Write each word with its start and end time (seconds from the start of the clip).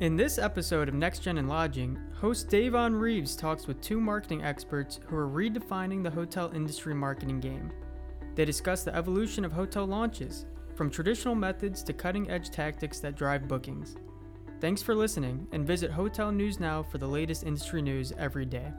In 0.00 0.14
this 0.14 0.38
episode 0.38 0.88
of 0.88 0.94
Next 0.94 1.24
Gen 1.24 1.38
in 1.38 1.48
Lodging, 1.48 1.98
host 2.14 2.48
Davonne 2.48 2.94
Reaves 2.94 3.34
talks 3.34 3.66
with 3.66 3.80
two 3.80 4.00
marketing 4.00 4.44
experts 4.44 5.00
who 5.04 5.16
are 5.16 5.26
redefining 5.26 6.04
the 6.04 6.10
hotel 6.10 6.52
industry 6.54 6.94
marketing 6.94 7.40
game. 7.40 7.72
They 8.36 8.44
discuss 8.44 8.84
the 8.84 8.94
evolution 8.94 9.44
of 9.44 9.50
hotel 9.50 9.86
launches, 9.86 10.46
from 10.76 10.88
traditional 10.88 11.34
methods 11.34 11.82
to 11.82 11.92
cutting 11.92 12.30
edge 12.30 12.50
tactics 12.50 13.00
that 13.00 13.16
drive 13.16 13.48
bookings. 13.48 13.96
Thanks 14.60 14.82
for 14.82 14.94
listening, 14.94 15.48
and 15.50 15.66
visit 15.66 15.90
Hotel 15.90 16.30
News 16.30 16.60
Now 16.60 16.80
for 16.80 16.98
the 16.98 17.08
latest 17.08 17.42
industry 17.42 17.82
news 17.82 18.12
every 18.16 18.46
day. 18.46 18.72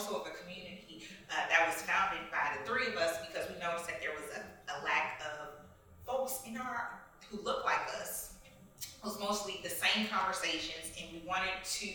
Podcast, 0.00 0.06
uh, 0.06 0.16
more 0.16 0.20
so 0.20 0.20
of 0.20 0.26
a 0.26 0.36
community 0.42 1.04
uh, 1.30 1.34
that 1.48 1.66
was 1.66 1.82
founded 1.82 2.30
by 2.30 2.56
the 2.56 2.68
three 2.68 2.86
of 2.88 2.96
us 2.96 3.18
because 3.26 3.48
we 3.48 3.58
noticed 3.60 3.86
that 3.86 4.00
there 4.00 4.12
was 4.12 4.24
a, 4.36 4.40
a 4.72 4.76
lack 4.84 5.20
of 5.20 5.66
folks 6.06 6.40
in 6.46 6.56
our 6.56 7.00
who 7.30 7.42
look 7.42 7.64
like 7.64 7.80
us. 8.00 8.34
It 8.82 9.04
was 9.04 9.18
mostly 9.20 9.60
the 9.62 9.70
same 9.70 10.08
conversations, 10.08 10.92
and 11.00 11.12
we 11.12 11.26
wanted 11.26 11.62
to 11.64 11.88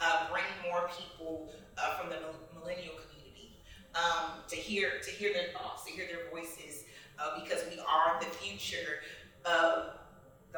uh, 0.00 0.30
bring 0.30 0.44
more 0.64 0.88
people 0.96 1.50
uh, 1.76 1.96
from 1.96 2.10
the 2.10 2.16
millennial 2.54 2.94
community 2.94 3.56
um, 3.94 4.40
to 4.48 4.56
hear 4.56 5.00
to 5.02 5.10
hear 5.10 5.32
their 5.32 5.48
thoughts, 5.52 5.84
to 5.84 5.92
hear 5.92 6.06
their 6.06 6.30
voices, 6.30 6.84
uh, 7.18 7.40
because 7.42 7.64
we 7.70 7.78
are 7.80 8.20
the 8.20 8.26
future 8.26 9.00
of 9.44 9.98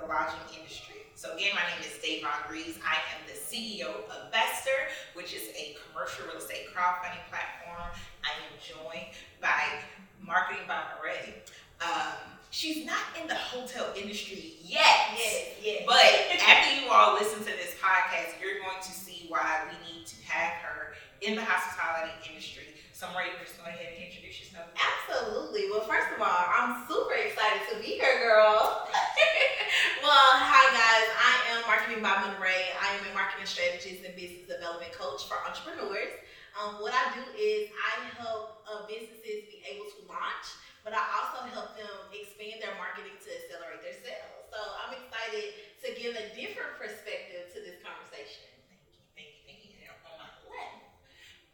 the 0.01 0.07
lodging 0.07 0.41
industry. 0.55 1.03
So 1.15 1.35
again, 1.35 1.51
my 1.55 1.67
name 1.67 1.83
is 1.83 1.99
Davonne 1.99 2.47
Reaves. 2.51 2.79
I 2.87 3.03
am 3.15 3.21
the 3.27 3.35
CEO 3.35 3.91
of 4.07 4.31
Vester, 4.31 4.91
which 5.15 5.35
is 5.35 5.51
a 5.59 5.77
commercial 5.83 6.27
real 6.27 6.39
estate 6.39 6.71
crowdfunding 6.75 7.23
platform. 7.27 7.91
I 8.23 8.31
am 8.39 8.55
joined 8.63 9.11
by 9.41 9.83
Marketing 10.23 10.63
by 10.69 10.83
Marae. 10.95 11.43
Um, 11.83 12.39
she's 12.51 12.87
not 12.87 13.03
in 13.21 13.27
the 13.27 13.35
hotel 13.35 13.91
industry 13.97 14.55
yet. 14.63 15.19
Yes, 15.19 15.47
yes. 15.63 15.83
But 15.87 16.07
after 16.47 16.81
you 16.81 16.91
all 16.91 17.15
listen 17.15 17.41
to 17.41 17.53
this 17.59 17.75
podcast, 17.83 18.41
you're 18.41 18.63
going 18.63 18.83
to 18.83 18.93
see 18.93 19.27
why 19.29 19.67
we 19.67 19.75
need 19.91 20.07
to 20.07 20.17
have 20.27 20.53
her 20.63 20.95
in 21.21 21.35
the 21.35 21.43
hospitality 21.43 22.13
industry. 22.29 22.68
So 22.99 23.07
Marie, 23.15 23.31
just 23.39 23.55
go 23.55 23.63
ahead 23.63 23.95
and 23.95 24.11
introduce 24.11 24.43
yourself. 24.43 24.75
Absolutely. 24.75 25.71
Well, 25.71 25.87
first 25.87 26.11
of 26.11 26.19
all, 26.19 26.43
I'm 26.51 26.83
super 26.91 27.15
excited 27.15 27.63
to 27.71 27.79
be 27.79 27.95
here, 27.95 28.19
girl. 28.27 28.91
well, 30.03 30.31
hi 30.35 30.67
guys. 30.75 31.07
I 31.15 31.33
am 31.55 31.63
Marketing 31.63 32.03
by 32.03 32.19
Monterey. 32.27 32.75
I 32.75 32.99
am 32.99 33.07
a 33.07 33.15
marketing 33.15 33.47
strategist 33.47 34.03
and 34.03 34.19
business 34.19 34.51
development 34.51 34.91
coach 34.99 35.31
for 35.31 35.39
entrepreneurs. 35.47 36.11
Um, 36.59 36.83
what 36.83 36.91
I 36.91 37.15
do 37.15 37.23
is 37.39 37.71
I 37.71 38.03
help 38.19 38.67
uh, 38.67 38.83
businesses 38.91 39.47
be 39.47 39.63
able 39.63 39.87
to 39.95 40.11
launch, 40.11 40.59
but 40.83 40.91
I 40.91 40.99
also 41.23 41.47
help 41.55 41.79
them 41.79 41.95
expand 42.11 42.59
their 42.59 42.75
marketing 42.83 43.15
to 43.15 43.29
accelerate 43.31 43.79
their 43.79 43.95
sales. 43.95 44.43
So 44.51 44.59
I'm 44.59 44.99
excited 44.99 45.55
to 45.87 45.89
give 45.95 46.19
a 46.19 46.35
different 46.35 46.75
perspective 46.83 47.47
to 47.55 47.63
this 47.63 47.79
conversation. 47.79 48.51
Thank 48.67 48.83
you, 48.91 48.99
thank 49.15 49.31
you, 49.39 49.43
thank 49.47 49.63
you. 49.63 49.87
And 49.87 49.95
on 50.03 50.19
my 50.19 50.31
left, 50.51 50.83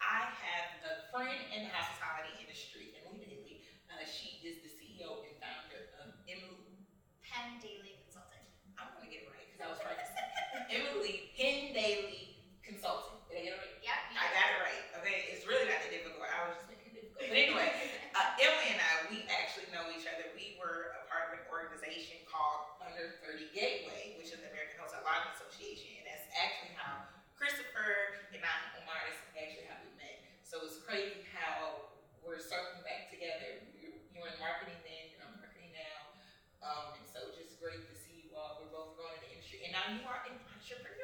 I 0.01 0.33
have 0.33 0.73
a 0.89 1.04
friend 1.15 1.47
in 1.55 1.63
the 1.63 1.71
hospitality 1.71 2.35
industry, 2.43 2.91
Emily 2.99 3.23
Daly. 3.23 3.63
Uh, 3.87 4.03
she 4.03 4.43
is 4.43 4.59
the 4.67 4.71
CEO 4.75 5.23
and 5.23 5.39
founder 5.39 5.95
of 6.03 6.11
Emily. 6.27 6.75
Penn 7.23 7.63
Daly 7.63 8.03
Consulting. 8.03 8.43
I'm 8.75 8.91
gonna 8.99 9.07
get 9.07 9.23
it 9.23 9.31
right 9.31 9.47
because 9.47 9.63
I 9.63 9.71
was 9.71 9.79
right. 9.87 9.95
Emily 10.75 11.31
Penn 11.39 11.71
Daly 11.71 12.43
Consulting. 12.67 13.23
Did 13.31 13.47
I 13.47 13.47
get 13.47 13.55
it 13.55 13.63
right? 13.63 13.79
Yep. 13.87 13.99
I 14.19 14.27
got 14.35 14.49
it 14.59 14.61
right. 14.67 14.85
Okay, 14.99 15.31
it's 15.31 15.47
really 15.47 15.71
not 15.71 15.87
that 15.87 15.95
difficult. 15.95 16.27
I 16.27 16.51
was 16.51 16.59
just 16.59 16.67
making 16.67 16.91
it 16.91 17.07
difficult. 17.07 17.31
But 17.31 17.39
anyway, 17.39 17.71
uh, 18.19 18.43
Emily 18.43 18.75
and 18.75 18.83
I, 18.83 19.07
we 19.07 19.23
actually 19.31 19.71
know 19.71 19.87
each 19.95 20.11
other. 20.11 20.35
We 20.35 20.59
were 20.59 20.99
a 20.99 21.07
part 21.07 21.31
of 21.31 21.39
an 21.39 21.47
organization 21.47 22.27
called 22.27 22.75
Under 22.83 23.23
30 23.23 23.55
Gateway, 23.55 24.19
which 24.19 24.35
is 24.35 24.43
the 24.43 24.51
American 24.51 24.83
Hotel 24.83 24.99
Lodging 25.07 25.31
Association. 25.39 25.95
And 26.03 26.11
that's 26.11 26.27
actually 26.35 26.75
how 26.75 27.07
Christopher 27.39 28.19
and 28.35 28.43
I, 28.43 28.83
Omar, 28.83 28.99
is 29.07 29.19
actually 29.39 29.71
how 29.71 29.79
we 29.79 29.95
met. 29.95 30.15
So 30.55 30.63
it's 30.63 30.84
crazy 30.95 31.27
how 31.35 31.91
we're 32.23 32.39
circling 32.39 32.87
back 32.87 33.11
together. 33.11 33.67
You 33.75 33.91
you 34.15 34.23
were 34.23 34.31
in 34.31 34.39
marketing 34.39 34.79
then, 34.87 35.11
you're 35.11 35.27
in 35.27 35.35
marketing 35.43 35.75
now. 35.75 36.15
Um, 36.63 36.95
and 36.95 37.03
so 37.11 37.35
just 37.35 37.59
great 37.59 37.83
to 37.83 37.95
see 37.99 38.23
you 38.23 38.39
all. 38.39 38.63
We're 38.63 38.71
both 38.71 38.95
growing 38.95 39.19
in 39.19 39.27
the 39.27 39.31
industry. 39.35 39.67
And 39.67 39.75
now 39.75 39.91
you 39.91 40.07
are 40.07 40.23
an 40.23 40.39
entrepreneur. 40.55 41.03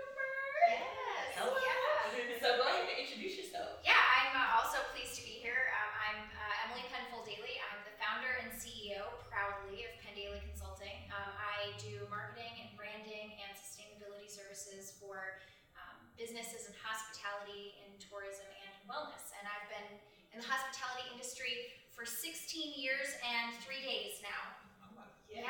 Yes. 0.71 1.43
Hello. 1.43 1.59
Yeah. 1.59 2.39
So 2.39 2.55
go 2.55 2.71
ahead 2.71 2.87
and 2.87 3.03
introduce 3.03 3.35
yourself. 3.35 3.83
Yeah, 3.83 3.99
I'm 3.99 4.31
uh, 4.39 4.63
also 4.63 4.79
pleased 4.95 5.19
to 5.19 5.27
be 5.27 5.43
here. 5.43 5.75
Um, 5.75 5.91
I'm 5.99 6.21
uh, 6.39 6.65
Emily 6.71 6.87
Penfold 6.87 7.27
Daly. 7.27 7.59
I'm 7.59 7.83
the 7.83 7.95
founder 7.99 8.31
and 8.47 8.55
CEO, 8.55 9.11
proudly, 9.27 9.91
of 9.91 9.93
Penn 10.07 10.15
Daly 10.15 10.39
Consulting. 10.47 11.03
Um, 11.11 11.35
I 11.35 11.75
do 11.83 12.07
marketing 12.07 12.63
and 12.63 12.71
branding 12.79 13.35
and 13.43 13.51
sustainability 13.59 14.31
services 14.31 14.95
for 15.03 15.43
um, 15.75 15.99
businesses 16.15 16.71
in 16.71 16.79
hospitality, 16.79 17.75
in 17.83 17.91
tourism, 17.99 18.47
and 18.63 18.71
wellness. 18.91 19.31
And 19.39 19.47
I've 19.47 19.71
been 19.71 19.91
the 20.41 20.49
hospitality 20.49 21.05
industry 21.13 21.69
for 21.93 22.09
16 22.09 22.81
years 22.81 23.13
and 23.21 23.53
three 23.61 23.85
days 23.85 24.25
now. 24.25 24.57
Oh, 24.81 24.89
wow. 24.97 25.05
Yeah. 25.29 25.45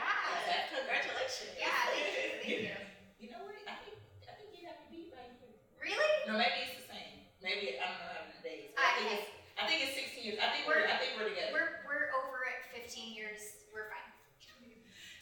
Congratulations. 0.75 1.55
Yeah, 1.55 1.71
thank 1.95 2.11
you. 2.11 2.27
Thank 2.43 2.61
you. 2.67 2.77
You 3.23 3.29
know 3.31 3.47
what? 3.47 3.55
I 3.71 3.79
think 3.87 4.03
I 4.27 4.34
think 4.34 4.50
you 4.59 4.67
have 4.67 4.83
to 4.83 4.89
be 4.91 5.15
right 5.15 5.31
here. 5.39 5.55
Really? 5.79 6.11
No, 6.27 6.34
maybe 6.34 6.67
it's 6.67 6.83
the 6.83 6.87
same. 6.91 7.23
Maybe 7.39 7.79
I 7.79 7.87
don't 7.87 8.00
know 8.03 8.11
how 8.19 8.25
many 8.27 8.43
days. 8.43 8.75
but 8.75 8.83
I 8.83 8.91
think 8.99 9.06
Okay. 9.06 9.19
it's 9.23 9.31
I 9.61 9.62
think 9.69 9.79
it's 9.87 9.95
16 9.95 10.27
years. 10.27 10.39
I 10.43 10.49
think 10.50 10.67
we're 10.67 10.83
I 10.83 10.97
think 10.99 11.15
we're 11.15 11.31
together. 11.31 11.55
We're, 11.55 11.71
we're 11.87 12.06
over 12.27 12.49
at 12.50 12.67
15 12.75 13.15
years. 13.15 13.62
We're 13.71 13.87
fine. 13.93 14.11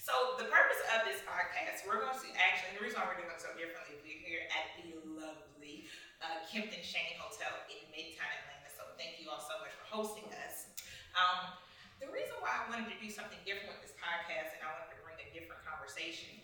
So 0.00 0.40
the 0.40 0.48
purpose 0.48 0.80
of 0.96 1.04
this 1.04 1.20
podcast, 1.28 1.84
we're 1.84 2.00
going 2.00 2.16
to 2.16 2.28
actually 2.40 2.72
the 2.72 2.80
reason 2.80 2.96
why 2.96 3.12
we're 3.12 3.20
doing 3.20 3.28
it 3.28 3.44
so 3.44 3.52
differently, 3.52 4.00
we're 4.00 4.16
here 4.24 4.48
at 4.48 4.72
the 4.80 4.96
lovely 5.04 5.84
uh, 6.24 6.40
Kimpton 6.48 6.80
Shane 6.80 7.20
Hotel 7.20 7.52
in 7.68 7.76
Midtown 7.92 8.24
Atlanta. 8.24 8.72
So 8.72 8.88
thank 8.96 9.20
you 9.20 9.28
all 9.28 9.36
so 9.42 9.60
much 9.60 9.68
for 9.76 9.84
hosting 9.84 10.24
us. 10.48 10.72
Um, 11.12 11.52
the 12.00 12.08
reason 12.08 12.40
why 12.40 12.56
I 12.56 12.64
wanted 12.72 12.88
to 12.88 12.96
do 12.96 13.12
something 13.12 13.36
different 13.44 13.68
with 13.68 13.84
this 13.84 13.92
podcast 14.00 14.56
and 14.56 14.64
I 14.64 14.72
wanted 14.80 14.96
to 14.96 14.98
bring 15.04 15.20
a 15.20 15.28
different 15.28 15.60
conversation 15.60 16.40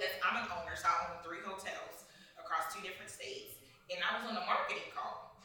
because 0.00 0.16
I'm 0.24 0.40
an 0.40 0.48
owner, 0.48 0.72
so 0.80 0.88
I 0.88 1.12
own 1.12 1.20
three 1.20 1.44
hotels 1.44 2.08
across 2.40 2.72
two 2.72 2.80
different 2.80 3.12
states, 3.12 3.60
and 3.92 4.00
I 4.00 4.16
was 4.16 4.32
on 4.32 4.40
a 4.40 4.44
marketing 4.48 4.88
call, 4.96 5.36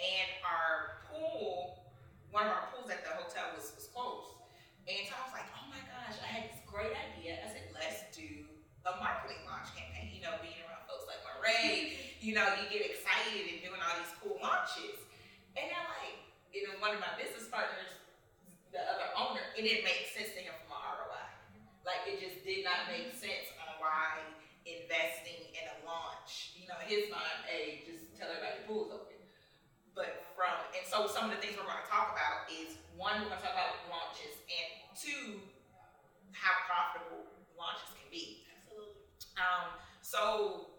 and 0.00 0.28
our 0.40 1.04
pool, 1.12 1.84
one 2.32 2.48
of 2.48 2.52
our 2.56 2.72
pools 2.72 2.88
at 2.88 3.04
the 3.04 3.12
hotel 3.12 3.52
was, 3.52 3.76
was 3.76 3.92
closed, 3.92 4.40
and 4.88 5.04
so 5.04 5.12
I 5.12 5.22
was 5.28 5.36
like, 5.36 5.48
oh 5.52 5.68
my 5.68 5.84
gosh, 5.84 6.16
I 6.24 6.32
had 6.32 6.48
this 6.48 6.64
great 6.64 6.96
idea. 6.96 7.44
I 7.44 7.52
said, 7.52 7.68
let's 7.76 8.08
do 8.16 8.48
a 8.88 8.96
marketing 9.04 9.44
launch 9.44 9.68
campaign. 9.76 10.16
You 10.16 10.24
know, 10.24 10.40
being 10.40 10.56
around 10.64 10.88
folks 10.88 11.04
like 11.04 11.20
Marae, 11.20 11.92
mm-hmm. 11.92 12.24
you 12.24 12.32
know, 12.32 12.48
you 12.56 12.72
get 12.72 12.88
excited 12.88 13.52
and 13.52 13.60
doing 13.60 13.84
all 13.84 13.94
these 14.00 14.16
cool 14.24 14.40
launches, 14.40 14.96
and 15.60 15.68
then 15.68 15.84
like, 15.92 16.24
you 16.56 16.64
know, 16.64 16.80
one 16.80 16.96
of 16.96 17.04
my 17.04 17.12
business 17.20 17.52
partners, 17.52 17.92
the 18.72 18.80
other 18.80 19.12
owner, 19.12 19.44
it 19.52 19.60
didn't 19.60 19.84
make 19.84 20.08
sense 20.08 20.32
to 20.32 20.40
him 20.40 20.56
from 20.64 20.72
an 20.72 20.88
ROI. 20.88 21.28
Like 21.84 22.08
it 22.08 22.16
just 22.24 22.40
did 22.48 22.64
not 22.64 22.88
make 22.88 23.12
sense 23.12 23.52
on 23.60 23.70
why 23.80 24.20
investing 24.68 25.40
in 25.56 25.64
a 25.64 25.76
launch, 25.88 26.52
you 26.52 26.68
know, 26.68 26.76
in 26.84 26.88
his 26.92 27.08
mind, 27.08 27.48
hey, 27.48 27.80
just 27.88 28.12
tell 28.14 28.28
everybody 28.28 28.60
the 28.60 28.66
pool's 28.68 28.92
open. 28.92 29.16
But 29.96 30.28
from 30.36 30.52
and 30.76 30.84
so 30.84 31.08
some 31.08 31.32
of 31.32 31.34
the 31.34 31.40
things 31.40 31.56
we're 31.56 31.66
going 31.66 31.80
to 31.80 31.90
talk 31.90 32.12
about 32.12 32.46
is 32.52 32.76
one, 32.94 33.24
we're 33.24 33.32
going 33.32 33.40
to 33.40 33.44
talk 33.48 33.56
about 33.56 33.80
launches, 33.88 34.36
and 34.46 34.68
two, 34.94 35.40
how 36.36 36.54
profitable 36.68 37.26
launches 37.56 37.90
can 37.96 38.06
be. 38.12 38.44
Absolutely. 38.52 39.02
Um, 39.40 39.80
so 40.04 40.70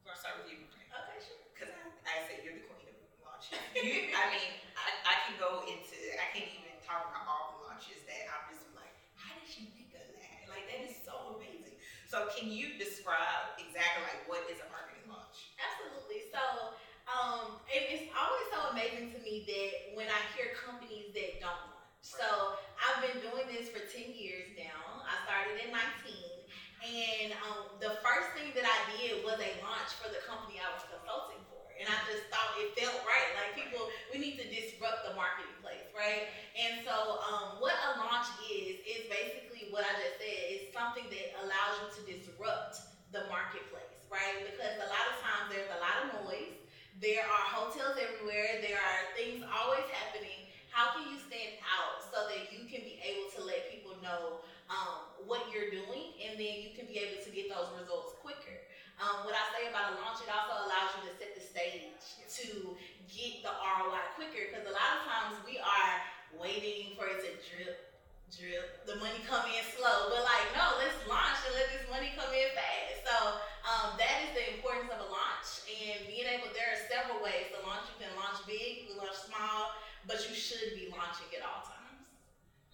we're 0.00 0.14
gonna 0.14 0.22
start 0.22 0.40
with 0.40 0.48
you, 0.48 0.64
Okay, 0.64 1.20
sure. 1.20 1.42
because 1.52 1.70
I, 1.74 1.84
I 2.08 2.14
say 2.24 2.40
you're 2.40 2.56
the 2.56 2.64
queen 2.70 2.88
of 2.88 2.96
launches. 3.20 3.58
You, 3.76 4.14
I 4.16 4.32
mean, 4.32 4.50
I, 4.74 4.88
I 5.04 5.14
can 5.28 5.36
go 5.36 5.62
into, 5.68 5.98
I 6.16 6.32
can't 6.32 6.48
even 6.48 6.78
talk 6.80 7.12
about 7.12 7.28
all 7.28 7.60
the 7.60 7.68
launches 7.68 8.00
that 8.08 8.32
I'm 8.32 8.48
just 8.48 8.64
like, 8.72 8.90
how 9.14 9.36
did 9.36 9.52
you 9.52 9.68
think 9.76 9.92
of 9.92 10.08
that? 10.16 10.48
Like 10.48 10.64
that 10.72 10.88
is 10.88 10.96
so 11.04 11.36
amazing. 11.36 11.78
So 12.08 12.24
can 12.32 12.48
you 12.48 12.72
describe 12.80 13.60
exactly 13.60 14.00
like 14.08 14.24
what 14.24 14.40
is 14.48 14.56
a 14.64 14.68
marketing 14.72 15.04
launch? 15.12 15.52
Absolutely. 15.60 16.32
So, 16.32 16.72
um, 17.04 17.60
it, 17.68 17.84
it's 17.84 18.08
always 18.16 18.48
so 18.48 18.72
amazing 18.72 19.12
to 19.12 19.20
me 19.20 19.44
that 19.44 19.92
when 19.92 20.08
I 20.08 20.20
hear 20.32 20.56
companies 20.56 21.12
that 21.12 21.36
don't 21.44 21.68
launch. 21.68 22.00
So, 22.00 22.56
I've 22.80 23.04
been 23.04 23.20
doing 23.20 23.44
this 23.52 23.68
for 23.68 23.84
10 23.84 24.16
years 24.16 24.56
now. 24.56 25.04
I 25.04 25.20
started 25.28 25.60
in 25.60 25.68
19. 25.68 26.38
And 26.80 27.36
um, 27.44 27.76
the 27.76 28.00
first 28.00 28.32
thing 28.32 28.56
that 28.56 28.64
I 28.64 28.78
did 28.96 29.20
a 29.20 29.50
launch 29.60 29.92
for 30.00 30.08
the 30.08 30.24
company 30.24 30.56
I 30.64 30.72
was 30.72 30.88
consulting 30.88 31.44
for. 31.52 31.60
And 31.76 31.84
I 31.90 31.96
just 32.08 32.24
thought 32.32 32.56
it 32.56 32.72
felt 32.72 33.04
right. 33.04 33.30
Like 33.36 33.52
people, 33.52 33.84
we 34.08 34.16
need 34.16 34.40
to 34.40 34.46
disrupt 34.48 35.04
the 35.04 35.12
marketplace, 35.12 35.92
right? 35.92 36.30
And 36.56 36.77
so 36.88 37.20
um, 37.20 37.60
what 37.60 37.76
a 37.76 38.00
launch 38.00 38.32
is, 38.48 38.80
is 38.80 39.04
basically 39.12 39.68
what 39.68 39.84
I 39.84 39.92
just 40.00 40.16
said. 40.16 40.40
It's 40.48 40.72
something 40.72 41.04
that 41.12 41.26
allows 41.44 41.84
you 41.84 41.88
to 42.00 42.02
disrupt 42.08 42.80
the 43.12 43.28
marketplace, 43.28 43.92
right? 44.08 44.40
Because 44.40 44.80
a 44.80 44.88
lot 44.88 45.04
of 45.12 45.20
times 45.20 45.52
there's 45.52 45.68
a 45.68 45.80
lot 45.84 45.96
of 46.00 46.24
noise. 46.24 46.56
There 47.04 47.28
are 47.28 47.44
hotels 47.52 48.00
everywhere. 48.00 48.64
There 48.64 48.80
are 48.80 49.00
things 49.20 49.44
always 49.44 49.84
happening. 49.92 50.48
How 50.72 50.96
can 50.96 51.12
you 51.12 51.20
stand 51.20 51.60
out 51.60 52.00
so 52.08 52.24
that 52.24 52.48
you 52.56 52.64
can 52.64 52.80
be 52.80 52.96
able 53.04 53.28
to 53.36 53.40
let 53.44 53.68
people 53.68 53.92
know 54.00 54.40
um, 54.72 55.12
what 55.28 55.44
you're 55.52 55.68
doing 55.68 56.16
and 56.24 56.40
then 56.40 56.64
you 56.64 56.72
can 56.72 56.88
be 56.88 56.96
able 57.04 57.20
to 57.20 57.30
get 57.30 57.52
those 57.52 57.68
results 57.76 58.16
quicker? 58.24 58.64
Um, 58.98 59.28
what 59.28 59.36
I 59.36 59.44
say 59.54 59.70
about 59.70 59.94
a 59.94 60.02
launch, 60.02 60.24
it 60.24 60.30
also 60.32 60.66
allows 60.66 60.90
you 60.98 61.06
to 61.06 61.12
set 61.20 61.36
the 61.36 61.44
stage 61.44 61.94
to 62.42 62.74
get 63.06 63.46
the 63.46 63.52
ROI 63.54 64.02
quicker 64.18 64.50
because 64.50 64.66
a 64.66 64.74
lot 64.74 64.98
of 64.98 65.00
times 65.06 65.38
we 65.46 65.62
are 65.62 65.94
waiting 66.34 66.98
for 66.98 67.08
it 67.08 67.22
to 67.22 67.30
drip, 67.46 67.94
drip, 68.34 68.84
the 68.90 68.98
money 68.98 69.22
come 69.24 69.46
in 69.48 69.62
slow. 69.78 70.12
But 70.12 70.26
like, 70.26 70.50
no, 70.52 70.82
let's 70.82 70.98
launch 71.06 71.40
and 71.46 71.54
let 71.56 71.70
this 71.70 71.86
money 71.88 72.10
come 72.18 72.28
in 72.34 72.50
fast. 72.52 73.06
So 73.06 73.16
um, 73.64 73.96
that 73.96 74.28
is 74.28 74.30
the 74.34 74.44
importance 74.58 74.90
of 74.92 75.00
a 75.00 75.08
launch 75.08 75.48
and 75.70 76.04
being 76.10 76.26
able. 76.26 76.50
There 76.52 76.68
are 76.68 76.80
several 76.90 77.22
ways 77.22 77.54
to 77.54 77.62
launch. 77.64 77.88
You 77.94 78.02
can 78.02 78.12
launch 78.18 78.42
big, 78.44 78.84
you 78.84 78.92
can 78.92 78.98
launch 79.00 79.16
small, 79.30 79.78
but 80.04 80.20
you 80.26 80.34
should 80.34 80.76
be 80.76 80.90
launching 80.92 81.30
at 81.38 81.46
all 81.46 81.64
times. 81.64 82.02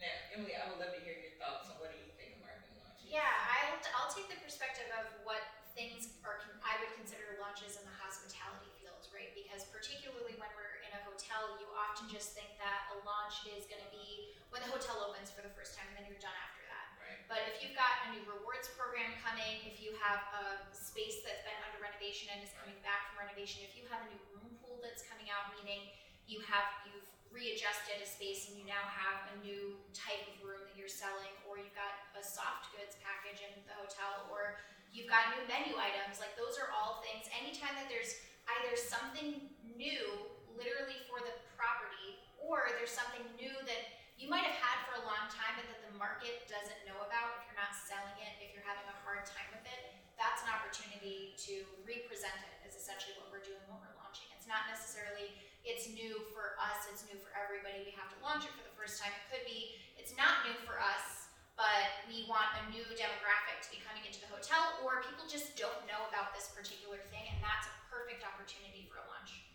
Now, 0.00 0.14
Emily, 0.34 0.56
I 0.58 0.73
would 0.73 0.81
love 0.81 0.96
to 0.96 1.00
hear 1.04 1.20
your 1.20 1.37
thoughts 1.37 1.70
on 1.70 1.78
what 1.78 1.93
do 1.93 2.00
you 2.00 2.11
think 2.19 2.40
of 2.40 2.49
marketing 2.49 2.81
launches? 2.81 3.06
Yeah, 3.12 3.28
I'll, 3.28 3.78
I'll 4.00 4.12
take 4.12 4.26
the 4.32 4.40
perspective 4.43 4.90
of 4.96 5.06
what 5.23 5.44
things 5.75 6.11
are 6.23 6.38
con- 6.38 6.58
I 6.62 6.78
would 6.82 6.94
consider 6.94 7.34
launches 7.43 7.78
in 7.78 7.84
the 7.87 7.96
hospitality 7.99 8.70
field, 8.78 9.02
right? 9.11 9.31
Because 9.34 9.66
particularly 9.70 10.38
when 10.38 10.50
we're 10.54 10.82
in 10.87 10.94
a 10.94 11.02
hotel, 11.02 11.58
you 11.58 11.66
often 11.75 12.06
just 12.06 12.32
think 12.32 12.54
that 12.62 12.94
a 12.94 12.96
launch 13.02 13.43
is 13.50 13.66
going 13.66 13.82
to 13.82 13.90
be 13.90 14.34
when 14.54 14.62
the 14.62 14.70
hotel 14.70 15.02
opens 15.02 15.34
for 15.34 15.43
the 15.43 15.50
first 15.58 15.75
time, 15.75 15.90
and 15.90 15.99
then 15.99 16.06
you're 16.06 16.23
done 16.23 16.34
after 16.46 16.62
that. 16.70 16.87
Right. 17.02 17.19
But 17.26 17.43
if 17.50 17.58
you've 17.58 17.75
got 17.75 18.06
a 18.06 18.14
new 18.14 18.23
rewards 18.23 18.70
program 18.78 19.11
coming, 19.19 19.66
if 19.66 19.82
you 19.82 19.99
have 19.99 20.23
a 20.31 20.62
space 20.70 21.26
that's 21.26 21.43
been 21.43 21.58
under 21.66 21.82
renovation 21.82 22.31
and 22.31 22.38
is 22.38 22.54
coming 22.54 22.78
back 22.87 23.11
from 23.19 23.26
renovation, 23.44 23.69
if 23.69 23.76
you 23.76 23.85
have 23.93 24.00
a 24.00 24.08
new 24.08 24.25
room 24.32 24.56
pool 24.64 24.81
that's 24.81 25.05
coming 25.05 25.29
out, 25.29 25.52
meaning 25.61 25.93
you 26.25 26.41
have 26.49 26.64
you've 26.88 27.05
readjusted 27.29 28.00
a 28.00 28.08
space 28.08 28.49
and 28.49 28.56
you 28.56 28.64
now 28.64 28.81
have 28.88 29.20
a 29.29 29.44
new 29.44 29.76
type 29.93 30.25
of 30.32 30.41
room 30.41 30.64
that 30.64 30.73
you're 30.73 30.88
selling, 30.88 31.29
or 31.44 31.61
you've 31.61 31.76
got 31.76 31.93
a 32.17 32.25
soft 32.25 32.73
goods 32.73 32.96
package 33.05 33.44
in 33.44 33.52
the 33.69 33.76
hotel, 33.76 34.32
or 34.32 34.64
you've 34.96 35.12
got 35.12 35.29
new 35.37 35.44
menu 35.44 35.76
items, 35.76 36.25
like 36.25 36.32
those 36.41 36.56
are 36.56 36.73
all 36.73 37.05
things. 37.05 37.29
Anytime 37.37 37.76
that 37.76 37.93
there's 37.93 38.17
either 38.49 38.81
something 38.81 39.52
new, 39.76 40.25
literally 40.56 41.05
for 41.05 41.20
the 41.20 41.37
property, 41.52 42.25
or 42.40 42.73
there's 42.81 42.97
something 42.97 43.29
new 43.37 43.52
that 43.69 43.93
you 44.17 44.32
might 44.32 44.49
have 44.49 44.56
had 44.56 44.88
for 44.88 44.97
a 44.97 45.05
long 45.05 45.29
time, 45.29 45.61
but 45.61 45.69
that 45.69 45.85
the 45.85 45.93
market 46.00 46.49
doesn't 46.49 46.81
know 46.88 46.97
about 47.05 47.44
if 47.44 47.52
you're 47.52 47.61
not 47.61 47.76
selling 47.76 48.17
it, 48.25 48.40
if 48.40 48.56
you're 48.56 48.64
having 48.64 48.88
a 48.88 48.97
hard 49.05 49.29
time 49.29 49.52
with 49.52 49.69
it, 49.69 49.93
that's 50.14 50.40
an 50.47 50.55
opportunity 50.55 51.35
to 51.50 51.67
represent 51.82 52.38
it, 52.47 52.70
is 52.70 52.79
essentially 52.79 53.19
what 53.19 53.35
we're 53.35 53.43
doing 53.43 53.58
when 53.67 53.82
we're 53.82 53.99
launching. 53.99 54.33
It's 54.44 54.52
not 54.52 54.69
necessarily 54.69 55.32
it's 55.64 55.88
new 55.88 56.20
for 56.37 56.61
us, 56.61 56.85
it's 56.93 57.08
new 57.08 57.17
for 57.17 57.32
everybody, 57.32 57.81
we 57.88 57.96
have 57.96 58.12
to 58.12 58.19
launch 58.20 58.44
it 58.44 58.52
for 58.52 58.61
the 58.61 58.76
first 58.76 59.00
time. 59.00 59.08
It 59.08 59.25
could 59.32 59.44
be 59.49 59.81
it's 59.96 60.12
not 60.20 60.44
new 60.44 60.52
for 60.69 60.76
us, 60.76 61.32
but 61.56 62.05
we 62.05 62.29
want 62.29 62.52
a 62.61 62.69
new 62.69 62.85
demographic 62.93 63.64
to 63.64 63.73
be 63.73 63.81
coming 63.81 64.05
into 64.05 64.20
the 64.20 64.29
hotel, 64.29 64.85
or 64.85 65.00
people 65.00 65.25
just 65.25 65.56
don't 65.56 65.81
know 65.88 65.96
about 66.12 66.37
this 66.37 66.52
particular 66.52 67.00
thing, 67.08 67.25
and 67.25 67.41
that's 67.41 67.73
a 67.73 67.75
perfect 67.88 68.20
opportunity 68.20 68.85
for 68.85 69.00
a 69.00 69.08
launch. 69.08 69.49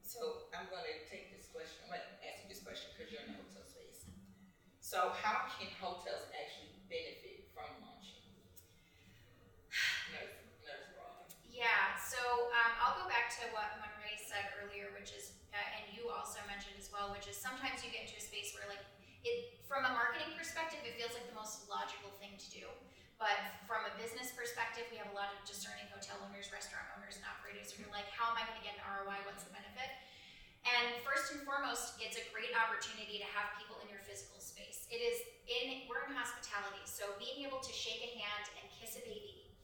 So 0.00 0.48
I'm 0.56 0.72
going 0.72 0.88
to 0.88 1.04
take 1.12 1.36
this 1.36 1.52
question. 1.52 1.84
I'm 1.84 1.92
going 1.92 2.00
to 2.00 2.16
ask 2.24 2.48
you 2.48 2.48
this 2.48 2.64
question 2.64 2.96
because 2.96 3.12
you're 3.12 3.28
in 3.28 3.36
the 3.36 3.44
hotel 3.44 3.68
space. 3.68 4.08
So 4.80 5.12
how 5.20 5.52
can 5.52 5.68
hotels 5.76 6.32
actually 6.32 6.80
benefit 6.88 7.52
from 7.52 7.68
launching? 7.84 8.24
Nurse, 10.16 10.32
nurse 10.64 10.88
Rob. 10.96 11.28
Yeah, 11.44 12.00
so 12.00 12.48
um, 12.56 12.72
I'll 12.80 12.96
go 13.04 13.04
back 13.12 13.25
to 13.42 13.44
what 13.52 13.76
Monray 13.80 14.16
said 14.16 14.48
earlier, 14.60 14.92
which 14.96 15.12
is, 15.12 15.36
uh, 15.52 15.76
and 15.76 15.84
you 15.92 16.08
also 16.08 16.40
mentioned 16.48 16.76
as 16.80 16.88
well, 16.88 17.12
which 17.12 17.28
is 17.28 17.36
sometimes 17.36 17.84
you 17.84 17.92
get 17.92 18.08
into 18.08 18.16
a 18.16 18.24
space 18.24 18.56
where, 18.56 18.64
like, 18.68 18.80
it 19.26 19.56
from 19.66 19.82
a 19.82 19.92
marketing 19.92 20.30
perspective, 20.38 20.78
it 20.86 20.94
feels 20.94 21.12
like 21.12 21.26
the 21.26 21.36
most 21.36 21.66
logical 21.66 22.14
thing 22.22 22.38
to 22.38 22.48
do. 22.48 22.64
But 23.18 23.36
from 23.64 23.88
a 23.88 23.92
business 23.96 24.30
perspective, 24.36 24.84
we 24.92 25.00
have 25.00 25.08
a 25.08 25.16
lot 25.16 25.32
of 25.32 25.40
discerning 25.48 25.88
hotel 25.88 26.20
owners, 26.28 26.52
restaurant 26.52 26.84
owners, 26.96 27.16
and 27.16 27.24
operators 27.24 27.72
who 27.72 27.88
are 27.88 27.92
like, 27.92 28.06
how 28.12 28.28
am 28.28 28.36
I 28.36 28.44
going 28.44 28.60
to 28.60 28.64
get 28.64 28.76
an 28.76 28.84
ROI? 28.84 29.24
What's 29.24 29.42
the 29.48 29.52
benefit? 29.56 29.88
And 30.68 31.00
first 31.06 31.32
and 31.32 31.40
foremost, 31.46 31.96
it's 32.02 32.18
a 32.18 32.24
great 32.34 32.52
opportunity 32.52 33.22
to 33.22 33.28
have 33.32 33.54
people 33.56 33.78
in 33.80 33.88
your 33.88 34.02
physical 34.02 34.42
space. 34.42 34.84
It 34.90 34.98
is 34.98 35.22
in 35.46 35.86
we're 35.86 36.02
in 36.10 36.14
hospitality, 36.14 36.82
so 36.84 37.14
being 37.22 37.46
able 37.46 37.62
to 37.62 37.72
shake 37.72 38.02
a 38.02 38.10
hand 38.18 38.50
and 38.58 38.66
kiss 38.74 38.98
a 38.98 39.02
baby 39.06 39.54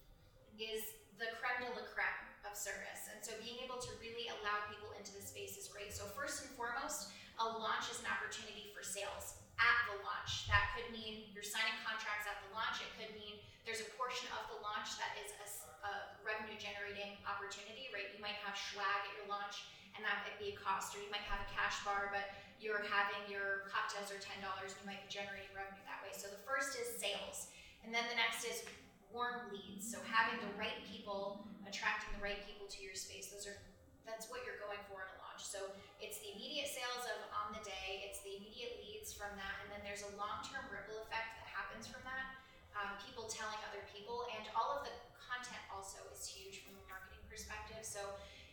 is 0.62 0.94
the 1.19 1.34
creme 1.42 1.66
de 1.66 1.74
la 1.74 1.82
creme 1.90 2.22
of 2.46 2.54
service. 2.54 3.01
So 3.22 3.30
being 3.38 3.62
able 3.62 3.78
to 3.78 3.90
really 4.02 4.26
allow 4.42 4.66
people 4.66 4.90
into 4.98 5.14
the 5.14 5.22
space 5.22 5.54
is 5.54 5.70
great. 5.70 5.94
So 5.94 6.10
first 6.10 6.42
and 6.42 6.50
foremost, 6.58 7.14
a 7.38 7.46
launch 7.46 7.86
is 7.86 8.02
an 8.02 8.10
opportunity 8.10 8.74
for 8.74 8.82
sales 8.82 9.38
at 9.62 9.78
the 9.86 10.02
launch. 10.02 10.50
That 10.50 10.74
could 10.74 10.90
mean 10.90 11.30
you're 11.30 11.46
signing 11.46 11.78
contracts 11.86 12.26
at 12.26 12.42
the 12.42 12.50
launch. 12.50 12.82
It 12.82 12.90
could 12.98 13.14
mean 13.14 13.38
there's 13.62 13.78
a 13.78 13.88
portion 13.94 14.26
of 14.34 14.50
the 14.50 14.58
launch 14.58 14.98
that 14.98 15.14
is 15.22 15.30
a, 15.38 15.46
a 15.86 15.92
revenue 16.26 16.58
generating 16.58 17.14
opportunity, 17.22 17.86
right? 17.94 18.10
You 18.10 18.19
might 18.19 18.42
have 18.42 18.58
swag 18.58 19.06
at 19.06 19.14
your 19.14 19.30
launch 19.30 19.70
and 19.94 20.02
that 20.02 20.24
might 20.24 20.34
be 20.40 20.56
a 20.56 20.56
cost, 20.56 20.96
or 20.96 21.04
you 21.04 21.10
might 21.12 21.24
have 21.28 21.44
a 21.44 21.48
cash 21.52 21.76
bar, 21.84 22.08
but 22.10 22.32
you're 22.56 22.80
having 22.88 23.22
your 23.28 23.69
cocktails 23.69 24.08
are 24.08 24.16
ten 24.24 24.40
dollars, 24.40 24.72
and 24.72 24.80
you 24.82 24.86
might 24.88 25.04
be 25.04 25.10
generating 25.12 25.52
revenue 25.52 25.84
that 25.84 26.00
way. 26.00 26.10
So 26.16 26.32
the 26.32 26.40
first 26.48 26.80
is 26.80 26.88
sales, 26.96 27.52
and 27.84 27.92
then 27.92 28.00
the 28.08 28.16
next 28.16 28.48
is 28.48 28.64
warm 29.12 29.53
leads. 29.53 29.85
So 29.85 30.00
having 30.09 30.41
the 30.41 30.53
right 30.56 30.81
people, 30.88 31.44
attracting 31.69 32.12
the 32.17 32.25
right 32.25 32.41
people 32.49 32.67
to 32.69 32.81
your 32.82 32.97
space. 32.97 33.31
Those 33.31 33.47
are 33.47 33.56
that's 34.03 34.26
what 34.26 34.43
you're 34.43 34.59
going 34.59 34.82
for 34.91 34.99
in 35.06 35.09
a 35.14 35.19
launch. 35.23 35.47
So 35.47 35.62
it's 36.03 36.19
the 36.19 36.35
immediate 36.35 36.67
sales 36.67 37.06
of 37.06 37.23
on 37.31 37.55
the 37.55 37.62
day, 37.62 38.03
it's 38.03 38.19
the 38.26 38.35
immediate 38.35 38.82
leads 38.82 39.14
from 39.14 39.31
that, 39.38 39.55
and 39.62 39.70
then 39.70 39.81
there's 39.87 40.03
a 40.03 40.12
long-term 40.19 40.67
ripple 40.75 41.06
effect 41.06 41.38
that 41.38 41.47
happens 41.47 41.87
from 41.87 42.03
that. 42.03 42.35
Um, 42.75 42.99
people 42.99 43.31
telling 43.31 43.56
other 43.70 43.85
people, 43.94 44.26
and 44.35 44.43
all 44.59 44.75
of 44.75 44.82
the 44.82 44.94
content 45.15 45.62
also 45.70 46.03
is 46.11 46.26
huge 46.26 46.67
from 46.67 46.75
a 46.82 46.84
marketing 46.91 47.22
perspective. 47.31 47.86
So 47.86 48.03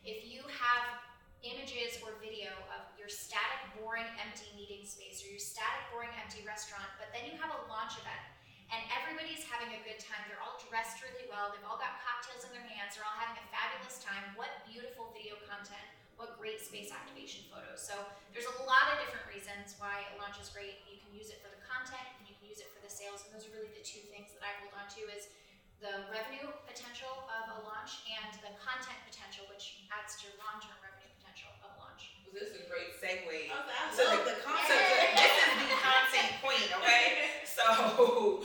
if 0.05 0.29
you 0.29 0.45
have 0.53 1.01
images 1.41 1.97
or 2.03 2.13
video 2.19 2.51
of 2.75 2.85
your 2.99 3.09
static, 3.09 3.73
boring, 3.79 4.07
empty 4.19 4.51
meeting 4.53 4.83
space 4.83 5.23
or 5.23 5.31
your 5.31 5.41
static, 5.41 5.87
boring, 5.89 6.11
empty 6.19 6.43
restaurant, 6.43 6.87
but 6.99 7.09
then 7.15 7.25
you 7.25 7.35
have 7.39 7.49
a 7.49 7.59
launch 7.71 7.95
event 7.97 8.23
and 8.69 8.81
everybody's 8.93 9.43
having 9.49 9.73
a 9.73 9.81
good 9.85 9.97
time. 10.01 10.21
They're 10.29 10.41
all 10.41 10.57
dressed 10.69 11.01
really 11.01 11.25
well. 11.29 11.49
They've 11.49 11.65
all 11.65 11.77
got 11.81 11.97
cocktails 12.05 12.45
in 12.45 12.51
their 12.53 12.65
hands. 12.65 12.93
They're 12.97 13.05
all 13.07 13.17
having 13.17 13.37
a 13.41 13.45
fabulous 13.49 13.97
time. 14.01 14.21
What 14.37 14.49
beautiful 14.69 15.09
video 15.13 15.37
content. 15.49 15.81
What 16.19 16.35
great 16.35 16.59
space 16.59 16.91
activation 16.91 17.47
photos. 17.47 17.79
So 17.79 17.95
there's 18.35 18.45
a 18.45 18.57
lot 18.67 18.91
of 18.91 18.99
different 18.99 19.23
reasons 19.31 19.79
why 19.79 20.03
a 20.11 20.19
launch 20.19 20.35
is 20.43 20.51
great. 20.51 20.83
You 20.85 20.99
can 20.99 21.15
use 21.15 21.31
it 21.31 21.39
for 21.39 21.47
the 21.47 21.61
content 21.63 22.03
and 22.19 22.27
you 22.27 22.35
can 22.35 22.51
use 22.51 22.59
it 22.59 22.67
for 22.75 22.83
the 22.83 22.91
sales. 22.91 23.23
And 23.23 23.31
those 23.31 23.47
are 23.47 23.55
really 23.55 23.71
the 23.71 23.79
two 23.87 24.03
things 24.11 24.35
that 24.35 24.43
I 24.43 24.51
hold 24.59 24.75
on 24.75 24.91
to 24.99 25.01
is 25.15 25.31
the 25.79 26.03
revenue 26.11 26.51
potential 26.67 27.23
of 27.31 27.43
a 27.55 27.57
launch 27.63 28.03
and 28.11 28.35
the 28.43 28.51
content 28.59 28.99
potential, 29.07 29.47
which 29.47 29.87
adds 29.95 30.19
to 30.19 30.27
your 30.27 30.35
long-term 30.43 30.75
revenue 30.83 31.07
potential 31.23 31.55
of 31.63 31.71
a 31.71 31.79
launch. 31.79 32.11
Well, 32.27 32.35
this 32.35 32.51
is 32.51 32.67
a 32.67 32.67
great 32.67 32.91
segue. 32.99 33.47
Oh, 33.55 33.63
I 33.63 33.87
So 33.95 34.03
love 34.11 34.27
the- 34.27 34.35
the 34.35 34.43
So 34.43 34.51
concept. 34.51 34.75
the- 34.75 35.23
this 35.23 35.33
is 35.39 35.51
the 35.71 35.79
content 35.79 36.29
queen, 36.43 36.67
okay? 36.83 37.07
So, 37.47 38.43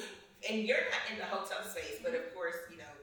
and 0.55 0.63
you're 0.63 0.87
not 0.87 1.03
in 1.11 1.19
the 1.19 1.27
hotel 1.27 1.67
space, 1.67 1.99
but 1.99 2.15
of 2.15 2.31
course, 2.31 2.55
you 2.71 2.79
know, 2.79 2.95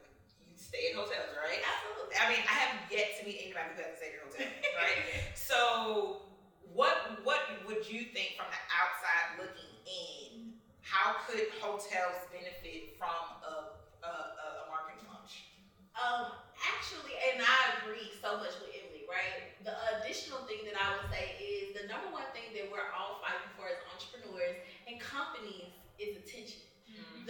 you 0.48 0.56
stay 0.56 0.92
in 0.92 0.96
hotels, 0.96 1.36
right? 1.36 1.60
Absolutely. 1.60 2.16
I 2.16 2.26
mean, 2.32 2.44
I 2.48 2.56
have 2.64 2.74
yet 2.88 3.20
to 3.20 3.28
meet 3.28 3.44
anybody 3.44 3.76
who 3.76 3.84
hasn't 3.84 4.00
stayed 4.00 4.16
in 4.16 4.24
a 4.24 4.26
hotel, 4.32 4.48
right? 4.80 5.04
so, 5.36 6.24
what 6.72 7.20
what 7.28 7.44
would 7.68 7.84
you 7.84 8.08
think 8.16 8.40
from 8.40 8.48
the 8.48 8.62
outside 8.72 9.36
looking 9.36 9.76
in? 9.84 10.56
How 10.80 11.20
could 11.28 11.52
hotels 11.60 12.24
benefit 12.32 12.96
from 12.96 13.20
a 13.44 13.76
a, 14.00 14.08
a, 14.08 14.48
a 14.64 14.66
marketing 14.72 15.04
launch? 15.12 15.52
Um, 16.00 16.32
actually, 16.56 17.20
and 17.36 17.44
I 17.44 17.84
agree 17.84 18.16
so 18.24 18.40
much 18.40 18.56
with 18.64 18.72
Emily, 18.72 19.04
right? 19.12 19.52
The 19.68 19.76
additional 20.00 20.48
thing 20.48 20.64
that 20.72 20.80
I 20.80 20.88
would 20.96 21.12
say 21.12 21.36
is 21.36 21.76
the 21.76 21.92
number 21.92 22.08
one 22.16 22.26
thing 22.32 22.56
that 22.56 22.72
we're 22.72 22.88
all 22.96 23.20
fighting 23.20 23.52
for 23.60 23.68
as 23.68 23.76
entrepreneurs 23.92 24.56
and 24.88 24.96
companies 25.04 25.76
is 26.00 26.16
attention. 26.16 26.64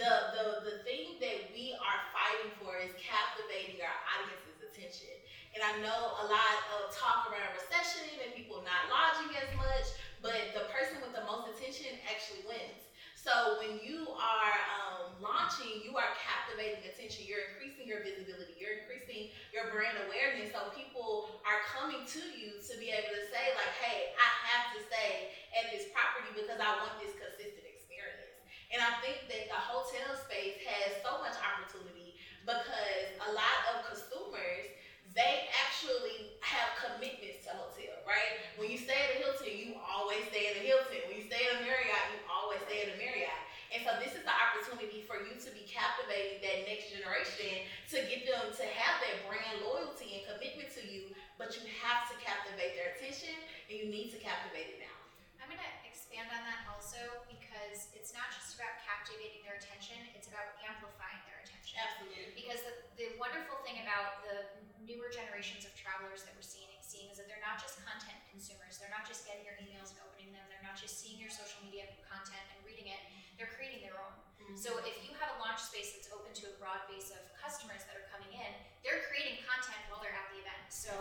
The, 0.00 0.32
the 0.32 0.44
the 0.64 0.76
thing 0.88 1.20
that 1.20 1.52
we 1.52 1.76
are 1.76 2.00
fighting 2.16 2.50
for 2.58 2.80
is 2.80 2.90
captivating 2.96 3.78
our 3.84 3.98
audience's 4.16 4.58
attention. 4.64 5.12
And 5.52 5.60
I 5.60 5.84
know 5.84 6.16
a 6.16 6.26
lot 6.32 6.56
of 6.80 6.96
talk 6.96 7.28
around 7.28 7.52
recession 7.52 8.08
and 8.24 8.32
people 8.32 8.64
not 8.64 8.88
lodging 8.88 9.36
as 9.36 9.52
much, 9.52 9.86
but 10.24 10.56
the 10.56 10.64
person 10.72 10.96
with 11.04 11.12
the 11.12 11.22
most 11.28 11.52
attention 11.52 11.92
actually 12.08 12.42
wins. 12.48 12.88
So 13.14 13.60
when 13.60 13.78
you 13.84 14.10
are 14.16 14.56
um, 14.80 15.20
launching 15.20 15.42
launching, 15.52 15.82
you 15.84 15.94
are 15.96 16.10
captivating 16.18 16.82
attention. 16.86 17.26
You're 17.26 17.46
increasing 17.54 17.86
your 17.86 18.02
visibility. 18.02 18.58
You're 18.58 18.82
increasing 18.82 19.30
your 19.54 19.70
brand 19.70 19.98
awareness. 20.06 20.50
So 20.50 20.70
people 20.74 21.30
are 21.46 21.62
coming 21.82 22.06
to 22.06 22.22
you 22.38 22.62
to 22.62 22.72
be 22.78 22.94
able 22.94 23.10
to 23.10 23.26
say, 23.34 23.50
like, 23.58 23.74
hey, 23.82 24.14
I 24.14 24.28
have 24.54 24.70
to 24.70 24.78
stay 24.86 25.34
at 25.50 25.74
this 25.74 25.90
property 25.90 26.30
because 26.30 26.62
I 26.62 26.78
want 26.78 26.94
this 27.02 27.10
consistent 27.18 27.66
experience. 27.66 28.38
And 28.70 28.78
I 28.78 29.02
think 29.02 29.26
that 29.26 29.50
the 29.50 29.58
hotel 29.58 30.14
space 30.22 30.62
has 30.62 31.02
so 31.02 31.18
much 31.18 31.34
opportunity 31.42 32.14
because 32.46 33.10
a 33.26 33.30
lot 33.34 33.58
of 33.74 33.90
consumers 33.90 34.70
they 35.12 35.44
actually 35.60 36.38
have 36.40 36.72
commitments 36.80 37.44
to 37.44 37.52
hotel, 37.52 37.92
right? 38.08 38.40
When 38.56 38.72
you 38.72 38.80
stay 38.80 38.96
at 38.96 39.10
a 39.12 39.16
Hilton, 39.20 39.52
you 39.52 39.76
always 39.76 40.24
stay 40.32 40.48
at 40.48 40.56
a 40.56 40.64
Hilton. 40.64 41.04
When 41.04 41.20
you 41.20 41.26
stay 41.28 41.52
at 41.52 41.60
a 41.60 41.68
Marriott, 41.68 42.06
you 42.16 42.20
always 42.32 42.64
stay 42.64 42.88
at 42.88 42.94
a 42.94 42.96
Marriott. 42.96 43.42
And 43.76 43.84
so 43.84 43.92
this 44.00 44.16
is 44.16 44.24
the 44.24 44.32
opportunity 44.32 45.04
for 45.04 45.20
you 45.20 45.36
to 45.36 45.50
be 45.52 45.68
captivating 45.68 46.40
that 46.40 46.64
next 46.64 46.96
generation 46.96 47.60
to 47.92 48.00
get 48.08 48.24
them 48.24 48.56
to 48.56 48.64
have 48.72 49.04
that 49.04 49.16
brand 49.28 49.60
loyalty 49.68 50.16
and 50.16 50.22
commitment 50.32 50.72
to 50.80 50.82
you, 50.88 51.12
but 51.36 51.52
you 51.60 51.64
have 51.84 52.08
to 52.08 52.16
captivate 52.16 52.72
their 52.80 52.96
attention 52.96 53.36
and 53.68 53.74
you 53.76 53.92
need 53.92 54.16
to 54.16 54.18
captivate 54.20 54.76
it 54.76 54.80
now. 54.80 54.96
I'm 55.44 55.52
going 55.52 55.60
to 55.60 55.72
expand 55.84 56.32
on 56.32 56.40
that 56.48 56.64
also 56.72 57.00
because 57.28 57.92
it's 57.92 58.16
not 58.16 58.32
just 58.32 58.56
about 58.56 58.80
captivating 58.80 59.44
their 59.44 59.60
attention, 59.60 60.00
it's 60.16 60.28
about 60.32 60.56
amplifying 60.64 61.20
their 61.28 61.40
attention. 61.44 61.76
Absolutely. 61.84 62.32
Because 62.36 62.60
the, 62.64 62.74
the 63.00 63.08
wonderful 63.20 63.56
thing 63.64 63.80
about 63.82 64.20
the 64.28 64.36
newer 64.84 65.08
generations 65.08 65.64
of 65.64 65.72
travelers 65.74 66.22
that 66.28 66.36
we're 66.36 66.44
seeing, 66.44 66.68
seeing 66.84 67.08
is 67.08 67.16
that 67.16 67.26
they're 67.26 67.42
not 67.42 67.56
just 67.56 67.80
content 67.82 68.20
consumers. 68.28 68.76
They're 68.76 68.92
not 68.92 69.08
just 69.08 69.24
getting 69.24 69.42
your 69.48 69.56
emails 69.64 69.96
and 69.96 70.04
opening 70.04 70.30
them. 70.36 70.44
They're 70.52 70.62
not 70.62 70.76
just 70.76 71.00
seeing 71.00 71.16
your 71.16 71.32
social 71.32 71.58
media 71.64 71.88
content 72.06 72.42
and 72.54 72.58
reading 72.68 72.90
it. 72.92 73.00
They're 73.40 73.50
creating 73.58 73.82
their 73.82 73.96
own. 73.98 74.14
So 74.58 74.78
if 74.86 74.94
you 75.06 75.14
have 75.18 75.34
a 75.34 75.38
launch 75.42 75.58
space 75.62 75.94
that's 75.96 76.10
open 76.14 76.30
to 76.44 76.50
a 76.50 76.54
broad 76.62 76.82
base 76.90 77.10
of 77.14 77.22
customers 77.38 77.82
that 77.88 77.94
are 77.98 78.06
coming 78.14 78.30
in, 78.36 78.50
they're 78.86 79.02
creating 79.10 79.42
content 79.42 79.80
while 79.90 79.98
they're 80.02 80.14
at 80.14 80.28
the 80.34 80.38
event. 80.44 80.62
So 80.70 80.92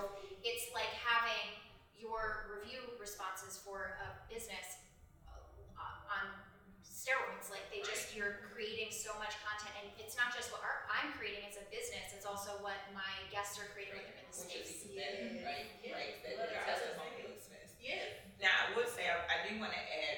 it's 0.45 0.69
like 0.73 0.89
having 1.01 1.57
your 1.97 2.49
review 2.57 2.81
responses 2.97 3.57
for 3.61 3.97
a 4.01 4.07
business 4.31 4.81
uh, 5.29 6.13
on 6.17 6.25
steroids. 6.85 7.49
Like 7.53 7.65
they 7.69 7.81
just 7.85 8.13
you're 8.17 8.41
creating 8.53 8.89
so 8.93 9.13
much 9.21 9.37
content, 9.45 9.73
and 9.81 9.87
it's 10.01 10.17
not 10.17 10.33
just 10.33 10.49
what 10.53 10.61
our, 10.65 10.85
I'm 10.89 11.13
creating 11.17 11.45
as 11.45 11.57
a 11.61 11.65
business; 11.69 12.13
it's 12.15 12.25
also 12.25 12.57
what 12.65 12.77
my 12.95 13.09
guests 13.29 13.57
are 13.61 13.69
creating 13.73 14.01
when 14.01 14.05
they're 14.05 14.21
in 14.21 14.31
the 14.33 14.37
Which 14.47 14.53
is 14.57 14.69
space. 14.81 14.89
even 14.89 14.97
better, 14.97 15.21
Yes. 15.29 15.45
right? 15.45 15.67
Yes. 15.81 15.93
Right. 15.93 16.13
That, 16.25 16.33
What 16.41 16.49
that 16.49 16.57
are 16.57 16.65
others 16.71 16.81
testimonial 16.89 17.29
experience. 17.37 17.73
Yes. 17.77 18.05
Now, 18.41 18.53
I 18.53 18.67
would 18.77 18.89
say 18.89 19.05
I, 19.09 19.17
I 19.29 19.37
do 19.45 19.57
want 19.61 19.73
to 19.77 19.81
add 19.81 20.17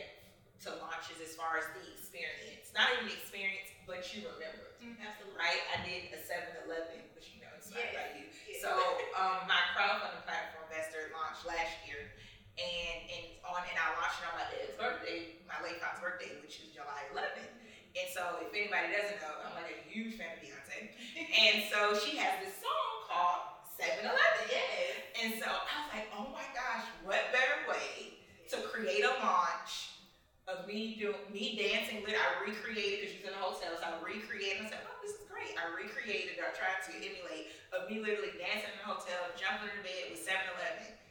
to 0.63 0.79
launches 0.79 1.19
as 1.19 1.35
far 1.35 1.59
as 1.59 1.67
the 1.75 1.83
experience. 1.91 2.71
Not 2.71 2.87
even 2.95 3.11
the 3.11 3.15
experience, 3.19 3.67
but 3.83 3.99
you 4.15 4.23
remember 4.31 4.71
it, 4.79 4.95
Absolutely. 4.95 5.35
right? 5.35 5.59
I 5.75 5.83
did 5.83 6.09
a 6.15 6.19
7-Eleven, 6.23 7.03
which 7.19 7.35
you 7.35 7.43
know 7.43 7.51
inspired 7.59 7.91
Yes. 7.91 7.99
by 7.99 8.07
you. 8.15 8.25
Yes. 8.47 8.63
So 8.63 8.71
um, 9.19 9.43
my 9.45 9.59
crowdfunding 9.75 10.23
platform 10.23 10.63
investor 10.71 11.11
launched 11.13 11.42
last 11.53 11.77
year, 11.85 12.01
and 12.57 12.97
and 13.13 13.25
on 13.45 13.61
and 13.61 13.77
I 13.77 13.93
launched 14.01 14.19
it 14.21 14.27
on 14.29 14.35
my 14.41 14.47
dad's 14.49 14.73
birthday, 14.73 15.37
my 15.45 15.61
late 15.61 15.77
father's 15.77 16.01
birthday, 16.01 16.33
which 16.41 16.57
is 16.61 16.73
July 16.73 17.05
11th. 17.13 17.53
And 17.93 18.09
so 18.09 18.41
if 18.41 18.49
anybody 18.49 18.89
doesn't 18.89 19.21
know, 19.21 19.37
I'm 19.45 19.53
like 19.53 19.69
a 19.69 19.79
huge 19.85 20.17
fan 20.17 20.33
of 20.33 20.41
Beyonce, 20.41 20.89
and 21.13 21.69
so 21.69 21.93
she 21.93 22.17
has 22.17 22.41
this 22.41 22.57
song 22.57 23.05
called 23.05 23.53
7-Eleven. 23.77 24.49
Yes. 24.49 24.97
And 25.21 25.29
so 25.37 25.45
I 25.45 25.73
was 25.85 25.89
like, 25.93 26.09
oh 26.17 26.33
my 26.33 26.45
gosh, 26.57 26.89
what 27.05 27.21
better 27.29 27.69
way 27.69 28.17
to 28.49 28.57
create 28.73 29.05
a 29.05 29.13
launch 29.21 29.93
of 30.49 30.67
me 30.67 30.97
doing 30.99 31.21
me 31.31 31.55
dancing 31.55 32.03
with 32.03 32.17
I 32.17 32.43
recreated 32.43 32.99
because 32.99 33.13
she's 33.15 33.23
in 33.23 33.31
a 33.31 33.39
hotel, 33.39 33.77
so 33.77 33.85
I 33.85 33.95
recreated 34.03 34.65
I 34.65 34.73
said, 34.73 34.83
Oh, 34.83 34.97
this 34.99 35.15
is 35.15 35.23
great. 35.29 35.55
I 35.55 35.71
recreated 35.71 36.35
I 36.41 36.51
tried 36.51 36.83
to 36.83 36.91
emulate 36.97 37.55
of 37.71 37.87
me 37.87 38.03
literally 38.03 38.35
dancing 38.35 38.73
in 38.73 38.81
a 38.83 38.87
hotel, 38.89 39.31
jumping 39.39 39.71
in 39.71 39.79
the 39.79 39.85
bed 39.85 40.03
with 40.11 40.19
7-Eleven. 40.19 41.02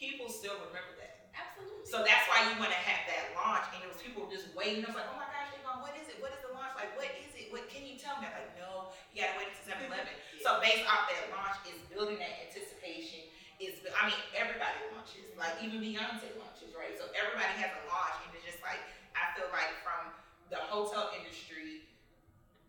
People 0.00 0.32
still 0.32 0.56
remember 0.64 0.96
that. 0.96 1.28
Absolutely. 1.36 1.84
So 1.84 2.00
that's 2.00 2.24
why 2.24 2.48
you 2.48 2.56
want 2.56 2.72
to 2.72 2.82
have 2.88 3.04
that 3.04 3.36
launch, 3.36 3.68
and 3.76 3.84
it 3.84 3.88
was 3.92 4.00
people 4.00 4.24
just 4.32 4.48
waiting. 4.56 4.80
I 4.80 4.88
was 4.88 4.96
like, 4.96 5.12
oh 5.12 5.20
my 5.20 5.28
gosh, 5.28 5.52
they're 5.52 5.60
going, 5.60 5.84
what 5.84 5.92
is 5.92 6.08
it? 6.08 6.16
What 6.24 6.32
is 6.32 6.40
the 6.40 6.56
launch? 6.56 6.72
Like, 6.72 6.96
what 6.96 7.12
is 7.20 7.28
it? 7.36 7.52
What 7.52 7.68
can 7.68 7.84
you 7.84 8.00
tell 8.00 8.16
me? 8.16 8.24
I'm 8.24 8.32
like, 8.32 8.56
no, 8.56 8.96
you 9.12 9.20
gotta 9.20 9.36
wait 9.36 9.52
until 9.52 9.76
7 9.76 9.92
Eleven. 9.92 10.16
So 10.40 10.56
based 10.64 10.88
off 10.88 11.04
that 11.12 11.28
launch 11.36 11.60
is 11.68 11.76
building 11.92 12.16
that 12.16 12.32
anticipation. 12.48 13.28
Is 13.60 13.76
I 13.92 14.08
mean, 14.08 14.16
everybody 14.32 14.80
launches, 14.88 15.36
like 15.36 15.52
even 15.60 15.84
Beyonce 15.84 16.32
launches, 16.40 16.72
right? 16.72 16.96
So 16.96 17.12
everybody 17.12 17.60
has 17.60 17.68
a 17.76 17.82
launch, 17.92 18.24
and 18.24 18.32
it's 18.32 18.48
just 18.48 18.64
like 18.64 18.80
I 19.12 19.36
feel 19.36 19.52
like 19.52 19.68
from 19.84 20.16
the 20.48 20.64
hotel 20.64 21.12
industry. 21.12 21.84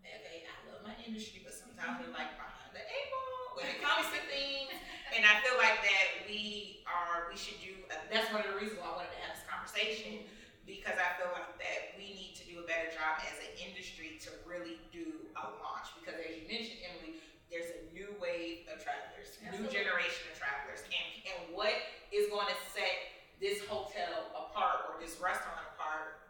Okay, 0.04 0.44
I 0.44 0.56
love 0.68 0.84
my 0.84 0.92
industry, 1.08 1.40
but 1.48 1.56
sometimes 1.56 2.04
we're 2.04 2.12
like 2.12 2.36
behind 2.36 2.76
the 2.76 2.84
eight 2.84 3.08
ball 3.08 3.56
when 3.56 3.72
it 3.72 3.80
comes 3.80 4.12
to 4.12 4.20
things. 4.28 4.76
And 5.12 5.28
I 5.28 5.44
feel 5.44 5.60
like 5.60 5.84
that 5.84 6.24
we 6.24 6.84
are, 6.88 7.28
we 7.28 7.36
should 7.36 7.60
do, 7.60 7.76
that's 8.08 8.32
one 8.32 8.48
of 8.48 8.50
the 8.56 8.58
reasons 8.58 8.80
why 8.80 8.88
I 8.88 8.96
wanted 9.04 9.12
to 9.12 9.22
have 9.28 9.36
this 9.36 9.44
conversation 9.44 10.24
because 10.64 10.96
I 10.96 11.20
feel 11.20 11.36
like 11.36 11.52
that 11.60 12.00
we 12.00 12.16
need 12.16 12.34
to 12.40 12.48
do 12.48 12.64
a 12.64 12.66
better 12.66 12.88
job 12.96 13.20
as 13.28 13.36
an 13.44 13.52
industry 13.60 14.16
to 14.24 14.32
really 14.48 14.80
do 14.96 15.28
a 15.36 15.52
launch. 15.60 15.92
Because 16.00 16.16
as 16.16 16.32
you 16.32 16.48
mentioned, 16.48 16.80
Emily, 16.88 17.20
there's 17.52 17.76
a 17.76 17.82
new 17.92 18.08
wave 18.24 18.72
of 18.72 18.80
travelers, 18.80 19.36
new 19.52 19.68
generation 19.68 20.32
of 20.32 20.40
travelers. 20.40 20.88
And, 20.88 21.08
and 21.28 21.40
what 21.52 21.76
is 22.16 22.32
going 22.32 22.48
to 22.48 22.58
set 22.72 23.12
this 23.44 23.60
hotel 23.68 24.32
apart 24.32 24.88
or 24.88 24.96
this 25.04 25.20
restaurant 25.20 25.60
apart 25.76 26.24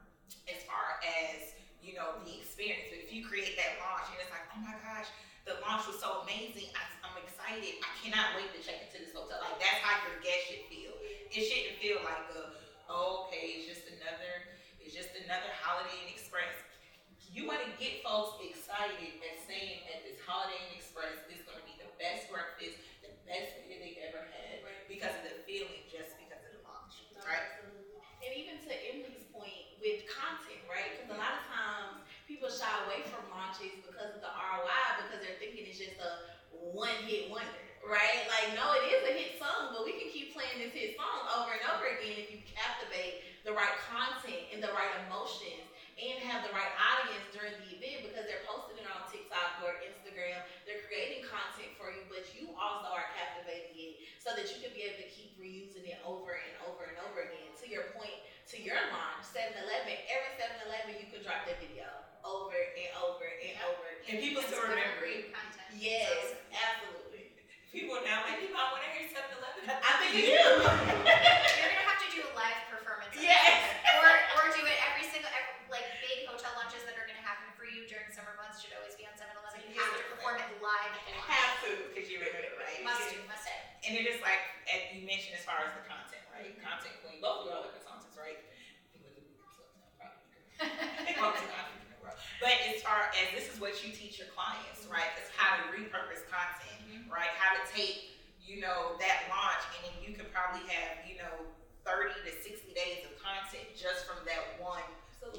as 0.50 0.66
far 0.66 0.98
as, 1.06 1.54
you 1.86 1.94
know, 1.94 2.18
the 2.26 2.42
experience. 2.42 2.90
But 2.90 3.06
if 3.06 3.14
you 3.14 3.22
create 3.22 3.54
that 3.62 3.78
launch 3.78 4.10
and 4.10 4.18
it's 4.26 4.34
like, 4.34 4.48
oh 4.58 4.62
my 4.66 4.74
gosh, 4.82 5.12
the 5.46 5.58
launch 5.62 5.86
was 5.86 6.00
so 6.00 6.26
amazing. 6.26 6.72
I, 6.74 6.82
I'm 7.06 7.18
excited. 7.20 7.82
I 7.82 7.92
cannot 8.00 8.38
wait 8.38 8.54
to 8.56 8.60
check 8.62 8.88
into 8.88 9.04
this 9.04 9.14
hotel. 9.14 9.42
Like 9.42 9.60
that's 9.60 9.82
how 9.84 10.00
your 10.08 10.18
guest 10.24 10.50
should 10.50 10.66
feel. 10.70 10.94
It 11.04 11.42
shouldn't 11.44 11.78
feel 11.84 12.00
like 12.06 12.32
a, 12.38 12.56
oh, 12.88 13.28
okay, 13.28 13.60
it's 13.60 13.68
just 13.68 13.86
another, 13.92 14.56
it's 14.80 14.94
just 14.94 15.12
another 15.18 15.50
Holiday 15.62 16.08
Inn 16.08 16.14
Express. 16.14 16.54
You 17.42 17.50
want 17.50 17.66
to 17.66 17.74
get 17.82 18.06
folks 18.06 18.38
excited 18.38 19.18
and 19.18 19.36
saying 19.50 19.82
at 19.90 20.06
this 20.06 20.22
Holiday 20.30 20.62
Inn 20.62 20.78
Express 20.78 21.26
is 21.26 21.42
going 21.42 21.58
to 21.58 21.66
be 21.66 21.74
the 21.82 21.90
best 21.98 22.30
breakfast, 22.30 22.78
the 23.02 23.10
best 23.26 23.58
dinner 23.66 23.82
they've 23.82 23.98
ever 24.14 24.30
had 24.30 24.62
because 24.86 25.10
of 25.18 25.26
the 25.26 25.42
feeling, 25.50 25.82
just 25.90 26.22
because 26.22 26.38
of 26.38 26.54
the 26.54 26.62
launch, 26.62 27.02
No, 27.18 27.26
right? 27.26 27.42
absolutely. 27.42 27.98
And 28.22 28.30
even 28.38 28.62
to 28.62 28.70
Emily's 28.70 29.26
point 29.34 29.74
with 29.82 30.06
content, 30.06 30.62
right? 30.70 30.86
Because 30.94 31.10
a 31.10 31.18
lot 31.18 31.34
of 31.42 31.44
times 31.50 32.06
people 32.30 32.46
shy 32.46 32.70
away 32.86 33.02
from 33.10 33.26
launches 33.34 33.74
because 33.82 34.14
of 34.14 34.22
the 34.22 34.30
ROI 34.30 35.02
because 35.02 35.26
they're 35.26 35.42
thinking 35.42 35.66
it's 35.66 35.82
just 35.82 35.98
a 35.98 36.30
one 36.54 36.94
hit 37.10 37.26
wonder, 37.34 37.66
right? 37.90 38.22
Like, 38.30 38.54
no, 38.54 38.70
it 38.78 38.86
is 38.86 39.02
a 39.02 39.14
hit 39.18 39.42
song, 39.42 39.74
but 39.74 39.82
we 39.82 39.98
can 39.98 40.14
keep 40.14 40.38
playing 40.38 40.62
this 40.62 40.78
hit 40.78 40.94
song 40.94 41.26
over 41.42 41.58
and 41.58 41.66
over 41.74 41.90
again 41.90 42.22
if 42.22 42.30
you 42.30 42.46
captivate 42.54 43.26
the 43.42 43.50
right 43.50 43.74
content 43.90 44.46
and 44.54 44.62
the 44.62 44.70
right 44.78 44.94
emotions 45.10 45.66
and 46.00 46.16
have 46.28 46.46
the 46.48 46.54
right 46.56 46.72
audience 46.80 47.26
during 47.36 47.52
the 47.66 47.70
event 47.76 48.08
because 48.08 48.24
they're 48.30 48.44
posting 48.48 48.80
it 48.80 48.88
on 48.88 49.04
TikTok 49.12 49.60
or 49.66 49.76
Instagram. 49.84 50.40
They're 50.70 50.84
creating 50.88 51.28
content 51.28 51.76
for 51.80 51.92
you, 51.92 52.04
but 52.12 52.24
you 52.36 52.52
also 52.56 52.92
are 52.94 53.08
captivating 53.18 53.76
it 53.76 53.94
so 54.24 54.32
that 54.38 54.48
you 54.52 54.58
can 54.64 54.72
be 54.78 54.86
able 54.88 55.02
to 55.04 55.10
keep 55.12 55.36
reusing 55.40 55.86
it 55.90 56.00
over 56.08 56.38
and 56.38 56.54
over 56.70 56.88
and 56.88 56.98
over 57.10 57.26
again. 57.28 57.50
To 57.62 57.66
your 57.70 57.92
point, 57.98 58.16
to 58.52 58.58
your 58.60 58.78
launch, 58.94 59.24
7-Eleven, 59.32 59.94
every 60.12 60.32
7-Eleven 60.40 60.98
you 61.02 61.08
could 61.14 61.22
drop 61.26 61.46
that 61.48 61.62
video 61.62 61.88
over 62.26 62.54
and 62.54 62.92
over 63.02 63.26
and 63.26 63.56
over 63.70 63.86
And 64.06 64.18
again. 64.18 64.22
people 64.22 64.42
still 64.46 64.62
remember 64.66 65.06
it. 65.10 65.30
content. 65.34 65.70
Yes, 65.78 66.36
absolutely. 66.54 67.34
People 67.72 68.02
now 68.04 68.26
like, 68.28 68.42
people, 68.44 68.60
I 68.60 68.68
want 68.76 68.84
to 68.84 68.92
hear 68.92 69.08
7 69.10 69.24
Eleven. 69.32 69.62
I 69.72 69.92
think 70.04 70.12
you 70.20 70.36
do. 70.36 70.44
You're 71.08 71.72
gonna 71.72 71.88
have 71.88 72.02
to 72.04 72.10
do 72.12 72.20
a 72.28 72.32
live 72.36 72.60
performance. 72.68 73.14
Yes. 73.16 73.62
Or 74.02 74.10
or 74.42 74.44
do 74.52 74.62
it 74.68 74.76
every 74.92 75.06
single 75.08 75.30
every, 75.32 75.54
like 75.72 75.86
big 76.04 76.28
hotel 76.28 76.52
lunches 76.60 76.84
that 76.84 76.98
are 77.00 77.08
gonna 77.08 77.24
happen 77.24 77.48
for 77.56 77.64
you 77.70 77.88
during 77.88 78.10
summer 78.12 78.36
months 78.42 78.60
should 78.60 78.76
always 78.76 78.98
be 79.00 79.08
on 79.08 79.16
7-Eleven. 79.16 79.64
You 79.72 79.80
have 79.80 79.96
to 79.96 80.04
perform 80.12 80.42
it 80.44 80.50
live 80.60 80.92
at 80.92 81.04
the 81.08 81.14
launch. 81.16 81.32
have 81.32 81.54
to 81.64 81.72
because 81.94 82.06
you 82.12 82.20
remember 82.20 82.44
it, 82.44 82.54
right? 82.60 82.82
Must 82.84 83.08
do, 83.08 83.18
must 83.32 83.48
do. 83.48 83.56
And 83.88 83.96
it 83.98 84.06
is 84.06 84.20
like, 84.22 84.42
as 84.70 84.82
you 84.94 85.08
mentioned, 85.08 85.40
as 85.40 85.46
far 85.48 85.64
as 85.64 85.72
the 85.74 85.82
content, 85.88 86.22
right? 86.36 86.52
Content 86.60 86.94
queen. 87.02 87.18
Both 87.24 87.48
of 87.48 87.56
y'all 87.56 87.66
are 87.66 87.74
consultants, 87.74 88.14
right? 88.20 88.38
You 88.94 89.00
look 89.02 89.16
at 89.16 89.24
me, 89.26 89.34
consultant, 89.42 89.80
I'm 89.80 89.96
proud 89.96 90.14
of 90.18 90.22
you. 90.28 91.16
Well, 91.18 91.34
to 91.34 91.46
God, 91.50 91.66
in 91.74 91.88
the 91.94 92.00
world. 92.04 92.18
But 92.44 92.56
as 92.70 92.82
far 92.86 93.10
as 93.16 93.26
this 93.34 93.48
is 93.50 93.58
what 93.64 93.78
you 93.86 93.90
teach 93.94 94.18
your 94.22 94.30
clients, 94.38 94.86
right? 94.92 95.10
It's 95.22 95.30
how 95.34 95.58
to 95.62 95.64
repurpose 95.74 96.26
content, 96.30 96.78
right? 97.10 97.30
How 97.42 97.58
to 97.58 97.62
take, 97.74 98.18
you 98.42 98.62
know, 98.62 98.98
that 99.02 99.30
launch 99.34 99.62
and 99.78 99.82
then 99.90 99.96
you 100.06 100.14
could 100.18 100.30
probably 100.34 100.62
have, 100.70 101.02
you 101.10 101.18
know, 101.22 101.46
30 101.86 102.14
to 102.26 102.32
60 102.34 102.74
days 102.78 103.02
of 103.10 103.14
content 103.18 103.66
just 103.74 104.06
from 104.06 104.22
that 104.30 104.58
one 104.62 104.86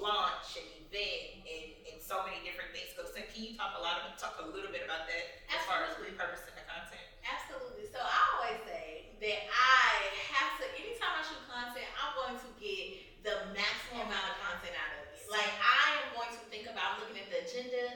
launch 0.03 0.59
and 0.59 0.67
event 0.83 1.43
and, 1.47 1.67
and 1.91 1.97
so 2.03 2.23
many 2.27 2.39
different 2.47 2.71
things. 2.75 2.91
So, 2.99 3.07
so 3.07 3.19
can 3.31 3.43
you 3.47 3.55
talk 3.59 3.75
a 3.79 3.83
lot 3.83 4.03
of 4.07 4.15
talk 4.19 4.39
a 4.43 4.47
little 4.51 4.71
bit 4.75 4.83
about 4.87 5.07
that 5.11 5.25
as 5.55 5.63
far 5.67 5.83
as 5.87 5.95
Absolutely. 5.95 6.15
repurposing 6.19 6.55
the 6.59 6.67
content? 6.67 7.03
Absolutely. 7.27 7.87
So 7.91 7.99
I 8.03 8.19
always 8.39 8.59
say 8.67 9.11
that 9.23 9.39
I 9.51 9.87
have 10.35 10.59
to, 10.63 10.67
anytime 10.79 11.15
I 11.19 11.23
shoot 11.27 11.43
content, 11.51 11.87
I'm 11.99 12.13
going 12.19 12.39
to 12.43 12.49
get 12.63 12.83
the 13.27 13.35
maximum 13.55 14.07
amount 14.11 14.27
of 14.35 14.37
content 14.43 14.75
out 14.79 14.91
of 14.99 15.11
it. 15.15 15.23
Like 15.31 15.51
I 15.63 16.03
am 16.03 16.07
going 16.19 16.31
to 16.35 16.43
think 16.51 16.67
about 16.71 16.99
looking 17.03 17.19
at 17.23 17.31
the 17.31 17.43
agenda, 17.47 17.95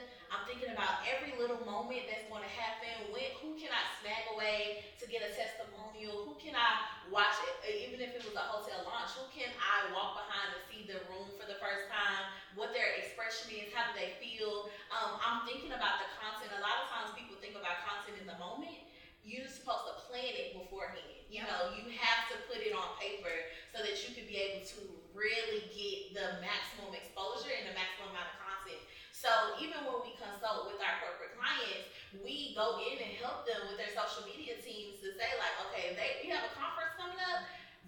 watch 7.11 7.39
it, 7.47 7.55
uh, 7.65 7.85
even 7.87 8.03
if 8.03 8.13
it 8.13 8.23
was 8.27 8.35
a 8.35 8.47
hotel 8.51 8.83
launch, 8.85 9.15
who 9.15 9.25
can 9.33 9.49
I 9.57 9.89
walk 9.95 10.19
behind 10.21 10.53
to 10.53 10.61
see 10.69 10.85
the 10.85 11.01
room 11.09 11.31
for 11.39 11.47
the 11.47 11.57
first 11.63 11.89
time, 11.89 12.29
what 12.59 12.75
their 12.75 12.99
expression 12.99 13.57
is, 13.57 13.71
how 13.73 13.89
do 13.89 13.97
they 13.97 14.13
feel? 14.21 14.69
Um, 14.93 15.17
I'm 15.23 15.47
thinking 15.49 15.73
about 15.73 16.03
the 16.03 16.09
content. 16.19 16.53
A 16.57 16.63
lot 16.63 16.85
of 16.85 16.93
times 16.93 17.15
people 17.17 17.39
think 17.39 17.55
about 17.57 17.81
content 17.87 18.19
in 18.21 18.27
the 18.29 18.37
moment. 18.37 18.85
You're 19.27 19.51
supposed 19.51 19.91
to 19.91 19.95
plan 20.07 20.29
it 20.39 20.55
beforehand. 20.55 21.03
You 21.27 21.43
Yeah. 21.43 21.51
know, 21.51 21.75
you 21.75 21.91
have 21.99 22.31
to 22.31 22.37
put 22.47 22.63
it 22.63 22.71
on 22.77 22.95
paper 23.03 23.33
so 23.75 23.83
that 23.83 23.97
you 24.07 24.15
can 24.15 24.23
be 24.31 24.39
able 24.39 24.63
to 24.77 24.81
really 25.17 25.67
get 25.75 26.15
the 26.15 26.27
maximum 26.39 26.95
exposure 26.95 27.51
and 27.51 27.67
the 27.67 27.75
maximum 27.75 28.15
amount 28.15 28.31
of 28.31 28.39
content. 28.39 28.79
So 29.11 29.31
even 29.59 29.83
when 29.89 30.05
we 30.07 30.15
consult 30.21 30.71
with 30.71 30.79
our 30.79 30.95
corporate 31.03 31.35
clients, 31.35 31.91
we 32.23 32.55
go 32.55 32.79
in 32.83 32.97
and 33.03 33.13
help 33.19 33.47
them 33.49 33.67
with 33.67 33.77
their 33.81 33.91
social 33.91 34.23
media 34.27 34.59
teams 34.63 35.03
to 35.03 35.11
say 35.15 35.31
like, 35.41 35.55
okay, 35.69 35.93
if 35.93 35.95
they 35.99 36.23
we 36.23 36.31
have 36.31 36.47
a 36.47 36.53
conference 36.55 36.95
coming 36.95 37.19
up, 37.33 37.45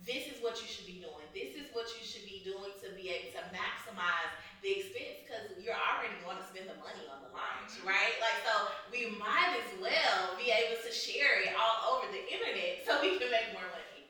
this 0.07 0.31
is 0.31 0.39
what 0.41 0.59
you 0.63 0.69
should 0.69 0.87
be 0.87 1.03
doing. 1.03 1.27
This 1.35 1.59
is 1.59 1.71
what 1.75 1.91
you 1.99 2.03
should 2.03 2.27
be 2.27 2.43
doing 2.47 2.73
to 2.83 2.89
be 2.95 3.11
able 3.11 3.35
to 3.39 3.43
maximize 3.51 4.33
the 4.63 4.81
expense 4.83 5.23
because 5.23 5.45
you're 5.59 5.77
already 5.77 6.15
going 6.23 6.39
to 6.39 6.47
spend 6.47 6.67
the 6.71 6.79
money 6.83 7.07
on 7.11 7.23
the 7.23 7.31
launch, 7.31 7.79
right? 7.83 8.15
Like 8.19 8.39
so 8.47 8.55
we 8.91 9.15
might 9.19 9.59
as 9.59 9.71
well 9.79 10.35
be 10.39 10.51
able 10.51 10.79
to 10.83 10.91
share 10.91 11.43
it 11.43 11.55
all 11.55 11.95
over 11.99 12.11
the 12.11 12.23
internet 12.27 12.83
so 12.87 12.99
we 13.03 13.19
can 13.19 13.31
make 13.31 13.55
more 13.55 13.67
money. 13.71 14.09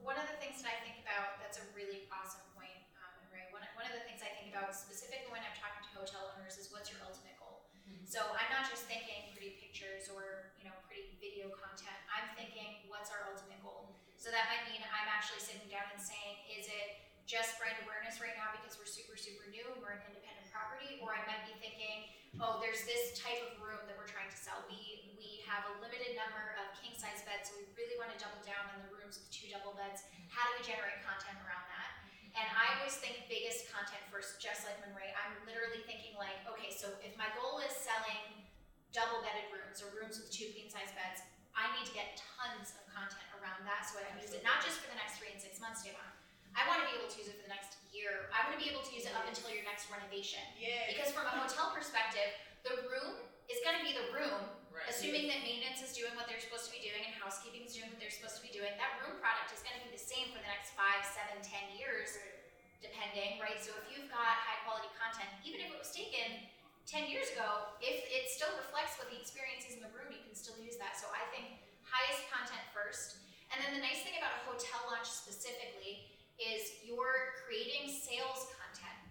One 0.00 0.18
of 0.18 0.26
the 0.26 0.36
things 0.42 0.60
that 0.60 0.74
I 0.74 0.76
think 0.82 0.98
about 1.04 1.38
that's 1.40 1.62
a 1.62 1.66
really 1.78 2.10
awesome 2.10 2.42
point, 2.58 2.74
um, 3.00 3.14
Ray. 3.30 3.46
One, 3.54 3.62
one 3.78 3.86
of 3.86 3.94
the 3.94 4.02
things 4.02 4.20
I 4.20 4.32
think 4.34 4.50
about 4.50 4.74
specifically 4.74 5.30
when 5.30 5.40
I'm 5.44 5.54
talking 5.54 5.80
to 5.86 5.90
hotel 5.94 6.34
owners 6.34 6.58
is 6.58 6.68
what's 6.74 6.90
your 6.90 6.98
ultimate 7.06 7.38
goal. 7.38 7.62
So 8.02 8.20
I'm 8.34 8.50
not 8.52 8.68
just 8.68 8.84
thinking 8.90 9.32
pretty 9.32 9.56
pictures 9.62 10.10
or 10.12 10.52
you 10.60 10.68
know 10.68 10.76
pretty 10.84 11.16
video 11.22 11.48
content. 11.54 11.96
I'm 12.10 12.28
thinking 12.36 12.84
what's 12.90 13.08
our 13.08 13.30
ultimate 13.30 13.62
goal. 13.64 13.94
So 14.22 14.30
that 14.30 14.46
might 14.46 14.62
mean 14.70 14.78
I'm 14.86 15.10
actually 15.10 15.42
sitting 15.42 15.66
down 15.66 15.82
and 15.90 15.98
saying, 15.98 16.46
is 16.46 16.70
it 16.70 17.02
just 17.26 17.58
brand 17.58 17.74
awareness 17.82 18.22
right 18.22 18.38
now 18.38 18.54
because 18.54 18.78
we're 18.78 18.86
super 18.86 19.18
super 19.18 19.50
new 19.50 19.66
and 19.66 19.82
we're 19.82 19.98
an 19.98 20.04
independent 20.06 20.46
property, 20.54 21.02
or 21.02 21.10
I 21.10 21.26
might 21.26 21.42
be 21.42 21.58
thinking, 21.58 22.06
oh, 22.38 22.62
there's 22.62 22.86
this 22.86 23.18
type 23.18 23.42
of 23.50 23.58
room 23.58 23.82
that 23.90 23.98
we're 23.98 24.06
trying 24.06 24.30
to 24.30 24.38
sell. 24.38 24.62
We 24.70 25.10
we 25.18 25.42
have 25.50 25.66
a 25.66 25.82
limited 25.82 26.14
number 26.14 26.54
of 26.62 26.70
king 26.78 26.94
size 26.94 27.26
beds, 27.26 27.50
so 27.50 27.58
we 27.58 27.66
really 27.74 27.98
want 27.98 28.14
to 28.14 28.18
double 28.22 28.38
down 28.46 28.62
on 28.70 28.86
the 28.86 28.94
rooms 28.94 29.18
with 29.18 29.26
two 29.34 29.50
double 29.50 29.74
beds. 29.74 30.06
How 30.30 30.46
do 30.54 30.54
we 30.54 30.62
generate 30.62 31.02
content 31.02 31.42
around 31.42 31.66
that? 31.66 31.90
And 32.38 32.46
I 32.46 32.78
always 32.78 32.94
think 33.02 33.26
biggest 33.26 33.74
content 33.74 34.06
first, 34.06 34.38
just 34.38 34.62
like 34.62 34.78
Monray. 34.86 35.10
I'm 35.18 35.34
literally 35.50 35.82
thinking 35.82 36.14
like, 36.14 36.38
okay, 36.46 36.70
so 36.70 36.94
if 37.02 37.10
my 37.18 37.26
goal 37.34 37.58
is 37.58 37.74
selling 37.74 38.46
double 38.94 39.18
bedded 39.18 39.50
rooms 39.50 39.82
or 39.82 39.90
rooms 39.98 40.22
with 40.22 40.30
two 40.30 40.46
queen 40.54 40.70
size 40.70 40.94
beds, 40.94 41.26
I 41.52 41.68
need 41.76 41.84
to 41.88 41.94
get 41.94 42.18
tons 42.18 42.74
of 42.76 42.84
content 42.88 43.28
around 43.38 43.64
that 43.68 43.84
so 43.84 44.00
I 44.00 44.08
can 44.08 44.18
use 44.20 44.32
it 44.32 44.42
not 44.42 44.64
just 44.64 44.80
for 44.80 44.88
the 44.88 44.98
next 44.98 45.20
three 45.20 45.30
and 45.30 45.40
six 45.40 45.60
months, 45.60 45.84
Devon. 45.84 46.00
I 46.52 46.68
want 46.68 46.84
to 46.84 46.86
be 46.88 47.00
able 47.00 47.08
to 47.08 47.16
use 47.16 47.32
it 47.32 47.36
for 47.40 47.44
the 47.48 47.52
next 47.52 47.80
year. 47.92 48.28
I 48.32 48.44
want 48.44 48.56
to 48.56 48.60
be 48.60 48.68
able 48.68 48.84
to 48.84 48.92
use 48.92 49.08
it 49.08 49.12
up 49.16 49.24
until 49.24 49.48
your 49.48 49.64
next 49.64 49.88
renovation. 49.88 50.42
Yeah. 50.60 50.92
Because 50.92 51.12
from 51.12 51.24
a 51.24 51.32
hotel 51.32 51.72
perspective, 51.72 52.28
the 52.60 52.84
room 52.92 53.24
is 53.48 53.60
going 53.64 53.80
to 53.80 53.84
be 53.84 53.96
the 53.96 54.12
room 54.12 54.62
Assuming 54.88 55.30
that 55.30 55.44
maintenance 55.44 55.84
is 55.84 55.92
doing 55.94 56.10
what 56.18 56.26
they're 56.26 56.42
supposed 56.42 56.66
to 56.66 56.72
be 56.74 56.82
doing 56.82 57.04
and 57.06 57.14
housekeeping 57.14 57.62
is 57.62 57.76
doing 57.76 57.92
what 57.92 58.00
they're 58.02 58.12
supposed 58.12 58.40
to 58.40 58.44
be 58.44 58.50
doing, 58.50 58.72
that 58.80 58.98
room 59.04 59.20
product 59.22 59.52
is 59.54 59.62
going 59.62 59.76
to 59.78 59.82
be 59.86 59.92
the 59.94 60.00
same 60.00 60.32
for 60.34 60.40
the 60.42 60.50
next 60.50 60.74
five, 60.74 61.04
seven, 61.06 61.38
ten 61.44 61.62
years, 61.76 62.18
depending, 62.82 63.38
right? 63.38 63.60
So 63.62 63.76
if 63.78 63.86
you've 63.92 64.10
got 64.10 64.42
high 64.42 64.58
quality 64.66 64.90
content, 64.98 65.28
even 65.46 65.62
if 65.62 65.70
it 65.70 65.78
was 65.78 65.92
taken 65.94 66.48
ten 66.88 67.06
years 67.06 67.30
ago, 67.30 67.78
if 67.78 68.04
it 68.10 68.32
still 68.32 68.50
reflects 68.58 68.98
what 68.98 69.06
the 69.12 69.18
experience 69.20 69.68
is 69.70 69.78
in 69.78 69.82
the 69.86 69.92
room, 69.94 70.10
you 70.10 70.22
can 70.24 70.34
still 70.34 70.58
use 70.58 70.80
that. 70.82 70.91
So 71.02 71.10
I 71.10 71.26
think 71.34 71.58
highest 71.82 72.30
content 72.30 72.62
first. 72.70 73.18
And 73.50 73.58
then 73.58 73.74
the 73.74 73.82
nice 73.82 74.06
thing 74.06 74.14
about 74.22 74.38
a 74.38 74.42
hotel 74.46 74.86
launch 74.86 75.10
specifically 75.10 76.14
is 76.38 76.78
you're 76.86 77.42
creating 77.42 77.90
sales 77.90 78.54
content 78.54 79.02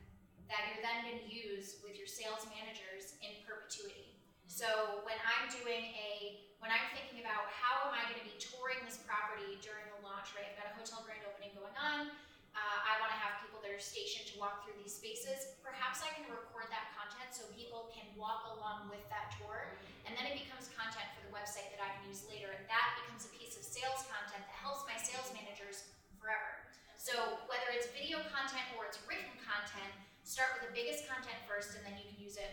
that 0.47 0.71
you're 0.71 0.80
then 0.80 1.04
going 1.04 1.19
to 1.19 1.27
use 1.27 1.84
with 1.84 1.99
your 1.99 2.08
sales 2.08 2.47
managers 2.47 3.19
in 3.19 3.43
perpetuity. 3.43 4.15
So 4.47 5.04
when 5.04 5.19
I'm 5.19 5.51
doing 5.51 5.91
a, 5.99 6.39
when 6.63 6.71
I'm 6.71 6.88
thinking 6.95 7.19
about 7.19 7.51
how 7.51 7.91
am 7.91 7.91
I 7.91 8.08
going 8.08 8.23
to 8.23 8.27
be 8.27 8.39
touring 8.39 8.80
this 8.88 9.04
property 9.04 9.60
during 9.60 9.91
the 9.91 9.99
launch, 10.08 10.32
right? 10.32 10.47
I've 10.47 10.56
got 10.56 10.71
a 10.71 10.75
hotel 10.80 11.04
grand 11.04 11.27
opening 11.27 11.51
going 11.60 11.75
on. 11.75 12.08
Uh, 12.56 12.80
I 12.88 12.99
want 13.04 13.12
to 13.12 13.19
have 13.19 13.43
people 13.43 13.60
that 13.63 13.71
are 13.71 13.84
stationed 13.84 14.32
to 14.32 14.36
walk 14.39 14.63
through 14.63 14.80
these 14.80 14.95
spaces. 14.95 15.60
Perhaps 15.60 16.04
I 16.04 16.12
can 16.15 16.27
record 16.32 16.71
that 16.71 16.91
content 16.95 17.32
so 17.36 17.47
people 17.51 17.91
can 17.91 18.08
walk 18.15 18.47
along 18.56 18.91
with 18.91 19.04
that 19.08 19.36
tour, 19.39 19.75
and 20.12 20.19
then 20.19 20.28
it 20.28 20.36
becomes 20.43 20.67
content 20.76 21.08
for 21.15 21.24
the 21.24 21.32
website 21.32 21.71
that 21.71 21.80
I 21.80 21.88
can 21.95 22.12
use 22.12 22.28
later, 22.28 22.52
and 22.52 22.60
that 22.67 23.00
becomes 23.00 23.24
a 23.24 23.32
piece 23.32 23.56
of 23.56 23.63
sales 23.63 24.04
content 24.12 24.43
that 24.43 24.52
helps 24.60 24.84
my 24.84 25.00
sales 25.00 25.32
managers 25.32 25.88
forever. 26.19 26.67
So 27.00 27.39
whether 27.47 27.71
it's 27.71 27.88
video 27.95 28.19
content 28.28 28.67
or 28.76 28.91
it's 28.91 29.00
written 29.08 29.32
content, 29.39 29.88
start 30.28 30.60
with 30.60 30.67
the 30.67 30.74
biggest 30.76 31.08
content 31.08 31.39
first, 31.47 31.80
and 31.80 31.88
then 31.88 31.95
you 31.95 32.04
can 32.12 32.19
use 32.19 32.36
it 32.36 32.52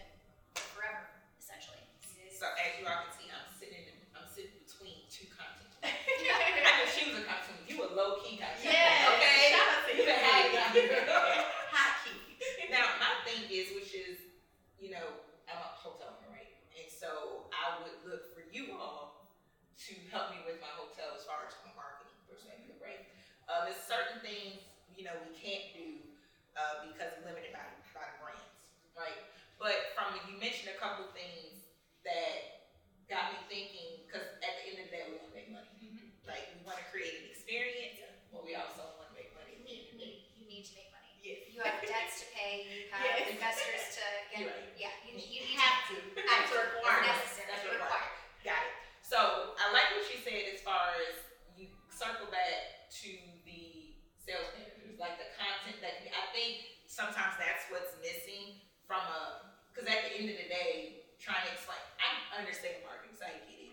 forever, 0.55 1.03
essentially. 1.43 1.83
So 2.31 2.47
as 2.55 2.79
you 2.79 2.87
all 2.87 3.03
can 3.03 3.11
see, 3.19 3.27
I'm 3.35 3.51
sitting 3.59 3.83
in, 3.91 3.99
I'm 4.15 4.31
sitting 4.31 4.55
between 4.63 5.03
two 5.11 5.27
content. 5.35 5.75
I 5.83 6.87
can 6.87 6.87
choose 6.95 7.19
a 7.19 7.27
content. 7.27 7.59
You 7.67 7.83
a 7.83 7.91
low 7.91 8.23
key 8.23 8.39
content. 8.39 8.71
Yeah. 8.71 9.11
Okay. 9.19 9.51
Shout 9.51 9.67
out 9.67 9.83
to 9.83 9.91
You 9.99 10.07
you. 10.07 10.07
can 10.07 10.19
have 10.23 10.47
it 10.47 10.53
down 10.55 10.71
here. 10.79 11.03
Hot 11.75 11.93
key. 12.07 12.15
Now 12.71 12.87
my 13.03 13.11
thing 13.27 13.51
is, 13.51 13.75
which 13.75 13.91
is, 13.91 14.23
you 14.79 14.95
know, 14.95 15.27
I'm 15.51 15.59
a 15.59 15.71
hotel 15.75 16.15
owner, 16.15 16.31
right? 16.31 16.55
And 16.79 16.87
so 16.87 17.51
I 17.51 17.83
would 17.83 17.99
look 18.07 18.31
for 18.33 18.47
you 18.55 18.77
all 18.79 19.35
to 19.89 19.95
help 20.13 20.29
me 20.37 20.39
with 20.45 20.61
my 20.61 20.69
hotel 20.77 21.17
as 21.17 21.25
far 21.25 21.49
as 21.49 21.57
from 21.57 21.73
a 21.73 21.77
marketing 21.79 22.13
perspective, 22.29 22.77
right? 22.85 23.09
Uh, 23.49 23.65
there's 23.65 23.81
certain 23.89 24.21
things, 24.21 24.61
you 24.93 25.09
know, 25.09 25.17
we 25.25 25.33
can't 25.33 25.73
do 25.73 26.05
uh, 26.61 26.85
because 26.93 27.17
we're 27.17 27.33
limited 27.33 27.57
by, 27.57 27.65
by 27.97 28.05
the 28.05 28.17
brands, 28.21 28.45
right? 28.93 29.17
But 29.57 29.97
from 29.97 30.13
you 30.29 30.37
mentioned 30.37 30.69
a 30.71 30.79
couple 30.79 31.09
things 31.17 31.65
that 32.05 32.69
got 33.09 33.33
me 33.33 33.41
thinking, 33.49 34.05
because 34.05 34.29
at 34.45 34.53
the 34.61 34.65
end 34.69 34.77
of 34.85 34.85
the 34.87 34.93
day, 34.93 35.03
we 35.09 35.17
want 35.17 35.33
to 35.33 35.37
make 35.37 35.49
money. 35.49 35.73
Like 36.29 36.53
we 36.53 36.61
want 36.69 36.77
to 36.77 36.87
create 36.93 37.25
an 37.25 37.33
experience, 37.33 37.97
but 38.29 38.45
we 38.45 38.53
also 38.53 38.85
want 39.01 39.09
to 39.09 39.17
make 39.17 39.33
money. 39.33 39.57
at 39.57 39.65
the 39.65 39.73
end 39.73 39.81
of 39.89 39.91
the 39.97 39.99
day. 40.05 40.15
You 40.37 40.45
need 40.45 40.69
to 40.69 40.73
make 40.77 40.93
money. 40.93 41.09
Yes. 41.25 41.49
You 41.49 41.65
have 41.65 41.81
debts 41.81 42.21
to 42.21 42.27
pay. 42.37 42.69
You 42.69 42.93
have 42.93 43.01
Yes. 43.25 43.33
investors 43.33 43.85
to 43.97 44.05
get. 44.29 44.37
You're 44.45 44.53
right. 44.53 44.77
Yeah, 44.77 44.93
you, 45.09 45.17
you 45.17 45.41
You 45.41 45.57
need 45.57 45.57
have 45.57 45.89
to. 45.89 45.97
That's 46.21 46.53
a 46.53 46.61
It's 46.61 46.77
requirement. 46.77 47.17
necessary. 47.17 47.49
That's 47.49 47.65
a 47.65 47.73
Required. 47.73 47.89
requirement. 47.89 48.45
Got 48.45 48.61
it. 48.69 48.75
So 49.01 49.19
I 49.57 49.73
like 49.73 49.89
what 49.97 50.05
you 50.13 50.21
said 50.21 50.53
as 50.53 50.61
far 50.61 50.93
as 51.09 51.17
you 51.57 51.73
circle 51.89 52.29
back 52.29 52.93
to 53.01 53.11
the 53.49 53.97
sales 54.21 54.53
managers, 54.53 55.01
like 55.01 55.17
the 55.17 55.33
content 55.41 55.81
that 55.81 55.97
I 56.13 56.29
think 56.37 56.85
sometimes 56.85 57.41
that's 57.41 57.65
what's 57.73 57.97
missing 58.05 58.61
from 58.85 59.01
a 59.01 59.49
because 59.73 59.89
at 59.89 60.05
the 60.05 60.13
end 60.21 60.29
of 60.29 60.37
the 60.37 60.49
day, 60.53 61.09
trying 61.17 61.41
to 61.49 61.51
explain, 61.57 61.81
I 61.97 62.37
understand 62.45 62.85
marketing, 62.85 63.17
so 63.17 63.25
I 63.25 63.41
get 63.49 63.73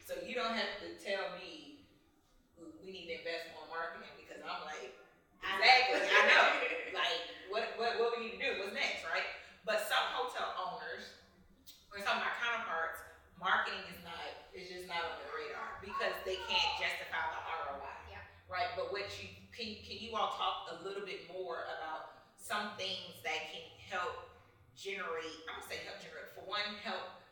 So 0.00 0.16
you 0.24 0.32
don't 0.38 0.56
have 0.56 0.80
to 0.80 0.96
tell 0.96 1.36
me 1.36 1.84
we 2.84 2.88
need 2.92 3.08
to 3.12 3.16
invest 3.20 3.52
more 3.56 3.64
in 3.68 3.70
marketing 3.72 4.12
because 4.20 4.40
I'm 4.44 4.64
like, 4.64 4.92
exactly, 5.44 6.00
I 6.08 6.20
know. 6.28 6.44
Like 6.96 7.20
what 7.52 7.64
what 7.80 7.92
what 8.00 8.08
we 8.16 8.28
need 8.28 8.34
to 8.36 8.40
do, 8.42 8.50
what's 8.64 8.72
next, 8.76 9.04
right? 9.08 9.26
But 9.68 9.84
some 9.86 10.02
hotel 10.16 10.50
owners 10.56 11.04
or 11.92 11.98
some 12.02 12.18
of 12.18 12.22
my 12.24 12.32
counterparts, 12.42 13.00
marketing 13.40 13.80
is 13.90 14.00
not 14.06 14.20
is 14.54 14.66
just 14.70 14.86
not 14.90 15.00
on 15.06 15.14
their 15.22 15.32
radar 15.34 15.78
because 15.82 16.14
they 16.26 16.38
can't 16.50 16.72
justify 16.82 17.22
the 17.34 17.40
ROI. 17.46 17.94
Yeah. 18.12 18.22
Right. 18.50 18.70
But 18.76 18.90
what 18.94 19.06
you 19.22 19.30
can 19.54 19.78
can 19.86 19.96
you 20.02 20.14
all 20.18 20.34
talk 20.36 20.74
a 20.74 20.76
little 20.82 21.06
bit 21.06 21.26
more 21.32 21.64
about 21.78 22.28
some 22.36 22.74
things 22.76 23.18
that 23.22 23.50
can 23.54 23.62
help 23.88 24.26
generate 24.74 25.36
I'm 25.50 25.60
gonna 25.62 25.68
say 25.70 25.78
help 25.86 26.00
generate 26.02 26.32
for 26.34 26.42
one, 26.60 26.76
help 26.84 27.24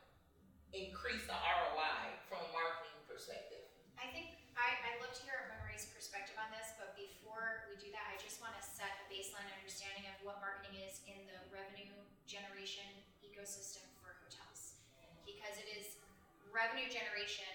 increase 0.72 1.24
the 1.28 1.36
ROI 1.36 2.16
from 2.28 2.40
a 2.40 2.50
marketing 2.52 2.96
perspective. 3.04 3.60
I 4.00 4.08
think 4.08 4.40
I, 4.56 4.72
I'd 4.88 4.98
love 5.04 5.12
to 5.12 5.22
hear 5.24 5.52
Monray's 5.52 5.88
perspective 5.92 6.36
on 6.40 6.48
this, 6.52 6.72
but 6.80 6.96
before 6.96 7.68
we 7.68 7.76
do 7.76 7.92
that, 7.92 8.08
I 8.08 8.16
just 8.16 8.40
want 8.40 8.56
to 8.56 8.64
set 8.64 8.88
a 9.04 9.06
baseline 9.12 9.48
understanding 9.52 10.08
of 10.08 10.16
what 10.24 10.40
marketing 10.40 10.80
is 10.80 11.04
in 11.04 11.28
the 11.28 11.40
revenue 11.52 11.92
generation 12.24 12.88
ecosystem 13.20 13.84
for 14.00 14.16
hotels. 14.24 14.80
Because 15.28 15.60
it 15.60 15.68
is 15.76 16.00
revenue 16.48 16.88
generation 16.88 17.48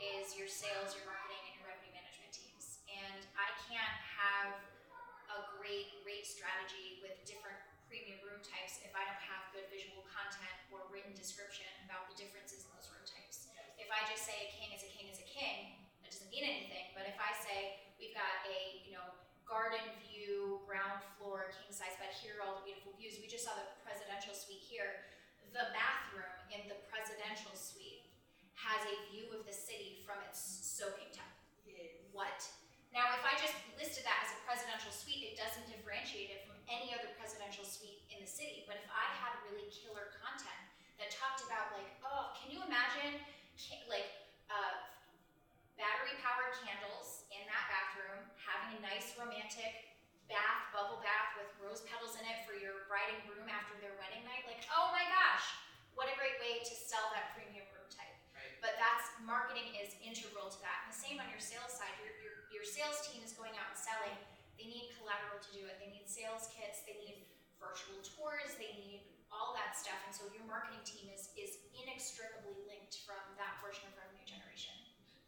is 0.00 0.32
your 0.32 0.48
sales, 0.48 0.96
your 0.96 1.04
marketing, 1.04 1.40
and 1.44 1.52
your 1.60 1.68
revenue 1.68 1.92
management 1.92 2.32
teams. 2.32 2.80
And 2.88 3.28
I 3.36 3.48
can't 3.68 3.98
have 4.16 4.56
a 5.28 5.38
great 5.60 5.92
rate 6.04 6.24
strategy 6.24 7.00
with 7.04 7.16
different 7.24 7.61
room 8.42 8.50
types 8.58 8.82
if 8.82 8.90
I 8.90 9.06
don't 9.06 9.22
have 9.30 9.54
good 9.54 9.70
visual 9.70 10.02
content 10.10 10.50
or 10.74 10.82
written 10.90 11.14
description 11.14 11.70
about 11.86 12.10
the 12.10 12.18
differences 12.18 12.66
in 12.66 12.74
those 12.74 12.90
room 12.90 13.06
types. 13.06 13.46
If 13.78 13.86
I 13.86 14.02
just 14.10 14.26
say 14.26 14.34
a 14.34 14.50
king 14.50 14.74
is 14.74 14.82
a 14.82 14.90
king 14.90 15.06
is 15.06 15.22
a 15.22 15.28
king, 15.30 15.78
that 16.02 16.10
doesn't 16.10 16.26
mean 16.34 16.42
anything. 16.42 16.90
But 16.90 17.06
if 17.06 17.14
I 17.22 17.30
say 17.38 17.78
we've 18.02 18.10
got 18.10 18.42
a 18.50 18.82
you 18.82 18.98
know 18.98 19.14
garden 19.46 19.86
view, 20.10 20.58
ground 20.66 21.06
floor, 21.14 21.54
king 21.54 21.70
size 21.70 21.94
bed, 22.02 22.10
here 22.18 22.42
are 22.42 22.50
all 22.50 22.58
the 22.58 22.66
beautiful 22.66 22.90
views. 22.98 23.14
We 23.22 23.30
just 23.30 23.46
saw 23.46 23.54
the 23.54 23.68
presidential 23.86 24.34
suite 24.34 24.66
here. 24.66 25.06
The 25.54 25.70
bathroom 25.70 26.34
in 26.50 26.66
the 26.66 26.82
presidential 26.90 27.54
suite 27.54 28.10
has 28.58 28.82
a 28.90 28.96
view 29.14 29.30
of 29.38 29.46
the 29.46 29.54
city 29.54 30.02
from 30.02 30.18
its 30.26 30.42
soaking 30.42 31.14
tub. 31.14 31.30
What? 32.10 32.42
Now, 32.90 33.08
if 33.16 33.24
I 33.24 33.32
just 33.40 33.56
listed 33.80 34.04
that 34.04 34.20
as 34.28 34.36
a 34.36 34.38
presidential 34.44 34.92
suite, 34.92 35.24
it 35.24 35.40
doesn't 35.40 35.64
differentiate 35.64 36.28
it 36.28 36.44
from 36.44 36.60
any 36.68 36.92
other 36.92 37.08
presidential 37.16 37.64
suite 37.64 38.01
the 38.22 38.30
city. 38.30 38.62
But 38.70 38.78
if 38.78 38.86
I 38.94 39.06
had 39.18 39.34
really 39.50 39.66
killer 39.74 40.14
content 40.22 40.62
that 41.02 41.10
talked 41.10 41.42
about, 41.42 41.74
like, 41.74 41.90
oh, 42.06 42.30
can 42.38 42.54
you 42.54 42.62
imagine, 42.62 43.18
like, 43.90 44.06
uh, 44.46 44.78
battery 45.74 46.14
powered 46.22 46.54
candles 46.62 47.26
in 47.34 47.42
that 47.50 47.66
bathroom, 47.66 48.22
having 48.38 48.78
a 48.78 48.80
nice 48.86 49.18
romantic 49.18 49.98
bath, 50.30 50.70
bubble 50.70 51.02
bath 51.02 51.34
with 51.34 51.50
rose 51.58 51.82
petals 51.90 52.14
in 52.14 52.22
it 52.22 52.46
for 52.46 52.54
your 52.54 52.86
bride 52.86 53.10
and 53.10 53.26
groom 53.26 53.50
after 53.50 53.74
their 53.82 53.98
wedding 53.98 54.22
night? 54.22 54.46
Like, 54.46 54.62
oh 54.70 54.94
my 54.94 55.02
gosh, 55.10 55.58
what 55.98 56.06
a 56.06 56.14
great 56.14 56.38
way 56.38 56.62
to 56.62 56.74
sell 56.78 57.10
that 57.18 57.34
premium 57.34 57.66
room 57.74 57.90
type. 57.90 58.14
Right. 58.30 58.54
But 58.62 58.78
that's 58.78 59.10
marketing 59.26 59.74
is 59.82 59.98
integral 59.98 60.46
to 60.46 60.60
that. 60.62 60.86
And 60.86 60.94
the 60.94 61.00
same 61.02 61.18
on 61.18 61.26
your 61.26 61.42
sales 61.42 61.74
side. 61.74 61.90
Your, 61.98 62.14
your, 62.22 62.36
your 62.54 62.64
sales 62.64 63.02
team 63.10 63.26
is 63.26 63.34
going 63.34 63.58
out 63.58 63.74
and 63.74 63.76
selling. 63.76 64.14
They 64.54 64.70
need 64.70 64.94
collateral 64.94 65.42
to 65.42 65.50
do 65.50 65.66
it. 65.66 65.82
They 65.82 65.90
need 65.90 66.06
sales 66.06 66.46
kits. 66.54 66.86
They 66.86 66.94
need 67.02 67.26
virtual 67.72 68.04
tours. 68.04 68.52
They 68.60 68.68
need 68.76 69.00
all 69.32 69.56
that 69.56 69.72
stuff. 69.72 69.96
And 70.04 70.12
so 70.12 70.28
your 70.36 70.44
marketing 70.44 70.84
team 70.84 71.08
is 71.08 71.32
is 71.40 71.56
inextricably 71.72 72.60
linked 72.68 73.00
from 73.08 73.16
that 73.40 73.56
portion 73.64 73.88
of 73.88 73.96
revenue 73.96 74.28
generation. 74.28 74.76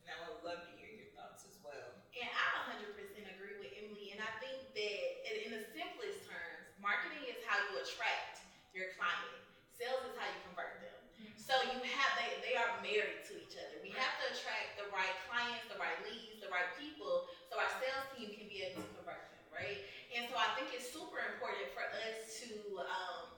And 0.04 0.12
I 0.12 0.28
would 0.28 0.44
love 0.44 0.60
to 0.60 0.70
hear 0.76 0.92
your 0.92 1.08
thoughts 1.16 1.48
as 1.48 1.56
well. 1.64 1.96
And 2.12 2.28
I 2.28 2.76
100% 2.76 3.00
agree 3.00 3.56
with 3.56 3.72
Emily. 3.80 4.12
And 4.12 4.20
I 4.20 4.28
think 4.44 4.60
that 4.76 5.00
in 5.24 5.48
in 5.48 5.50
the 5.56 5.64
simplest 5.72 6.28
terms, 6.28 6.68
marketing 6.84 7.24
is 7.32 7.40
how 7.48 7.56
you 7.72 7.80
attract 7.80 8.44
your 8.76 8.92
client. 9.00 9.40
Sales 9.72 10.04
is 10.04 10.12
how 10.20 10.28
you 10.28 10.40
convert 10.52 10.84
them. 10.84 11.00
So 11.40 11.56
you 11.72 11.80
have 11.80 12.12
they 12.20 12.28
they 12.44 12.54
are 12.60 12.76
married 12.84 13.24
to 13.32 13.40
each 13.40 13.56
other. 13.56 13.80
We 13.80 13.96
have 13.96 14.20
to 14.20 14.24
attract 14.36 14.76
the 14.76 14.92
right 14.92 15.16
clients, 15.32 15.64
the 15.72 15.80
right 15.80 15.96
leads, 16.04 16.44
the 16.44 16.52
right 16.52 16.68
people, 16.76 17.24
so 17.48 17.56
our 17.56 17.72
sales 17.80 18.04
team 18.12 18.36
can 18.36 18.52
be 18.52 18.68
able 18.68 18.84
to 18.84 18.92
convert 19.00 19.32
them, 19.32 19.44
right? 19.48 19.80
And 20.14 20.30
so 20.30 20.38
I 20.38 20.46
think 20.54 20.70
it's 20.70 20.86
super 20.94 21.18
important 21.18 21.74
for 21.74 21.82
us 21.90 22.38
to 22.38 22.78
um, 22.86 23.34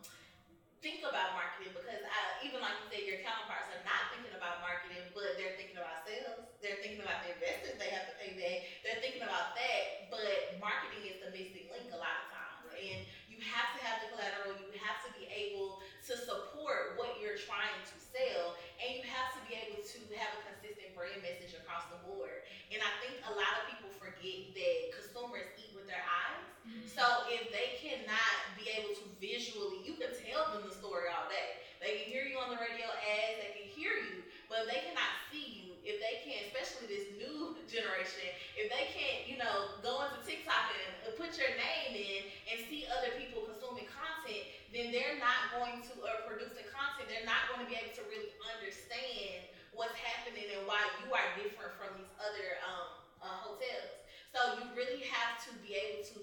think 0.84 1.00
about 1.00 1.32
marketing 1.32 1.72
because 1.72 2.04
I, 2.04 2.20
even 2.44 2.60
like 2.60 2.76
you 2.84 2.86
said, 2.92 3.08
your 3.08 3.24
counterparts 3.24 3.72
are 3.72 3.80
not 3.88 4.12
thinking 4.12 4.36
about 4.36 4.60
marketing, 4.60 5.08
but 5.16 5.40
they're 5.40 5.56
thinking 5.56 5.80
about 5.80 6.04
sales. 6.04 6.44
They're 6.60 6.76
thinking 6.84 7.00
about 7.00 7.24
the 7.24 7.32
investors 7.32 7.80
they 7.80 7.88
have 7.96 8.12
to 8.12 8.14
pay 8.20 8.36
back. 8.36 8.68
They're 8.84 9.00
thinking 9.00 9.24
about 9.24 9.56
that, 9.56 10.12
but 10.12 10.60
marketing 10.60 11.08
is 11.08 11.16
the 11.24 11.32
missing 11.32 11.72
link 11.72 11.88
a 11.88 11.96
lot 11.96 12.28
of 12.28 12.28
times. 12.28 12.76
And 12.76 13.08
you 13.32 13.40
have 13.40 13.72
to 13.72 13.80
have 13.88 14.04
the 14.04 14.08
collateral. 14.12 14.60
You 14.60 14.68
have 14.84 15.00
to 15.08 15.10
be 15.16 15.24
able 15.32 15.80
to 15.80 16.12
support 16.12 17.00
what 17.00 17.16
you're 17.24 17.40
trying 17.40 17.80
to 17.88 17.96
sell, 17.96 18.52
and 18.84 19.00
you 19.00 19.04
have 19.08 19.32
to 19.32 19.40
be 19.48 19.56
able 19.56 19.80
to 19.80 19.98
have 20.20 20.28
a 20.36 20.40
consistent 20.52 20.92
brand 20.92 21.24
message 21.24 21.56
across 21.56 21.88
the 21.88 22.04
board. 22.04 22.44
And 22.68 22.84
I 22.84 22.92
think 23.00 23.16
a 23.24 23.32
lot 23.32 23.64
of 23.64 23.72
people 23.72 23.88
forget 23.96 24.52
that 24.52 24.76
consumers 24.92 25.48
eat 25.56 25.72
with 25.72 25.88
their 25.88 26.04
eyes. 26.04 26.46
So 26.90 27.04
if 27.30 27.52
they 27.54 27.78
cannot 27.78 28.56
be 28.58 28.66
able 28.72 28.96
to 28.96 29.06
visually, 29.20 29.84
you 29.86 29.94
can 30.00 30.10
tell 30.16 30.50
them 30.50 30.66
the 30.66 30.74
story 30.74 31.06
all 31.12 31.28
day. 31.30 31.62
They 31.78 32.02
can 32.02 32.06
hear 32.08 32.24
you 32.24 32.40
on 32.40 32.50
the 32.50 32.58
radio 32.58 32.88
ads, 32.88 33.36
they 33.38 33.52
can 33.52 33.68
hear 33.68 33.94
you, 33.94 34.24
but 34.48 34.64
if 34.64 34.66
they 34.72 34.80
cannot 34.90 35.12
see 35.28 35.60
you, 35.60 35.76
if 35.84 36.00
they 36.02 36.24
can't, 36.24 36.48
especially 36.50 36.88
this 36.90 37.06
new 37.20 37.54
generation, 37.68 38.32
if 38.58 38.72
they 38.72 38.90
can't, 38.96 39.28
you 39.28 39.36
know, 39.38 39.76
go 39.84 40.08
into 40.08 40.18
TikTok 40.24 40.72
and 40.72 41.14
put 41.20 41.36
your 41.36 41.52
name 41.54 41.94
in 41.94 42.20
and 42.50 42.64
see 42.66 42.88
other 42.90 43.12
people 43.20 43.44
consuming 43.44 43.86
content, 43.92 44.48
then 44.72 44.90
they're 44.90 45.20
not 45.20 45.52
going 45.54 45.84
to, 45.86 45.92
or 46.00 46.26
producing 46.26 46.66
content, 46.72 47.06
they're 47.12 47.28
not 47.28 47.46
going 47.52 47.62
to 47.62 47.68
be 47.68 47.76
able 47.76 47.94
to 47.94 48.04
really 48.08 48.32
understand 48.56 49.46
what's 49.76 49.95
happening 50.06 50.46
and 50.54 50.62
why 50.66 50.82
you 51.02 51.10
are 51.10 51.28
different 51.34 51.74
from 51.74 51.90
these 51.98 52.12
other 52.22 52.62
um, 52.62 52.86
uh, 53.18 53.38
hotels. 53.50 53.90
So 54.30 54.60
you 54.62 54.68
really 54.76 55.02
have 55.10 55.40
to 55.48 55.50
be 55.64 55.74
able 55.74 56.06
to 56.16 56.20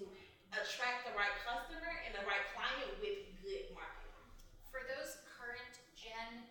attract 0.54 1.04
the 1.10 1.14
right 1.18 1.34
customer 1.42 1.92
and 2.06 2.14
the 2.14 2.24
right 2.24 2.44
client 2.54 2.88
with 3.02 3.26
good 3.42 3.68
marketing. 3.74 4.22
For 4.70 4.86
those 4.86 5.18
current 5.26 5.82
gen 5.98 6.46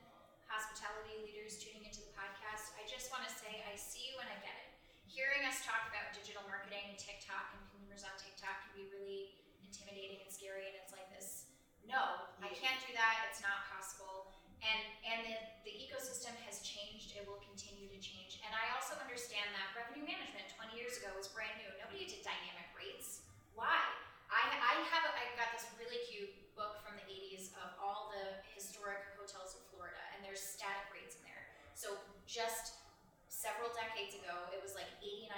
hospitality 0.45 1.23
leaders 1.23 1.57
tuning 1.57 1.87
into 1.87 2.03
the 2.03 2.13
podcast, 2.13 2.75
I 2.75 2.83
just 2.85 3.09
want 3.09 3.23
to 3.25 3.31
say 3.31 3.63
I 3.63 3.79
see 3.79 4.11
you 4.11 4.19
and 4.19 4.27
I 4.27 4.37
get 4.43 4.53
it. 4.53 4.69
Hearing 5.07 5.45
us 5.47 5.63
talk 5.63 5.87
about 5.87 6.11
digital 6.11 6.43
marketing 6.45 6.83
and 6.93 6.97
TikTok 6.99 7.53
and 7.55 7.61
consumers 7.69 8.03
on 8.03 8.13
TikTok 8.19 8.65
can 8.67 8.73
be 8.75 8.85
really 8.91 9.39
intimidating 9.63 10.19
and 10.19 10.29
scary, 10.29 10.67
and 10.67 10.75
it's 10.77 10.91
like 10.91 11.07
this. 11.13 11.47
No, 11.85 12.27
I 12.43 12.51
can't 12.51 12.79
do 12.83 12.91
that. 12.97 13.29
It's 13.29 13.39
not 13.39 13.65
possible. 13.71 14.33
And 14.63 14.81
and 15.03 15.19
the, 15.27 15.35
the 15.67 15.73
ecosystem 15.75 16.33
has 16.47 16.63
changed. 16.63 17.13
It 17.15 17.27
will 17.27 17.41
continue 17.43 17.87
to 17.91 17.99
change. 17.99 18.42
And 18.53 18.61
I 18.61 18.69
also 18.77 18.93
understand 19.01 19.49
that 19.57 19.73
revenue 19.73 20.05
management 20.05 20.45
20 20.53 20.77
years 20.77 21.01
ago 21.01 21.09
was 21.17 21.25
brand 21.25 21.57
new. 21.57 21.73
Nobody 21.81 22.05
did 22.05 22.21
dynamic 22.21 22.69
rates. 22.77 23.25
Why? 23.57 23.81
I, 24.29 24.45
I 24.45 24.73
have 24.93 25.09
a, 25.09 25.11
I 25.17 25.33
got 25.33 25.49
this 25.57 25.65
really 25.81 25.97
cute 26.05 26.29
book 26.53 26.77
from 26.85 26.93
the 27.01 27.07
80s 27.09 27.49
of 27.57 27.73
all 27.81 28.13
the 28.13 28.45
historic 28.53 29.09
hotels 29.17 29.57
in 29.57 29.65
Florida, 29.73 29.97
and 30.13 30.21
there's 30.21 30.37
static 30.37 30.85
rates 30.93 31.17
in 31.17 31.25
there. 31.25 31.49
So 31.73 31.97
just 32.29 32.77
several 33.25 33.73
decades 33.73 34.13
ago, 34.21 34.45
it 34.53 34.61
was 34.61 34.77
like 34.77 34.85
$89 35.01 35.33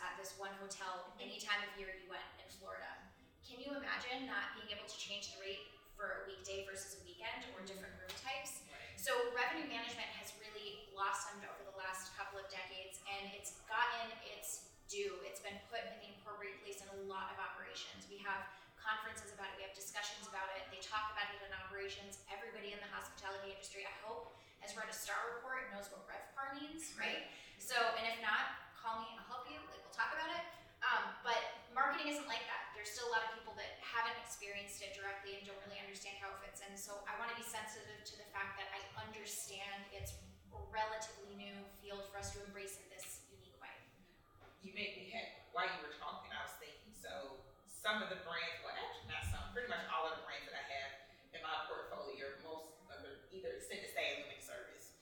at 0.00 0.16
this 0.16 0.32
one 0.40 0.56
hotel 0.56 1.12
any 1.20 1.36
time 1.36 1.60
of 1.60 1.68
year 1.76 1.92
you 1.92 2.08
went 2.08 2.24
in 2.40 2.48
Florida. 2.56 2.88
Can 3.44 3.60
you 3.60 3.76
imagine 3.76 4.24
not 4.24 4.56
being 4.56 4.72
able 4.72 4.88
to 4.88 4.96
change 4.96 5.28
the 5.36 5.44
rate 5.44 5.76
for 5.92 6.24
a 6.24 6.32
weekday 6.32 6.64
versus 6.64 6.96
a 6.96 7.04
weekend 7.04 7.52
or 7.52 7.60
different 7.68 7.92
room 8.00 8.16
types? 8.16 8.64
So 8.96 9.12
revenue 9.36 9.68
management 9.68 10.08
has 10.18 10.32
really 10.40 10.88
blossomed 10.90 11.44
over 11.44 11.62
the 11.68 11.76
last 11.76 12.16
couple 12.16 12.40
of 12.40 12.48
decades, 12.48 12.98
and 13.26 13.34
it's 13.34 13.58
gotten 13.66 14.14
its 14.22 14.70
due. 14.86 15.18
It's 15.26 15.42
been 15.42 15.58
put 15.66 15.82
in 15.82 15.98
the 15.98 16.14
appropriate 16.22 16.62
place 16.62 16.78
in 16.78 16.86
a 16.94 16.98
lot 17.10 17.34
of 17.34 17.42
operations. 17.42 18.06
We 18.06 18.22
have 18.22 18.46
conferences 18.78 19.34
about 19.34 19.50
it. 19.50 19.58
We 19.58 19.66
have 19.66 19.74
discussions 19.74 20.30
about 20.30 20.46
it. 20.54 20.62
They 20.70 20.78
talk 20.78 21.10
about 21.10 21.26
it 21.34 21.42
in 21.42 21.50
operations. 21.58 22.22
Everybody 22.30 22.70
in 22.70 22.78
the 22.78 22.86
hospitality 22.94 23.50
industry, 23.50 23.82
I 23.82 23.90
hope, 24.06 24.38
has 24.62 24.78
read 24.78 24.86
a 24.86 24.94
star 24.94 25.18
report 25.34 25.66
and 25.66 25.74
knows 25.74 25.90
what 25.90 26.06
RevPAR 26.06 26.54
means, 26.62 26.94
right? 26.94 27.26
So, 27.58 27.74
and 27.98 28.06
if 28.06 28.22
not, 28.22 28.62
call 28.78 29.02
me. 29.02 29.10
And 29.10 29.18
I'll 29.26 29.42
help 29.42 29.50
you. 29.50 29.58
Like 29.58 29.82
we'll 29.82 29.98
talk 29.98 30.14
about 30.14 30.30
it. 30.30 30.46
Um, 30.86 31.18
but 31.26 31.66
marketing 31.74 32.14
isn't 32.14 32.30
like 32.30 32.46
that. 32.46 32.70
There's 32.78 32.94
still 32.94 33.10
a 33.10 33.12
lot 33.18 33.26
of 33.26 33.34
people 33.34 33.58
that 33.58 33.82
haven't 33.82 34.14
experienced 34.22 34.78
it 34.86 34.94
directly 34.94 35.34
and 35.34 35.42
don't 35.42 35.58
really 35.66 35.82
understand 35.82 36.14
how 36.22 36.30
it 36.30 36.38
fits 36.46 36.62
in. 36.62 36.78
So 36.78 37.02
I 37.10 37.18
want 37.18 37.34
to 37.34 37.38
be 37.42 37.42
sensitive 37.42 38.06
to 38.06 38.14
the 38.22 38.28
fact 38.30 38.54
that 38.62 38.70
I 38.70 38.78
understand 39.02 39.82
it's 39.90 40.14
a 40.54 40.62
relatively 40.70 41.34
new 41.34 41.58
field 41.82 42.06
for 42.06 42.22
us 42.22 42.30
to 42.38 42.40
embrace 42.46 42.78
in 42.78 42.86
this 42.92 43.26
unique 43.28 43.58
way. 43.58 43.72
You 44.62 44.65
made 44.76 44.92
me 44.92 45.08
happy. 45.08 45.40
While 45.56 45.72
you 45.72 45.80
were 45.80 45.96
talking, 45.96 46.28
I 46.28 46.44
was 46.44 46.52
thinking, 46.60 46.92
so 46.92 47.40
some 47.64 48.04
of 48.04 48.12
the 48.12 48.20
brands, 48.28 48.60
well, 48.60 48.76
actually 48.76 49.08
not 49.08 49.24
some, 49.24 49.48
pretty 49.56 49.72
much 49.72 49.80
all 49.88 50.04
of 50.04 50.20
the 50.20 50.24
brands 50.28 50.44
that 50.52 50.52
I 50.52 50.64
have 50.68 50.92
in 51.32 51.40
my 51.40 51.64
portfolio, 51.64 52.28
most 52.44 52.76
of 52.92 53.00
them 53.00 53.16
either 53.32 53.56
extended 53.56 53.88
stay 53.88 54.20
or 54.20 54.28
limited 54.28 54.44
service. 54.44 54.92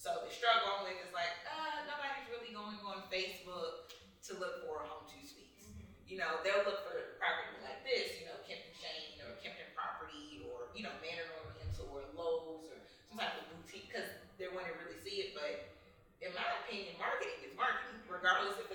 So 0.00 0.24
the 0.24 0.32
struggle 0.32 0.72
I'm 0.72 0.88
with 0.88 1.04
is 1.04 1.12
like, 1.12 1.36
uh, 1.44 1.84
nobody's 1.84 2.32
really 2.32 2.56
going 2.56 2.80
on 2.80 3.04
Facebook 3.12 3.92
to 4.24 4.40
look 4.40 4.64
for 4.64 4.80
a 4.80 4.88
Home2 4.88 5.12
Suites. 5.20 5.68
You 6.08 6.16
know, 6.16 6.40
they'll 6.40 6.64
look 6.64 6.80
for 6.88 7.20
property 7.20 7.60
like 7.60 7.84
this, 7.84 8.16
you 8.16 8.24
know, 8.24 8.40
Kimpton 8.48 8.72
Shane 8.72 9.20
or 9.20 9.36
Kimpton 9.44 9.68
Property 9.76 10.48
or, 10.48 10.72
you 10.72 10.80
know, 10.80 10.96
Mandarin 11.04 11.28
Oriental 11.44 11.92
or 11.92 12.08
Loews 12.16 12.72
or 12.72 12.80
some 12.88 13.20
type 13.20 13.36
of 13.36 13.52
boutique 13.52 13.92
because 13.92 14.08
they're 14.40 14.48
wanting 14.56 14.72
to 14.72 14.80
really 14.80 14.96
see 15.04 15.28
it. 15.28 15.36
But 15.36 15.76
in 16.24 16.32
my 16.32 16.44
opinion, 16.64 16.96
marketing 16.96 17.36
is 17.44 17.52
marketing, 17.52 18.00
regardless 18.08 18.56
if 18.60 18.69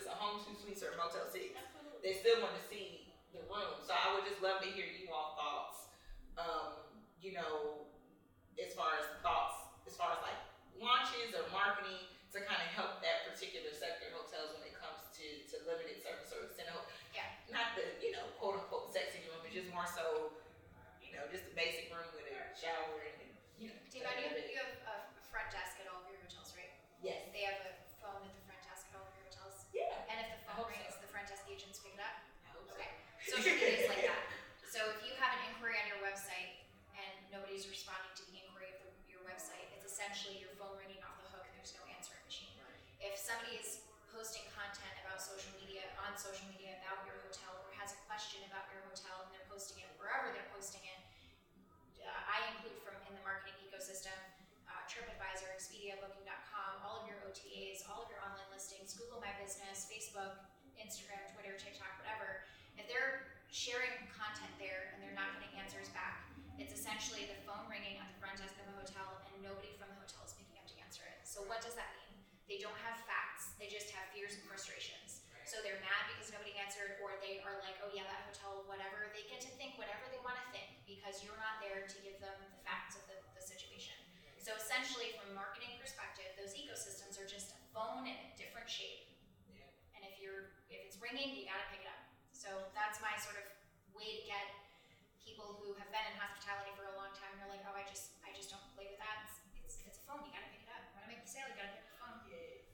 They 2.06 2.14
still 2.14 2.38
want 2.38 2.54
to 2.54 2.62
see 2.70 3.10
the 3.34 3.42
room. 3.50 3.82
So 3.82 3.98
I 3.98 4.14
would 4.14 4.30
just 4.30 4.38
love 4.38 4.62
to 4.62 4.70
hear 4.70 4.86
you 4.86 5.10
all 5.10 5.34
thoughts. 5.34 5.90
Um, 6.38 6.86
you 7.18 7.34
know, 7.34 7.90
as 8.62 8.78
far 8.78 9.02
as 9.02 9.10
thoughts, 9.26 9.58
as 9.90 9.98
far 9.98 10.14
as 10.14 10.22
like 10.22 10.38
launches 10.78 11.34
or 11.34 11.50
marketing 11.50 12.06
to 12.30 12.46
kind 12.46 12.62
of 12.62 12.70
help 12.78 13.02
that 13.02 13.26
particular 13.26 13.74
sector 13.74 14.12
hotels 14.14 14.54
when 14.54 14.70
it 14.70 14.76
comes 14.78 15.02
to, 15.18 15.26
to 15.50 15.56
limited 15.66 16.04
service 16.06 16.30
or 16.30 16.46
extended. 16.46 16.78
Yeah. 17.16 17.26
Not 17.50 17.74
the, 17.74 17.88
you 18.04 18.14
know, 18.14 18.28
quote 18.38 18.62
unquote 18.62 18.94
sexy 18.94 19.26
room, 19.26 19.42
but 19.42 19.50
just 19.50 19.72
more 19.74 19.88
so, 19.90 20.36
you 21.02 21.16
know, 21.16 21.26
just 21.32 21.50
a 21.50 21.54
basic 21.56 21.90
room 21.90 22.06
with 22.14 22.28
a 22.30 22.38
shower 22.54 23.02
and, 23.02 23.18
you 23.58 23.74
know. 23.74 23.78
Devon, 23.90 24.14
you 24.20 24.30
have, 24.30 24.38
you 24.46 24.60
have 24.62 24.76
a 24.86 24.96
front 25.26 25.50
desk 25.50 25.82
at 25.82 25.90
all 25.90 26.04
of 26.04 26.12
your 26.12 26.22
hotels, 26.22 26.54
right? 26.54 26.70
Yes. 27.02 27.34
They 27.34 27.48
have 27.48 27.58
a 27.66 27.74
phone 27.98 28.22
at 28.28 28.36
the 28.36 28.44
front 28.46 28.62
desk 28.68 28.92
at 28.92 29.00
all 29.00 29.08
of 29.08 29.16
your 29.16 29.26
hotels. 29.32 29.66
Yeah. 29.72 30.12
And 30.12 30.22
if 30.22 30.28
the 30.36 30.40
I 30.44 30.54
phone 30.54 30.68
hope 30.68 30.76
so. 30.76 30.76
rings, 30.76 30.96
the 31.00 31.08
front 31.08 31.32
desk 31.32 31.48
agents 31.48 31.80
pick 31.80 31.96
it 31.96 32.04
up? 32.04 32.20
I 32.44 32.52
hope 32.52 32.68
so. 32.68 32.76
Okay. 32.76 32.92
Social 33.24 33.56
media 33.56 33.80
is 33.80 33.88
like 33.88 34.04
that. 34.04 34.28
So 34.68 34.84
if 34.92 35.00
you 35.08 35.16
have 35.24 35.32
an 35.40 35.56
inquiry 35.56 35.80
on 35.80 35.88
your 35.88 36.04
website 36.04 36.68
and 37.00 37.16
nobody's 37.32 37.64
responding 37.72 38.12
to 38.20 38.28
the 38.28 38.44
inquiry 38.44 38.76
of 38.76 38.84
the, 38.84 38.92
your 39.08 39.24
website, 39.24 39.72
it's 39.72 39.88
essentially 39.88 40.36
your 40.44 40.52
phone 40.60 40.76
ringing 40.76 41.00
off 41.00 41.16
the 41.24 41.32
hook 41.32 41.48
and 41.48 41.56
there's 41.56 41.72
no 41.80 41.88
answering 41.96 42.20
machine. 42.28 42.52
If 43.00 43.16
somebody 43.16 43.56
is 43.56 43.88
posting 44.12 44.44
content 44.52 44.94
about 45.08 45.24
social 45.24 45.56
media 45.64 45.88
on 46.04 46.20
social 46.20 46.44
media 46.52 46.76
about 46.84 47.08
your 47.08 47.18
hotel 47.24 47.56
or 47.64 47.72
has 47.80 47.96
a 47.96 48.00
question 48.06 48.44
about 48.52 48.68
your 48.70 48.84
hotel 48.86 49.24
and 49.24 49.32
they're 49.32 49.48
posting 49.48 49.80
it 49.80 49.90
wherever 49.96 50.36
they're 50.36 50.52
posting 50.52 50.84
it, 50.84 51.00
uh, 52.04 52.12
I 52.12 52.52
include 52.54 52.78
from 52.84 53.00
in 53.08 53.16
the 53.16 53.24
marketing 53.26 53.56
ecosystem 53.66 54.16
uh, 54.68 54.84
TripAdvisor, 54.92 55.50
Expedia, 55.56 55.98
Booking.com, 56.04 56.84
all 56.84 57.02
of 57.02 57.06
your 57.08 57.22
OTAs, 57.26 57.88
all 57.90 58.06
of 58.06 58.10
your 58.12 58.22
online 58.22 58.50
listings, 58.52 58.94
Google 58.94 59.24
My 59.24 59.34
Business, 59.42 59.88
Facebook, 59.90 60.46
Instagram, 60.76 61.24
Twitter, 61.34 61.56
TikTok, 61.56 61.96
whatever, 62.02 62.46
if 62.76 62.86
they're 62.92 63.32
sharing 63.52 63.92
content 64.12 64.52
there 64.60 64.92
and 64.94 65.00
they're 65.00 65.16
not 65.16 65.32
getting 65.40 65.52
answers 65.60 65.88
back, 65.96 66.28
it's 66.60 66.72
essentially 66.72 67.28
the 67.28 67.40
phone 67.44 67.68
ringing 67.68 68.00
at 68.00 68.08
the 68.16 68.18
front 68.20 68.40
desk 68.40 68.56
of 68.60 68.68
a 68.72 68.76
hotel 68.80 69.20
and 69.28 69.34
nobody 69.44 69.72
from 69.76 69.92
the 69.92 69.98
hotel 70.00 70.24
is 70.24 70.36
picking 70.36 70.56
up 70.60 70.68
to 70.72 70.76
answer 70.80 71.04
it. 71.04 71.24
So 71.24 71.35
what 71.48 71.62
does 71.62 71.78
that 71.78 71.90
mean? 72.06 72.22
They 72.46 72.62
don't 72.62 72.78
have 72.86 72.98
facts, 73.10 73.58
they 73.58 73.70
just 73.70 73.90
have 73.94 74.06
fears 74.14 74.38
and 74.38 74.46
frustrations. 74.46 75.26
So 75.46 75.62
they're 75.62 75.78
mad 75.78 76.10
because 76.10 76.34
nobody 76.34 76.58
answered, 76.58 76.98
or 77.06 77.22
they 77.22 77.38
are 77.46 77.62
like, 77.62 77.78
oh 77.86 77.94
yeah, 77.94 78.10
that 78.10 78.26
hotel, 78.26 78.66
whatever. 78.66 79.14
They 79.14 79.30
get 79.30 79.46
to 79.46 79.52
think 79.62 79.78
whatever 79.78 80.02
they 80.10 80.18
want 80.26 80.42
to 80.42 80.46
think 80.50 80.74
because 80.90 81.22
you're 81.22 81.38
not 81.38 81.62
there 81.62 81.86
to 81.86 81.98
give 82.02 82.18
them 82.18 82.34
the 82.50 82.62
facts 82.66 82.98
of 82.98 83.06
the, 83.06 83.22
the 83.38 83.44
situation. 83.46 83.94
So 84.42 84.58
essentially, 84.58 85.14
from 85.22 85.34
a 85.34 85.36
marketing 85.38 85.78
perspective, 85.78 86.34
those 86.34 86.58
ecosystems 86.58 87.22
are 87.22 87.30
just 87.30 87.54
a 87.54 87.60
phone 87.78 88.10
in 88.10 88.18
a 88.18 88.28
different 88.42 88.66
shape. 88.66 89.06
And 89.94 90.02
if 90.02 90.18
you're 90.18 90.50
if 90.74 90.82
it's 90.82 90.98
ringing, 90.98 91.38
you 91.38 91.46
gotta 91.46 91.70
pick 91.70 91.86
it 91.86 91.90
up. 91.94 92.02
So 92.34 92.50
that's 92.74 92.98
my 92.98 93.14
sort 93.22 93.38
of 93.38 93.46
way 93.94 94.18
to 94.18 94.24
get 94.26 94.50
people 95.22 95.62
who 95.62 95.78
have 95.78 95.94
been 95.94 96.06
in 96.10 96.18
hospitality 96.18 96.74
for 96.74 96.90
a 96.90 96.96
long 96.98 97.14
time. 97.14 97.38
They're 97.38 97.54
like, 97.54 97.62
oh, 97.70 97.78
I 97.78 97.86
just 97.86 98.18
I 98.26 98.34
just 98.34 98.50
don't 98.50 98.66
play 98.74 98.90
with 98.90 98.98
that. 98.98 99.30
It's 99.30 99.38
it's, 99.62 99.78
it's 99.86 99.98
a 100.02 100.04
phone. 100.10 100.26
You 100.26 100.34
gotta 100.34 100.50
pick 100.50 100.66
it 100.66 100.74
up. 100.74 100.82
You 100.90 100.94
wanna 100.98 101.10
make 101.14 101.22
the 101.22 101.30
sale, 101.30 101.46
you 101.46 101.54
gotta 101.54 101.70
pick 101.70 101.86
up 101.86 101.90
the 101.94 101.98
phone. 102.02 102.18
Yes. 102.34 102.66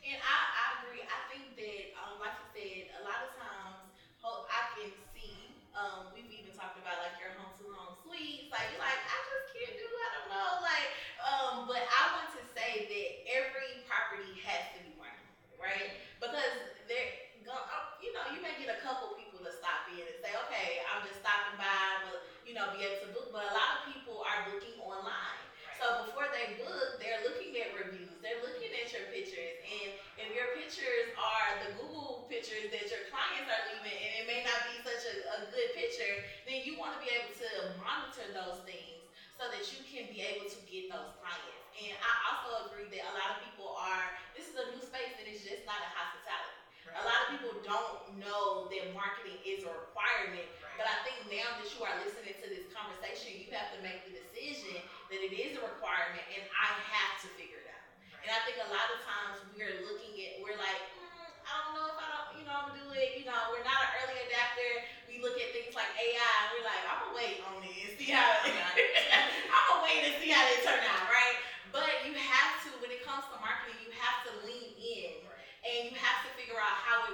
And 0.00 0.16
I, 0.16 0.38
I 0.48 0.64
agree. 0.80 1.04
I 1.04 1.18
think 1.28 1.44
that, 1.60 1.82
um, 2.00 2.16
like 2.24 2.32
you 2.40 2.48
said, 2.56 2.82
a 2.98 3.02
lot 3.04 3.20
of 3.20 3.30
times, 3.36 3.92
ho- 4.24 4.48
I 4.48 4.72
can 4.72 4.90
see, 5.12 5.36
um, 5.76 6.08
we've 6.16 6.26
even 6.32 6.56
talked 6.56 6.80
about 6.80 7.04
like 7.04 7.20
your 7.20 7.36
home 7.36 7.52
to 7.60 7.64
home 7.68 7.94
suites. 8.00 8.48
Like, 8.48 8.72
you're 8.72 8.80
like, 8.80 8.96
I 8.96 9.16
just 9.28 9.52
can't 9.52 9.76
do, 9.76 9.84
I 9.84 10.08
don't 10.16 10.28
know. 10.32 10.50
Like, 10.64 10.88
um, 11.20 11.54
but 11.68 11.84
I 11.84 12.00
want 12.16 12.32
to 12.32 12.42
say 12.56 12.88
that 12.88 13.08
every 13.28 13.84
property 13.84 14.40
has 14.40 14.72
to 14.72 14.78
be 14.88 14.96
marketed, 14.96 15.36
right? 15.60 15.92
Because 16.16 16.48
there, 16.88 17.06
go, 17.44 17.52
uh, 17.52 18.00
you 18.00 18.16
know, 18.16 18.24
you 18.32 18.40
may 18.40 18.56
get 18.56 18.72
a 18.72 18.80
couple 18.80 19.12
people 19.20 19.44
to 19.44 19.52
stop 19.52 19.84
in 19.92 20.00
and 20.00 20.18
say, 20.24 20.32
okay, 20.48 20.80
I'm 20.88 21.04
just 21.04 21.20
stopping 21.20 21.60
by, 21.60 22.08
but, 22.08 22.24
you 22.48 22.56
know, 22.56 22.72
be 22.72 22.88
able 22.88 23.04
to 23.04 23.10
book. 23.12 23.28
But 23.36 23.46
a 23.46 23.54
lot 23.54 23.84
of 23.84 23.92
people 23.92 24.24
are 24.24 24.48
booking 24.48 24.80
online. 24.80 25.44
So 25.80 26.04
before 26.04 26.28
they 26.28 26.60
book, 26.60 27.00
they're 27.00 27.24
looking 27.24 27.56
at 27.56 27.72
reviews, 27.72 28.12
they're 28.20 28.44
looking 28.44 28.68
at 28.68 28.92
your 28.92 29.08
pictures, 29.08 29.56
and 29.64 29.88
if 30.20 30.28
your 30.36 30.52
pictures 30.52 31.08
are 31.16 31.56
the 31.64 31.72
Google 31.80 32.28
pictures 32.28 32.68
that 32.68 32.84
your 32.92 33.08
clients 33.08 33.48
are 33.48 33.64
leaving, 33.72 33.96
and 33.96 34.12
it 34.20 34.24
may 34.28 34.44
not 34.44 34.60
be 34.68 34.76
such 34.84 35.08
a, 35.08 35.40
a 35.40 35.48
good 35.48 35.72
picture, 35.72 36.20
then 36.44 36.68
you 36.68 36.76
want 36.76 36.92
to 36.92 37.00
be 37.00 37.08
able 37.08 37.32
to 37.32 37.48
monitor 37.80 38.28
those 38.36 38.60
things 38.68 39.08
so 39.40 39.48
that 39.48 39.64
you 39.72 39.80
can 39.88 40.04
be 40.12 40.20
able 40.20 40.52
to 40.52 40.60
get 40.68 40.92
those 40.92 41.16
clients. 41.16 41.64
And 41.80 41.96
I 41.96 42.12
also 42.28 42.68
agree 42.68 42.92
that 42.92 43.00
a 43.00 43.12
lot 43.16 43.40
of 43.40 43.48
people 43.48 43.72
are, 43.72 44.04
this 44.36 44.52
is 44.52 44.60
a 44.60 44.68
new 44.76 44.84
space 44.84 45.16
and 45.16 45.24
it's 45.32 45.48
just 45.48 45.64
not 45.64 45.80
a 45.80 45.90
hospitality. 45.96 46.60
A 46.92 47.04
lot 47.08 47.18
of 47.24 47.26
people 47.40 47.56
don't 47.64 48.20
know 48.20 48.68
that 48.68 48.92
marketing 48.92 49.40
is 49.48 49.64
a 49.64 49.72
requirement 49.72 50.44
but 50.80 50.88
I 50.88 51.04
think 51.04 51.28
now 51.28 51.60
that 51.60 51.68
you 51.76 51.84
are 51.84 51.92
listening 52.00 52.32
to 52.40 52.46
this 52.48 52.64
conversation, 52.72 53.36
you 53.36 53.52
have 53.52 53.68
to 53.76 53.84
make 53.84 54.00
the 54.08 54.16
decision 54.16 54.80
that 55.12 55.20
it 55.20 55.36
is 55.36 55.60
a 55.60 55.60
requirement 55.60 56.24
and 56.32 56.40
I 56.56 56.72
have 56.72 57.20
to 57.20 57.28
figure 57.36 57.60
it 57.60 57.68
out. 57.68 57.84
And 58.24 58.32
I 58.32 58.40
think 58.48 58.56
a 58.64 58.70
lot 58.72 58.88
of 58.88 59.04
times 59.04 59.44
we're 59.52 59.84
looking 59.84 60.16
at, 60.24 60.40
we're 60.40 60.56
like, 60.56 60.80
mm, 60.96 61.36
I 61.44 61.52
don't 61.52 61.76
know 61.76 61.84
if 61.84 62.00
I 62.00 62.08
don't, 62.08 62.28
you 62.40 62.48
know, 62.48 62.56
I'm 62.56 62.72
gonna 62.72 62.80
do 62.80 62.96
it. 62.96 63.20
You 63.20 63.28
know, 63.28 63.52
we're 63.52 63.60
not 63.60 63.76
an 63.76 63.92
early 64.00 64.24
adapter. 64.24 64.88
We 65.04 65.20
look 65.20 65.36
at 65.36 65.52
things 65.52 65.76
like 65.76 65.92
AI 66.00 66.16
and 66.16 66.48
we're 66.56 66.64
like, 66.64 66.80
I'm 66.88 66.98
gonna 67.04 67.12
wait 67.12 67.44
on 67.44 67.60
it 67.60 67.76
and 67.76 67.92
see 68.00 68.16
how, 68.16 68.40
I'm 68.40 69.64
gonna 69.68 69.84
wait 69.84 70.00
and 70.00 70.16
see 70.16 70.32
how 70.32 70.40
they 70.48 70.64
turn 70.64 70.80
out, 70.80 71.12
right? 71.12 71.44
But 71.76 72.08
you 72.08 72.16
have 72.16 72.56
to, 72.64 72.72
when 72.80 72.88
it 72.88 73.04
comes 73.04 73.28
to 73.28 73.36
marketing, 73.36 73.76
you 73.84 73.92
have 74.00 74.24
to 74.24 74.48
lean 74.48 74.72
in 74.80 75.28
and 75.60 75.92
you 75.92 75.96
have 76.00 76.24
to 76.24 76.30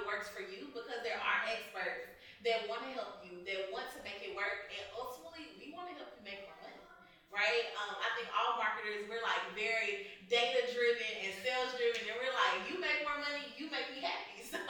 works 0.05 0.29
for 0.29 0.43
you 0.43 0.69
because 0.75 1.01
there 1.01 1.17
are 1.17 1.39
experts 1.47 2.11
that 2.45 2.69
want 2.69 2.85
to 2.85 2.91
help 2.93 3.23
you, 3.25 3.41
that 3.47 3.71
want 3.73 3.89
to 3.97 3.99
make 4.05 4.21
it 4.21 4.37
work, 4.37 4.69
and 4.69 4.83
ultimately 4.93 5.57
we 5.57 5.73
want 5.73 5.89
to 5.89 5.95
help 5.97 6.13
you 6.13 6.21
make 6.21 6.45
more 6.45 6.57
money, 6.61 6.77
right? 7.33 7.65
Um, 7.81 7.97
I 7.97 8.09
think 8.13 8.29
all 8.35 8.61
marketers 8.61 9.09
we're 9.09 9.23
like 9.25 9.41
very 9.57 10.13
data 10.29 10.69
driven 10.69 11.11
and 11.25 11.33
sales 11.41 11.73
driven, 11.79 12.05
and 12.05 12.17
we're 12.19 12.35
like, 12.35 12.69
you 12.69 12.77
make 12.77 13.01
more 13.07 13.17
money, 13.17 13.49
you 13.57 13.71
make 13.73 13.89
me 13.95 14.05
happy. 14.05 14.43
So 14.47 14.63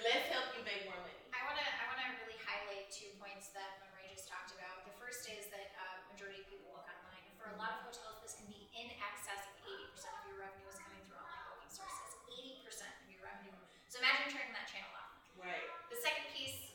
let's 0.00 0.32
help 0.32 0.56
you 0.56 0.64
make 0.64 0.88
more 0.88 0.96
money. 0.96 1.12
I 1.36 1.44
wanna 1.44 1.60
I 1.60 1.84
wanna 1.92 2.16
really 2.24 2.40
highlight 2.40 2.88
two 2.88 3.12
points 3.20 3.52
that 3.52 3.76
Monterey 3.84 4.08
just 4.16 4.32
talked 4.32 4.56
about. 4.56 4.88
The 4.88 4.96
first 4.96 5.28
is 5.28 5.44
that 5.52 5.76
uh, 5.76 6.08
majority 6.08 6.40
of 6.40 6.48
people 6.48 6.72
look 6.72 6.88
online. 6.88 7.20
And 7.28 7.36
for 7.36 7.52
a 7.52 7.56
lot 7.60 7.76
of 7.76 7.92
hotels, 7.92 8.16
this 8.24 8.40
can 8.40 8.48
be 8.48 8.72
in 8.72 8.88
excess 8.96 9.44
of 9.44 9.52
80% 9.68 10.08
of 10.08 10.24
your 10.24 10.40
revenue 10.40 10.64
is 10.72 10.80
coming 10.80 11.04
through 11.04 11.20
online 11.20 11.52
booking 11.52 11.68
sources. 11.68 12.16
80% 12.32 12.88
of 12.88 13.06
your 13.12 13.20
revenue. 13.20 13.52
So 13.92 14.00
imagine 14.00 14.32
turning 14.32 14.54
that 14.56 14.64
channel 14.70 14.88
off. 14.96 15.12
Right. 15.36 15.68
The 15.92 15.98
second 16.00 16.32
piece, 16.32 16.72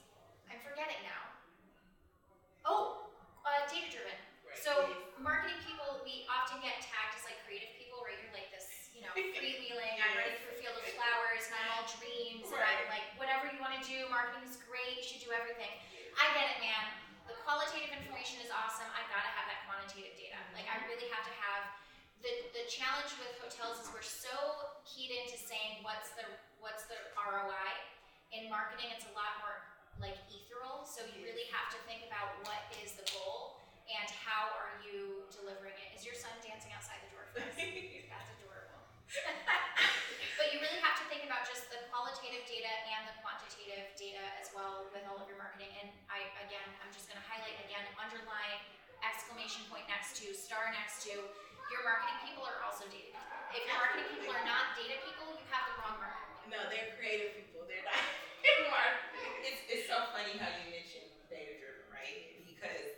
I'm 0.52 0.62
forgetting 0.62 1.02
now. 1.02 1.22
Oh, 2.68 3.10
uh, 3.46 3.66
data 3.72 3.90
driven. 3.90 4.18
So 4.58 4.90
marketing 5.22 5.62
people, 5.62 6.02
we 6.02 6.26
often 6.26 6.58
get 6.64 6.82
tagged 6.82 7.14
as 7.14 7.24
like 7.28 7.38
creative 7.46 7.72
people, 7.78 8.02
right? 8.02 8.18
You're 8.18 8.34
like 8.34 8.50
this, 8.50 8.66
you 8.98 9.06
know, 9.06 9.14
freewheeling. 9.14 9.96
I'm 10.02 10.16
running 10.18 10.42
through 10.42 10.56
a 10.56 10.60
field 10.60 10.76
of 10.80 10.86
flowers, 10.98 11.46
and 11.52 11.54
I'm 11.60 11.70
all 11.78 11.86
dreams, 11.86 12.50
and 12.50 12.58
I'm 12.58 12.90
like, 12.90 13.06
whatever 13.22 13.46
you 13.52 13.62
want 13.62 13.78
to 13.78 13.84
do, 13.86 14.10
marketing 14.10 14.48
is 14.48 14.58
great. 14.66 14.98
You 14.98 15.06
should 15.06 15.22
do 15.22 15.30
everything. 15.36 15.70
I 16.18 16.34
get 16.34 16.56
it, 16.56 16.60
man. 16.64 16.84
The 17.30 17.38
qualitative 17.46 17.94
information 17.94 18.42
is 18.42 18.50
awesome. 18.50 18.90
I 18.96 19.06
gotta 19.12 19.30
have 19.38 19.46
that 19.52 19.70
quantitative 19.70 20.18
data. 20.18 20.40
Like 20.56 20.66
I 20.66 20.82
really 20.90 21.12
have 21.14 21.26
to 21.28 21.36
have. 21.38 21.64
The, 22.66 22.74
challenge 22.74 23.14
with 23.22 23.30
hotels 23.38 23.78
is 23.78 23.94
we're 23.94 24.02
so 24.02 24.34
keyed 24.90 25.14
into 25.14 25.38
saying 25.38 25.86
what's 25.86 26.10
the 26.18 26.26
what's 26.58 26.90
the 26.90 26.98
ROI. 27.14 27.70
In 28.34 28.50
marketing, 28.50 28.90
it's 28.90 29.06
a 29.06 29.14
lot 29.14 29.38
more 29.38 29.54
like 30.02 30.18
ethereal. 30.34 30.82
So 30.82 31.06
you 31.14 31.22
really 31.22 31.46
have 31.54 31.70
to 31.70 31.78
think 31.86 32.10
about 32.10 32.34
what 32.42 32.58
is 32.82 32.98
the 32.98 33.06
goal 33.14 33.62
and 33.86 34.10
how 34.10 34.50
are 34.58 34.82
you 34.82 35.30
delivering 35.30 35.78
it. 35.78 35.94
Is 35.94 36.10
your 36.10 36.18
son 36.18 36.34
dancing 36.42 36.74
outside 36.74 37.06
the 37.06 37.14
door 37.14 37.30
for 37.30 37.46
us? 37.46 37.54
That's 38.10 38.30
adorable. 38.42 38.82
but 40.42 40.50
you 40.50 40.58
really 40.58 40.82
have 40.82 40.98
to 40.98 41.06
think 41.06 41.22
about 41.22 41.46
just 41.46 41.70
the 41.70 41.86
qualitative 41.94 42.50
data 42.50 42.74
and 42.98 43.06
the 43.06 43.16
quantitative 43.22 43.94
data 43.94 44.26
as 44.42 44.50
well 44.58 44.90
with 44.90 45.06
all 45.06 45.22
of 45.22 45.30
your 45.30 45.38
marketing. 45.38 45.70
And 45.86 45.94
I 46.10 46.34
again, 46.50 46.66
I'm 46.82 46.90
just 46.90 47.06
going 47.06 47.22
to 47.22 47.28
highlight 47.30 47.62
again, 47.62 47.86
underline, 48.02 48.58
exclamation 49.06 49.62
point 49.70 49.86
next 49.86 50.18
to, 50.18 50.34
star 50.34 50.74
next 50.74 51.06
to. 51.06 51.14
Your 51.74 51.82
marketing 51.82 52.20
people 52.22 52.46
are 52.46 52.62
also 52.62 52.86
data 52.88 53.10
people. 53.10 53.26
If 53.50 53.66
your 53.66 53.78
marketing 53.78 54.08
people 54.14 54.30
are 54.30 54.46
not 54.46 54.78
data 54.78 55.02
people, 55.02 55.34
you 55.34 55.46
have 55.50 55.66
the 55.66 55.76
wrong 55.82 55.98
marketing. 55.98 56.54
No, 56.54 56.62
they're 56.70 56.94
creative 56.98 57.34
people. 57.34 57.66
They're 57.66 57.86
not 57.86 57.98
marketing. 58.70 59.34
It's, 59.42 59.62
it's 59.66 59.86
so 59.90 59.98
funny 60.14 60.38
how 60.38 60.54
you 60.62 60.70
mentioned 60.70 61.10
data 61.26 61.58
driven, 61.58 61.90
right? 61.90 62.38
Because 62.46 62.94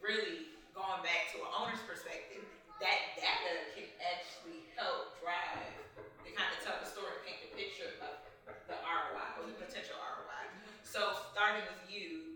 really, 0.00 0.56
going 0.72 1.04
back 1.04 1.28
to 1.36 1.44
an 1.44 1.50
owner's 1.52 1.82
perspective, 1.84 2.44
that 2.80 3.16
data 3.20 3.52
can 3.76 3.88
actually 4.00 4.64
help 4.74 5.20
drive 5.20 5.76
to 6.24 6.28
kind 6.32 6.50
of 6.56 6.58
tell 6.64 6.80
the 6.80 6.88
story, 6.88 7.20
paint 7.22 7.44
the 7.44 7.52
picture 7.52 7.92
of 8.00 8.24
the 8.68 8.76
ROI 8.80 9.40
or 9.40 9.44
the 9.44 9.56
potential 9.60 9.96
ROI. 10.00 10.44
So 10.84 11.12
starting 11.36 11.68
with 11.68 11.84
you, 11.88 12.33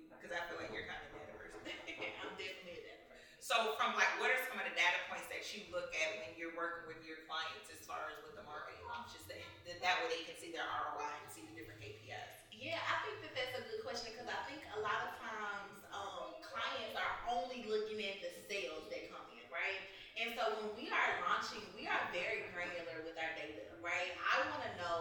So 3.49 3.73
from 3.81 3.97
like, 3.97 4.13
what 4.21 4.29
are 4.29 4.37
some 4.45 4.61
of 4.61 4.69
the 4.69 4.77
data 4.77 5.01
points 5.09 5.25
that 5.33 5.41
you 5.57 5.65
look 5.73 5.89
at 5.97 6.21
when 6.21 6.37
you're 6.37 6.53
working 6.53 6.85
with 6.85 7.01
your 7.01 7.25
clients 7.25 7.73
as 7.73 7.81
far 7.81 8.13
as 8.13 8.21
with 8.21 8.37
the 8.37 8.45
marketing 8.45 8.85
launches 8.85 9.25
that, 9.25 9.41
that, 9.65 9.81
that 9.81 10.05
way 10.05 10.21
they 10.21 10.29
can 10.29 10.37
see 10.37 10.53
their 10.53 10.69
ROI 10.69 11.09
and 11.09 11.33
see 11.33 11.49
the 11.49 11.57
different 11.57 11.81
KPIs? 11.81 12.45
Yeah, 12.53 12.77
I 12.77 13.01
think 13.09 13.25
that 13.25 13.33
that's 13.33 13.57
a 13.57 13.65
good 13.65 13.81
question 13.89 14.13
because 14.13 14.29
I 14.29 14.37
think 14.45 14.61
a 14.77 14.85
lot 14.85 15.01
of 15.01 15.17
times 15.17 15.81
um, 15.97 16.37
clients 16.45 16.93
are 16.93 17.15
only 17.25 17.65
looking 17.65 18.05
at 18.05 18.21
the 18.21 18.29
sales 18.53 18.85
that 18.93 19.09
come 19.09 19.25
in, 19.33 19.49
right? 19.49 19.81
And 20.21 20.37
so 20.37 20.45
when 20.61 20.69
we 20.77 20.93
are 20.93 21.11
launching, 21.25 21.65
we 21.73 21.89
are 21.89 22.05
very 22.13 22.53
granular 22.53 23.01
with 23.01 23.17
our 23.17 23.33
data, 23.33 23.65
right? 23.81 24.13
I 24.29 24.45
want 24.53 24.61
to 24.61 24.73
know 24.77 24.99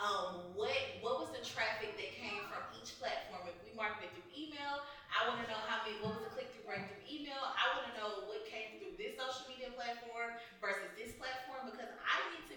um, 0.00 0.56
what 0.56 0.72
what 1.04 1.20
was 1.20 1.34
the 1.36 1.42
traffic 1.44 1.98
that 1.98 2.10
came 2.16 2.40
from 2.48 2.62
each 2.78 2.96
platform. 2.96 3.44
If 3.50 3.58
we 3.66 3.76
marketed 3.76 4.14
through 4.16 4.30
email, 4.32 4.80
I 5.10 5.26
want 5.26 5.42
to 5.42 5.46
know 5.50 5.60
how 5.66 5.82
many. 5.82 5.98
What 6.00 6.16
was 6.16 6.24
the 6.24 6.32
click 6.32 6.54
through 6.54 6.70
rate 6.70 6.86
through 6.86 7.02
email? 7.04 7.42
I 7.42 7.64
want 7.76 7.90
to 7.90 7.94
know 7.98 8.10
what 8.30 8.46
came 8.46 8.78
through 8.78 8.94
this 8.94 9.18
social 9.18 9.50
media 9.50 9.74
platform 9.74 10.38
versus 10.62 10.88
this 10.96 11.12
platform 11.18 11.68
because 11.68 11.90
I 12.00 12.16
need 12.32 12.46
to 12.48 12.56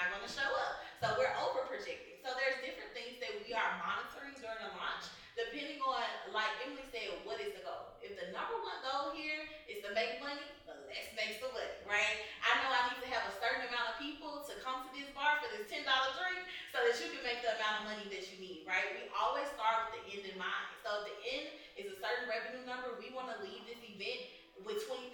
not 0.00 0.16
going 0.16 0.24
to 0.24 0.32
show 0.32 0.48
up. 0.48 0.80
So 1.04 1.12
we're 1.20 1.36
over 1.44 1.68
projecting. 1.68 2.16
So 2.24 2.32
there's 2.32 2.56
different 2.64 2.92
things 2.96 3.20
that 3.20 3.36
we 3.44 3.52
are 3.52 3.70
monitoring 3.76 4.32
during 4.40 4.60
the 4.64 4.72
launch, 4.80 5.12
depending 5.36 5.76
on, 5.84 6.00
like 6.32 6.48
Emily 6.64 6.84
said, 6.88 7.20
what 7.28 7.36
is 7.36 7.52
the 7.52 7.60
goal? 7.60 8.00
If 8.00 8.16
the 8.16 8.32
number 8.32 8.56
one 8.64 8.80
goal 8.80 9.12
here 9.12 9.44
is 9.68 9.84
to 9.84 9.92
make 9.92 10.20
money, 10.24 10.40
well, 10.64 10.80
let's 10.88 11.12
make 11.12 11.36
some 11.36 11.52
money, 11.52 11.76
right? 11.84 12.16
I 12.40 12.64
know 12.64 12.72
I 12.72 12.92
need 12.92 13.00
to 13.04 13.10
have 13.12 13.28
a 13.28 13.34
certain 13.36 13.68
amount 13.68 13.92
of 13.92 13.96
people 14.00 14.40
to 14.48 14.52
come 14.64 14.88
to 14.88 14.90
this 14.96 15.08
bar 15.12 15.36
for 15.44 15.52
this 15.52 15.68
$10 15.68 15.84
drink 15.84 16.40
so 16.72 16.80
that 16.80 16.96
you 16.96 17.12
can 17.12 17.22
make 17.24 17.44
the 17.44 17.52
amount 17.60 17.84
of 17.84 17.96
money 17.96 18.06
that 18.08 18.24
you 18.32 18.36
need, 18.40 18.64
right? 18.64 18.88
We 18.96 19.04
always 19.12 19.48
start 19.52 19.92
with 19.92 20.00
the 20.00 20.02
end 20.16 20.24
in 20.32 20.36
mind. 20.40 20.68
So 20.80 21.04
if 21.04 21.12
the 21.12 21.16
end 21.28 21.46
is 21.76 21.86
a 21.92 21.96
certain 22.00 22.24
revenue 22.24 22.64
number, 22.64 22.96
we 22.96 23.12
want 23.12 23.28
to 23.32 23.36
leave 23.44 23.64
this 23.68 23.80
event 23.84 24.32
with 24.64 24.84
$20,000, 24.84 25.12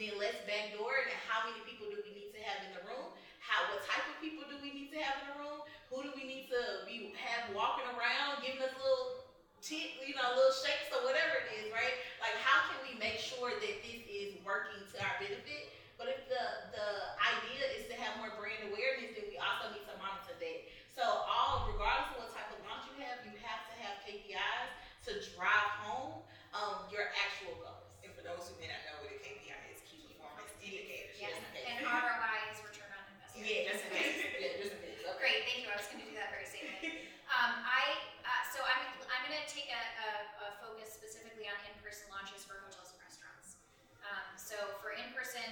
then 0.00 0.14
let's 0.16 0.40
backdoor 0.48 1.04
it 1.04 1.12
and 1.12 1.20
how 1.28 1.44
many 1.44 1.60
people 1.68 1.90
do 1.90 2.00
we 2.00 2.14
need 2.14 2.30
to 2.32 2.40
have 2.46 2.62
in 2.64 2.72
the 2.72 2.82
room? 2.86 3.10
How, 3.42 3.66
what 3.72 3.82
type 3.82 4.06
of 4.06 4.16
people 4.22 4.46
do 4.46 4.56
we 4.62 4.70
need 4.70 4.94
to 4.94 5.00
have 5.02 5.18
in 5.24 5.26
the 5.34 5.36
room? 5.42 5.58
Who 5.90 6.06
do 6.06 6.14
we 6.14 6.22
need 6.22 6.46
to 6.52 6.86
be 6.86 7.10
have 7.18 7.50
walking 7.50 7.88
around, 7.96 8.44
giving 8.46 8.62
us 8.62 8.70
little 8.78 9.26
tip, 9.58 9.98
you 10.06 10.14
know, 10.14 10.38
little 10.38 10.54
shakes 10.54 10.86
or 10.94 11.02
whatever 11.02 11.42
it 11.42 11.48
is, 11.58 11.66
right? 11.74 11.96
Like, 12.22 12.36
how 12.46 12.70
can 12.70 12.78
we 12.86 12.94
make 13.00 13.18
sure 13.18 13.50
that 13.68 13.78
this 13.84 14.00
is 14.08 14.30
working 14.42 14.80
to 14.80 14.96
our 15.04 15.14
benefit? 15.20 15.76
But 16.00 16.08
if 16.08 16.24
the 16.32 16.44
the 16.72 16.88
idea 17.20 17.62
is 17.76 17.84
to 17.92 17.94
have 18.00 18.16
more 18.22 18.32
brand 18.40 18.64
awareness, 18.72 19.12
then 19.18 19.28
we 19.28 19.36
also 19.36 19.70
need 19.76 19.84
to 19.84 19.96
monitor 20.00 20.34
that. 20.34 20.58
So, 20.96 21.04
all 21.04 21.68
regardless 21.70 22.16
of 22.16 22.26
what 22.26 22.30
type 22.34 22.50
of 22.50 22.58
launch 22.66 22.88
you 22.90 22.96
have, 23.06 23.22
you 23.22 23.34
have 23.44 23.62
to 23.70 23.74
have 23.84 24.02
KPIs 24.02 24.70
to 25.06 25.10
drive 25.36 25.72
home 25.84 26.26
um, 26.56 26.88
your 26.90 27.12
actual 27.14 27.54
goals. 27.60 27.92
And 28.02 28.10
for 28.16 28.22
those 28.24 28.48
who 28.50 28.54
may 28.58 28.66
not 28.70 28.80
know 28.88 28.96
what 29.04 29.12
a 29.14 29.18
KPI 29.20 29.58
is, 29.74 29.80
key 29.86 30.04
performance 30.10 30.50
indicators. 30.58 31.14
Yes, 31.20 31.38
just 31.38 31.44
in 31.44 31.52
case. 31.54 31.66
and 31.70 31.86
ROI 31.86 32.36
is 32.50 32.58
return 32.66 32.90
on 32.92 33.04
investment. 33.14 33.46
Yeah. 33.46 33.68
Just 33.70 33.82
in 33.84 33.90
case. 33.94 34.16
Yeah, 34.42 34.52
just 34.58 34.72
in 34.74 34.80
case. 34.82 35.00
Okay. 35.06 35.18
Great, 35.22 35.40
thank 35.46 35.58
you. 35.66 35.68
I 35.70 35.76
was 35.78 35.88
going 35.90 36.02
to 36.02 36.08
do 36.08 36.14
that 36.18 36.30
very 36.34 36.48
same 36.48 36.66
thing. 36.82 36.94
Um, 37.28 37.62
I 37.62 37.84
uh, 38.24 38.42
so 38.50 38.58
I'm 38.64 38.82
I'm 39.12 39.22
going 39.28 39.36
to 39.36 39.46
take 39.48 39.68
a, 39.70 39.82
a, 40.02 40.08
a 40.44 40.48
focus 40.64 40.92
specifically 40.92 41.46
on 41.48 41.56
in-person 41.68 42.08
launches 42.12 42.42
for 42.44 42.56
hotels 42.64 42.92
and 42.96 43.00
restaurants. 43.04 43.60
Um, 44.04 44.26
so 44.36 44.56
for 44.80 44.96
in-person 44.96 45.46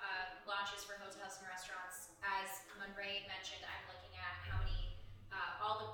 uh, 0.00 0.26
launches 0.48 0.82
for 0.84 0.96
hotels 0.98 1.38
and 1.40 1.46
restaurants, 1.48 2.10
as 2.24 2.48
Monray 2.80 3.24
mentioned, 3.28 3.62
I'm 3.64 3.84
looking 3.92 4.12
at 4.16 4.34
how 4.48 4.60
many 4.60 4.92
uh, 5.32 5.62
all 5.64 5.76
the 5.80 5.92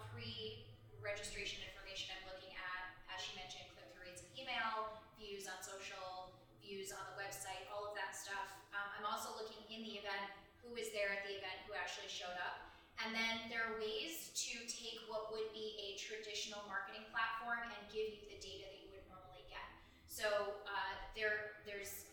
pre-registration 1.19 1.59
information. 1.67 2.15
I'm 2.15 2.31
looking 2.31 2.55
at, 2.55 2.95
as 3.11 3.19
she 3.19 3.35
mentioned, 3.35 3.67
click-through 3.75 4.07
rates 4.07 4.23
of 4.23 4.31
email, 4.39 5.03
views 5.19 5.51
on 5.51 5.59
social, 5.67 6.31
views 6.63 6.95
on 6.95 7.03
the 7.11 7.19
website, 7.19 7.67
all 7.75 7.91
of 7.91 7.99
that 7.99 8.15
stuff. 8.15 8.47
Um, 8.71 8.87
I'm 8.95 9.03
also 9.03 9.35
looking 9.35 9.67
in 9.67 9.83
the 9.83 9.99
event 9.99 10.31
who 10.63 10.71
was 10.71 10.95
there 10.95 11.11
at 11.11 11.27
the 11.27 11.35
event, 11.35 11.59
who 11.67 11.75
actually 11.75 12.07
showed 12.07 12.39
up. 12.39 12.71
And 13.03 13.11
then 13.19 13.51
there 13.51 13.67
are 13.67 13.83
ways 13.83 14.31
to 14.31 14.63
take 14.71 15.11
what 15.11 15.35
would 15.35 15.51
be 15.51 15.75
a 15.91 15.99
traditional 15.99 16.63
marketing 16.71 17.03
platform 17.11 17.67
and 17.67 17.83
give 17.91 18.15
you 18.15 18.23
the 18.31 18.39
data 18.39 18.71
that 18.71 18.79
you 18.79 18.95
would 18.95 19.07
normally 19.11 19.43
get. 19.51 19.67
So 20.07 20.55
uh, 20.71 20.95
there, 21.19 21.59
there's 21.67 22.07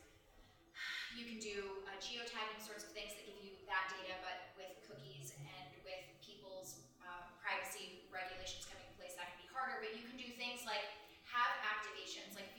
you 1.14 1.30
can 1.30 1.38
do 1.38 1.86
uh, 1.86 1.94
geotagging 2.02 2.60
sorts 2.60 2.84
of 2.84 2.92
things 2.92 3.14
that 3.16 3.24
give 3.24 3.38
you 3.40 3.54
that 3.70 3.88
data, 3.88 4.18
but 4.20 4.52
with 4.58 4.74
cookies 4.84 5.32
and 5.40 5.72
with 5.88 6.04
people's 6.20 6.84
uh, 7.00 7.24
privacy 7.40 8.04
regulations 8.12 8.66
coming 8.66 8.84
in 8.84 8.96
place, 8.98 9.14
that 9.16 9.30
can 9.32 9.40
be 9.40 9.50
harder. 9.54 9.80
But 9.80 9.94
you 9.94 10.04
can 10.04 10.18
do 10.18 10.28
things 10.36 10.66
like 10.66 10.84
have 11.30 11.54
activations. 11.62 12.34
Like 12.34 12.50
if 12.52 12.58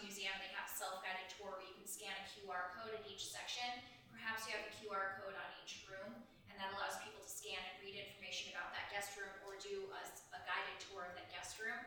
museum, 0.00 0.34
they 0.42 0.52
have 0.52 0.68
self-guided 0.68 1.28
tour 1.36 1.56
where 1.56 1.64
you 1.64 1.74
can 1.76 1.88
scan 1.88 2.12
a 2.12 2.24
QR 2.28 2.76
code 2.76 2.92
at 2.92 3.02
each 3.08 3.28
section. 3.32 3.66
Perhaps 4.12 4.44
you 4.44 4.52
have 4.56 4.64
a 4.68 4.74
QR 4.76 5.20
code 5.22 5.36
on 5.36 5.48
each 5.64 5.86
room, 5.88 6.12
and 6.52 6.54
that 6.60 6.74
allows 6.76 7.00
people 7.00 7.24
to 7.24 7.30
scan 7.30 7.58
and 7.58 7.76
read 7.80 7.96
information 7.96 8.52
about 8.52 8.74
that 8.76 8.92
guest 8.92 9.16
room 9.16 9.32
or 9.48 9.56
do 9.56 9.88
a, 9.88 10.02
a 10.36 10.40
guided 10.44 10.76
tour 10.84 11.08
of 11.08 11.14
that 11.16 11.32
guest 11.32 11.56
room. 11.56 11.78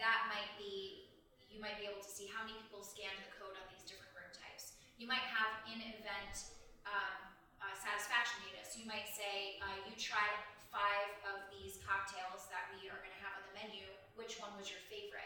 That 0.00 0.32
might 0.32 0.50
be 0.56 1.12
you 1.52 1.60
might 1.60 1.76
be 1.76 1.84
able 1.84 2.00
to 2.00 2.08
see 2.08 2.32
how 2.32 2.48
many 2.48 2.56
people 2.64 2.80
scanned 2.80 3.20
the 3.20 3.28
code 3.36 3.52
on 3.52 3.66
these 3.76 3.84
different 3.84 4.08
room 4.16 4.32
types. 4.32 4.72
You 4.96 5.04
might 5.04 5.20
have 5.28 5.60
in-event 5.68 6.48
um, 6.88 7.20
uh, 7.60 7.76
satisfaction 7.76 8.40
data. 8.48 8.64
So 8.64 8.80
you 8.80 8.88
might 8.88 9.04
say 9.12 9.60
uh, 9.60 9.84
you 9.84 9.92
tried 10.00 10.40
five 10.72 11.12
of 11.28 11.44
these 11.52 11.76
cocktails 11.84 12.48
that 12.48 12.72
we 12.72 12.88
are 12.88 12.96
going 13.04 13.12
to 13.12 13.22
have 13.22 13.36
on 13.36 13.44
the 13.52 13.54
menu. 13.54 13.84
Which 14.16 14.40
one 14.40 14.56
was 14.56 14.72
your 14.72 14.80
favorite? 14.88 15.21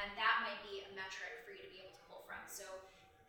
And 0.00 0.08
that 0.18 0.36
might 0.42 0.60
be 0.66 0.82
a 0.84 0.90
metric 0.92 1.42
for 1.46 1.54
you 1.54 1.62
to 1.62 1.70
be 1.70 1.78
able 1.80 1.94
to 1.94 2.04
pull 2.10 2.22
from. 2.26 2.42
So 2.50 2.66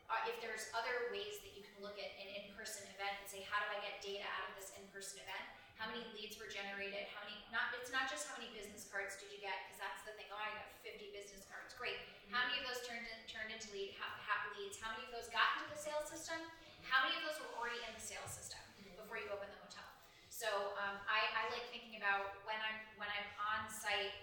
uh, 0.10 0.22
if 0.30 0.38
there's 0.42 0.70
other 0.78 1.10
ways 1.10 1.42
that 1.42 1.54
you 1.58 1.66
can 1.66 1.78
look 1.82 1.98
at 1.98 2.14
an 2.22 2.30
in-person 2.30 2.86
event 2.94 3.16
and 3.22 3.26
say, 3.26 3.42
how 3.46 3.58
do 3.62 3.68
I 3.74 3.80
get 3.82 4.02
data 4.02 4.26
out 4.26 4.50
of 4.50 4.54
this 4.58 4.74
in-person 4.78 5.22
event? 5.22 5.46
How 5.76 5.92
many 5.92 6.08
leads 6.16 6.40
were 6.40 6.48
generated? 6.48 7.12
How 7.12 7.28
many? 7.28 7.36
Not 7.52 7.76
it's 7.76 7.92
not 7.92 8.08
just 8.08 8.32
how 8.32 8.40
many 8.40 8.48
business 8.56 8.88
cards 8.88 9.20
did 9.20 9.28
you 9.28 9.44
get 9.44 9.68
because 9.68 9.84
that's 9.84 10.08
the 10.08 10.16
thing. 10.16 10.32
Oh, 10.32 10.40
I 10.40 10.48
got 10.56 10.72
50 10.88 11.12
business 11.12 11.44
cards. 11.52 11.76
Great. 11.76 12.00
How 12.32 12.48
many 12.48 12.64
of 12.64 12.72
those 12.72 12.80
turned 12.88 13.04
in, 13.04 13.20
turned 13.28 13.52
into 13.52 13.68
lead 13.76 13.92
ha, 14.00 14.08
leads? 14.56 14.80
How 14.80 14.96
many 14.96 15.04
of 15.04 15.12
those 15.12 15.28
got 15.36 15.60
into 15.60 15.76
the 15.76 15.80
sales 15.80 16.08
system? 16.08 16.40
How 16.80 17.04
many 17.04 17.20
of 17.20 17.28
those 17.28 17.44
were 17.44 17.52
already 17.60 17.84
in 17.84 17.92
the 17.92 18.00
sales 18.00 18.32
system 18.32 18.62
before 18.96 19.20
you 19.20 19.28
open 19.28 19.52
the 19.52 19.60
hotel? 19.68 19.84
So 20.32 20.48
um, 20.80 20.96
I, 21.12 21.28
I 21.32 21.44
like 21.52 21.68
thinking 21.76 22.00
about 22.00 22.40
when 22.48 22.56
I'm 22.60 22.80
when 22.96 23.12
I'm 23.12 23.28
on 23.40 23.68
site. 23.68 24.16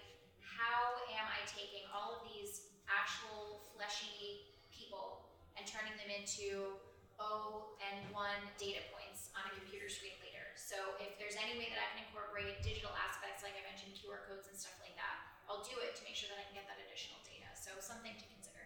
How 0.53 1.01
am 1.09 1.25
I 1.25 1.41
taking 1.49 1.89
all 1.89 2.21
of 2.21 2.21
these 2.29 2.69
actual 2.85 3.65
fleshy 3.73 4.53
people 4.69 5.33
and 5.57 5.65
turning 5.65 5.97
them 5.97 6.13
into 6.13 6.77
O 7.17 7.73
and 7.81 8.05
one 8.13 8.41
data 8.61 8.85
points 8.93 9.33
on 9.33 9.49
a 9.49 9.53
computer 9.57 9.89
screen 9.89 10.13
later? 10.21 10.45
So 10.53 10.77
if 11.01 11.17
there's 11.17 11.37
any 11.37 11.57
way 11.57 11.73
that 11.73 11.81
I 11.81 11.87
can 11.97 12.05
incorporate 12.05 12.61
digital 12.61 12.93
aspects, 12.93 13.41
like 13.41 13.57
I 13.57 13.65
mentioned, 13.65 13.97
QR 13.97 14.29
codes 14.29 14.45
and 14.45 14.57
stuff 14.57 14.77
like 14.77 14.93
that, 14.93 15.41
I'll 15.49 15.65
do 15.65 15.73
it 15.81 15.97
to 15.97 16.01
make 16.05 16.13
sure 16.13 16.29
that 16.29 16.37
I 16.37 16.45
can 16.45 16.55
get 16.55 16.69
that 16.69 16.77
additional 16.85 17.17
data. 17.25 17.49
So 17.57 17.73
something 17.81 18.13
to 18.13 18.25
consider. 18.29 18.63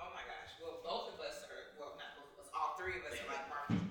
Oh 0.00 0.12
my 0.16 0.24
gosh. 0.24 0.56
Well, 0.60 0.80
both 0.80 1.16
of 1.16 1.20
us 1.20 1.44
are, 1.48 1.76
well, 1.76 2.00
not 2.00 2.16
both 2.16 2.32
of 2.36 2.48
us, 2.48 2.48
all 2.56 2.76
three 2.80 3.00
of 3.00 3.04
us 3.08 3.16
are 3.20 3.28
like 3.28 3.44
marketing 3.48 3.85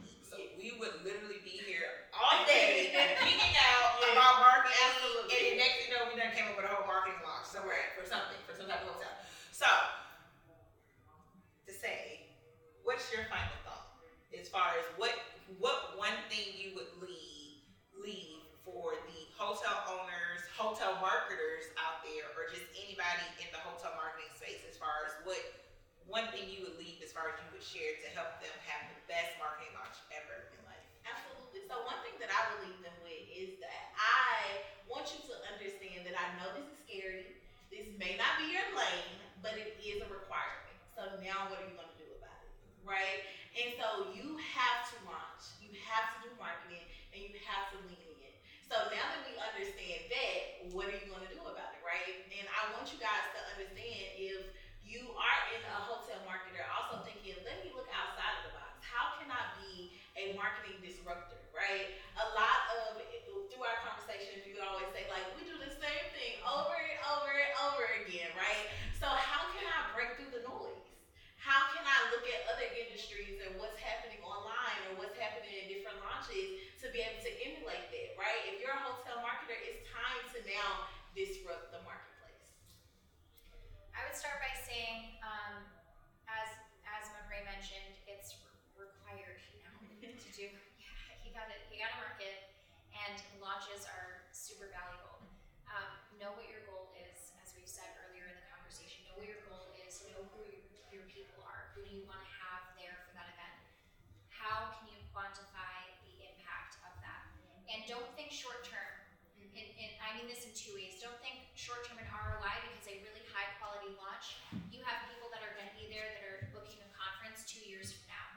and 107.76 107.84
don't 107.92 108.08
think 108.16 108.32
short 108.32 108.64
term. 108.64 108.92
And, 109.36 109.68
and, 109.76 109.92
I 110.00 110.16
mean 110.16 110.32
this 110.32 110.48
in 110.48 110.56
two 110.56 110.72
ways. 110.76 111.00
Don't 111.04 111.20
think 111.20 111.44
short 111.60 111.84
term 111.84 112.00
and 112.00 112.08
ROI 112.08 112.56
because 112.72 112.88
a 112.88 112.96
really 113.04 113.24
high 113.36 113.52
quality 113.60 113.92
launch, 114.00 114.40
you 114.72 114.80
have 114.88 115.04
people 115.12 115.28
that 115.36 115.44
are 115.44 115.52
going 115.60 115.68
to 115.68 115.76
be 115.76 115.92
there 115.92 116.08
that 116.08 116.24
are 116.24 116.40
booking 116.56 116.80
a 116.80 116.90
conference 116.96 117.44
two 117.44 117.64
years 117.68 117.92
from 117.92 118.08
now 118.08 118.28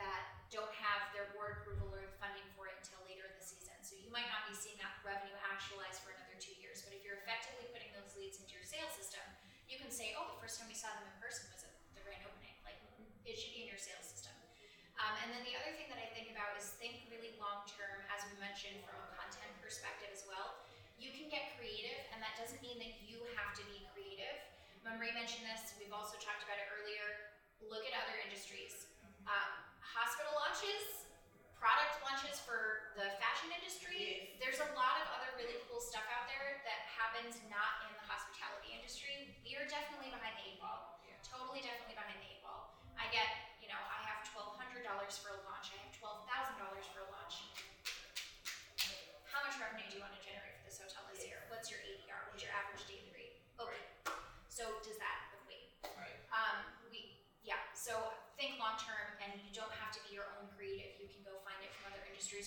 that 0.00 0.48
don't 0.48 0.72
have 0.72 1.12
their 1.12 1.28
board 1.36 1.60
approval 1.60 1.92
or 1.92 2.08
funding 2.20 2.44
for 2.56 2.68
it 2.68 2.76
until 2.80 3.00
later 3.04 3.28
in 3.28 3.36
the 3.36 3.44
season. 3.44 3.76
So 3.84 3.96
you 4.00 4.08
might 4.12 4.28
not 4.32 4.48
be 4.48 4.56
seeing 4.56 4.80
that 4.80 4.96
revenue 5.04 5.36
actualized 5.44 6.00
for 6.04 6.12
another 6.16 6.36
two 6.40 6.56
years. 6.60 6.84
But 6.84 6.96
if 6.96 7.04
you're 7.04 7.20
effectively 7.24 7.68
putting 7.72 7.92
those 7.96 8.12
leads 8.16 8.40
into 8.40 8.56
your 8.56 8.64
sales 8.64 8.92
system, 8.96 9.24
you 9.68 9.76
can 9.80 9.92
say, 9.92 10.16
oh, 10.16 10.36
the 10.36 10.40
first 10.40 10.60
time 10.60 10.68
we 10.68 10.76
saw 10.76 10.92
them 10.96 11.08
in 11.08 11.16
person 11.20 11.48
was 11.52 11.64
at 11.64 11.72
the 11.96 12.04
grand 12.04 12.24
opening. 12.24 12.54
Like 12.64 12.76
it 13.24 13.36
should 13.36 13.56
be 13.56 13.64
in 13.64 13.68
your 13.72 13.80
sales 13.80 14.04
system. 14.04 14.36
Um, 14.96 15.12
and 15.24 15.28
then 15.32 15.42
the 15.44 15.56
other 15.60 15.76
thing 15.76 15.85
mentioned 18.56 18.88
from 18.88 18.96
a 18.96 19.12
content 19.12 19.52
perspective 19.60 20.08
as 20.16 20.24
well, 20.24 20.64
you 20.96 21.12
can 21.12 21.28
get 21.28 21.52
creative, 21.60 22.00
and 22.16 22.24
that 22.24 22.40
doesn't 22.40 22.56
mean 22.64 22.80
that 22.80 23.04
you 23.04 23.20
have 23.36 23.52
to 23.52 23.60
be 23.68 23.84
creative. 23.92 24.32
Marie 24.80 25.12
mentioned 25.12 25.44
this, 25.44 25.76
we've 25.76 25.92
also 25.92 26.16
talked 26.16 26.40
about 26.40 26.56
it 26.56 26.64
earlier. 26.72 27.36
Look 27.60 27.84
at 27.84 27.92
other 27.92 28.16
industries. 28.24 28.88
Mm-hmm. 29.04 29.28
Um, 29.28 29.52
hospital 29.84 30.32
launches, 30.40 31.04
product 31.60 32.00
launches 32.00 32.40
for 32.40 32.96
the 32.96 33.12
fashion 33.20 33.52
industry. 33.52 34.24
Yes. 34.24 34.40
There's 34.40 34.60
a 34.64 34.72
lot 34.72 35.04
of 35.04 35.06
other 35.20 35.36
really 35.36 35.60
cool 35.68 35.84
stuff 35.84 36.08
out 36.08 36.24
there 36.24 36.64
that 36.64 36.80
happens 36.96 37.36
not 37.52 37.84
in 37.84 37.92
the 37.92 38.08
hospitality 38.08 38.72
industry. 38.72 39.36
We 39.44 39.52
are 39.60 39.68
definitely 39.68 40.08
behind 40.08 40.32
the 40.40 40.48
eight 40.48 40.64
ball. 40.64 40.96
Yeah. 41.04 41.20
Totally, 41.28 41.60
definitely 41.60 42.00
behind 42.00 42.24
the 42.24 42.28
eight 42.32 42.40
ball. 42.40 42.72
I 42.96 43.04
get, 43.12 43.52
you 43.60 43.68
know, 43.68 43.76
I 43.76 44.00
have 44.08 44.24
$1,200 44.32 44.80
for 45.20 45.36
a 45.36 45.44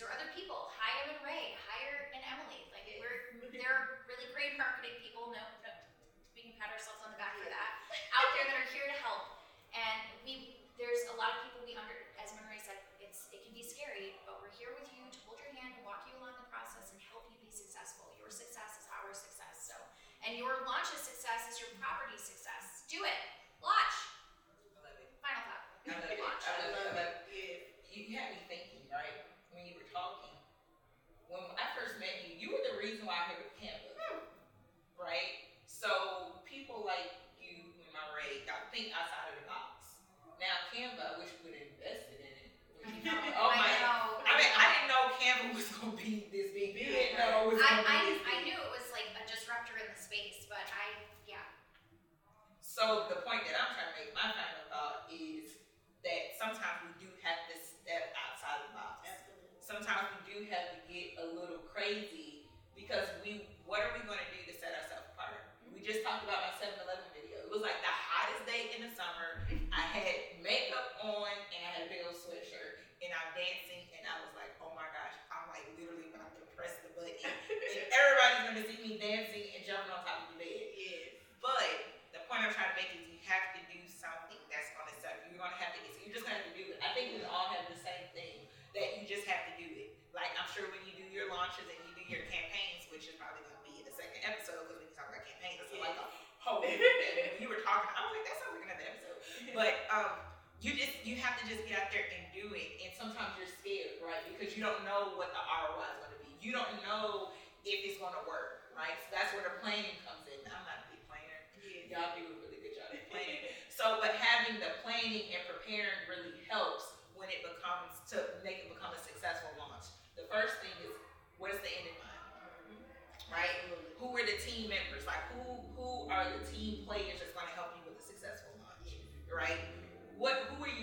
or 0.01 0.07
other 0.15 0.29
people 0.35 0.48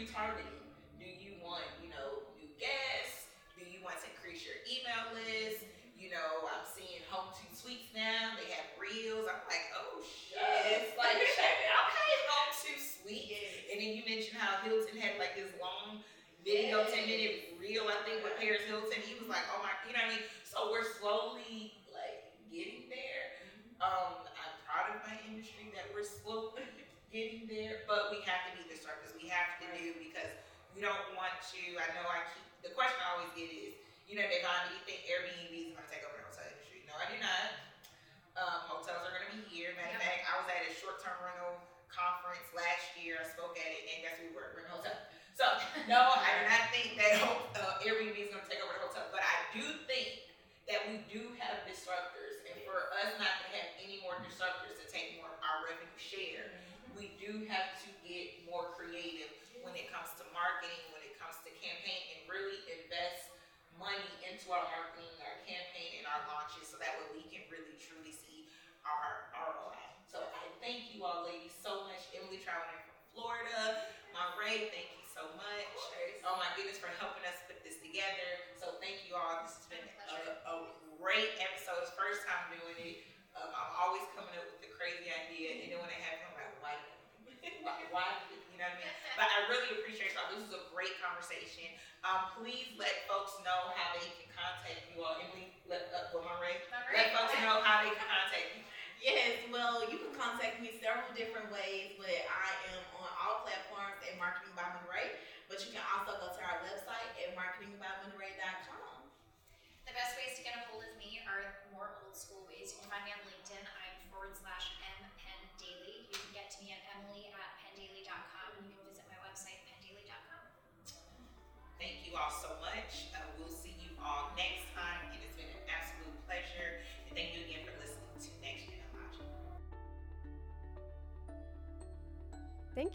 retargeting 0.06 0.65
For 76.56 76.88
helping 76.96 77.20
us 77.28 77.36
put 77.44 77.60
this 77.60 77.76
together. 77.84 78.56
So 78.56 78.80
thank 78.80 79.04
you 79.04 79.12
all. 79.12 79.44
This 79.44 79.60
has 79.60 79.68
been 79.68 79.84
a, 80.08 80.40
a 80.48 80.54
great 80.96 81.36
episode. 81.36 81.84
It's 81.84 81.92
first 81.92 82.24
time 82.24 82.48
doing 82.48 82.80
it. 82.80 83.04
Um, 83.36 83.52
I'm 83.52 83.72
always 83.76 84.08
coming 84.16 84.32
up 84.40 84.48
with 84.48 84.64
the 84.64 84.72
crazy 84.72 85.04
idea, 85.12 85.52
and 85.52 85.68
then 85.68 85.84
when 85.84 85.92
it 85.92 86.00
happens, 86.00 86.32
I'm 86.32 86.40
like, 86.40 86.56
why? 86.64 86.80
why, 87.60 87.76
why? 87.92 88.08
You 88.48 88.56
know 88.56 88.72
what 88.72 88.80
I 88.80 88.88
mean? 88.88 88.96
But 89.20 89.28
I 89.28 89.38
really 89.52 89.68
appreciate 89.76 90.16
y'all. 90.16 90.32
This 90.32 90.48
was 90.48 90.56
a 90.56 90.64
great 90.72 90.96
conversation. 90.96 91.76
Um, 92.00 92.32
please 92.40 92.72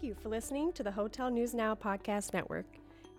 Thank 0.02 0.16
you 0.16 0.20
for 0.20 0.30
listening 0.30 0.72
to 0.72 0.82
the 0.82 0.90
Hotel 0.90 1.30
News 1.30 1.54
Now 1.54 1.76
Podcast 1.76 2.34
Network. 2.34 2.66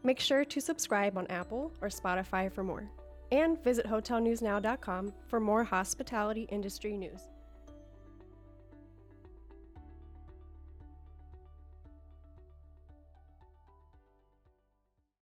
Make 0.04 0.20
sure 0.20 0.44
to 0.44 0.60
subscribe 0.60 1.18
on 1.18 1.26
Apple 1.28 1.72
or 1.80 1.88
Spotify 1.88 2.52
for 2.52 2.62
more. 2.62 2.92
And 3.32 3.58
visit 3.64 3.86
hotelnewsnow.com 3.86 5.14
for 5.30 5.40
more 5.40 5.64
hospitality 5.64 6.46
industry 6.52 6.98
news. 6.98 7.22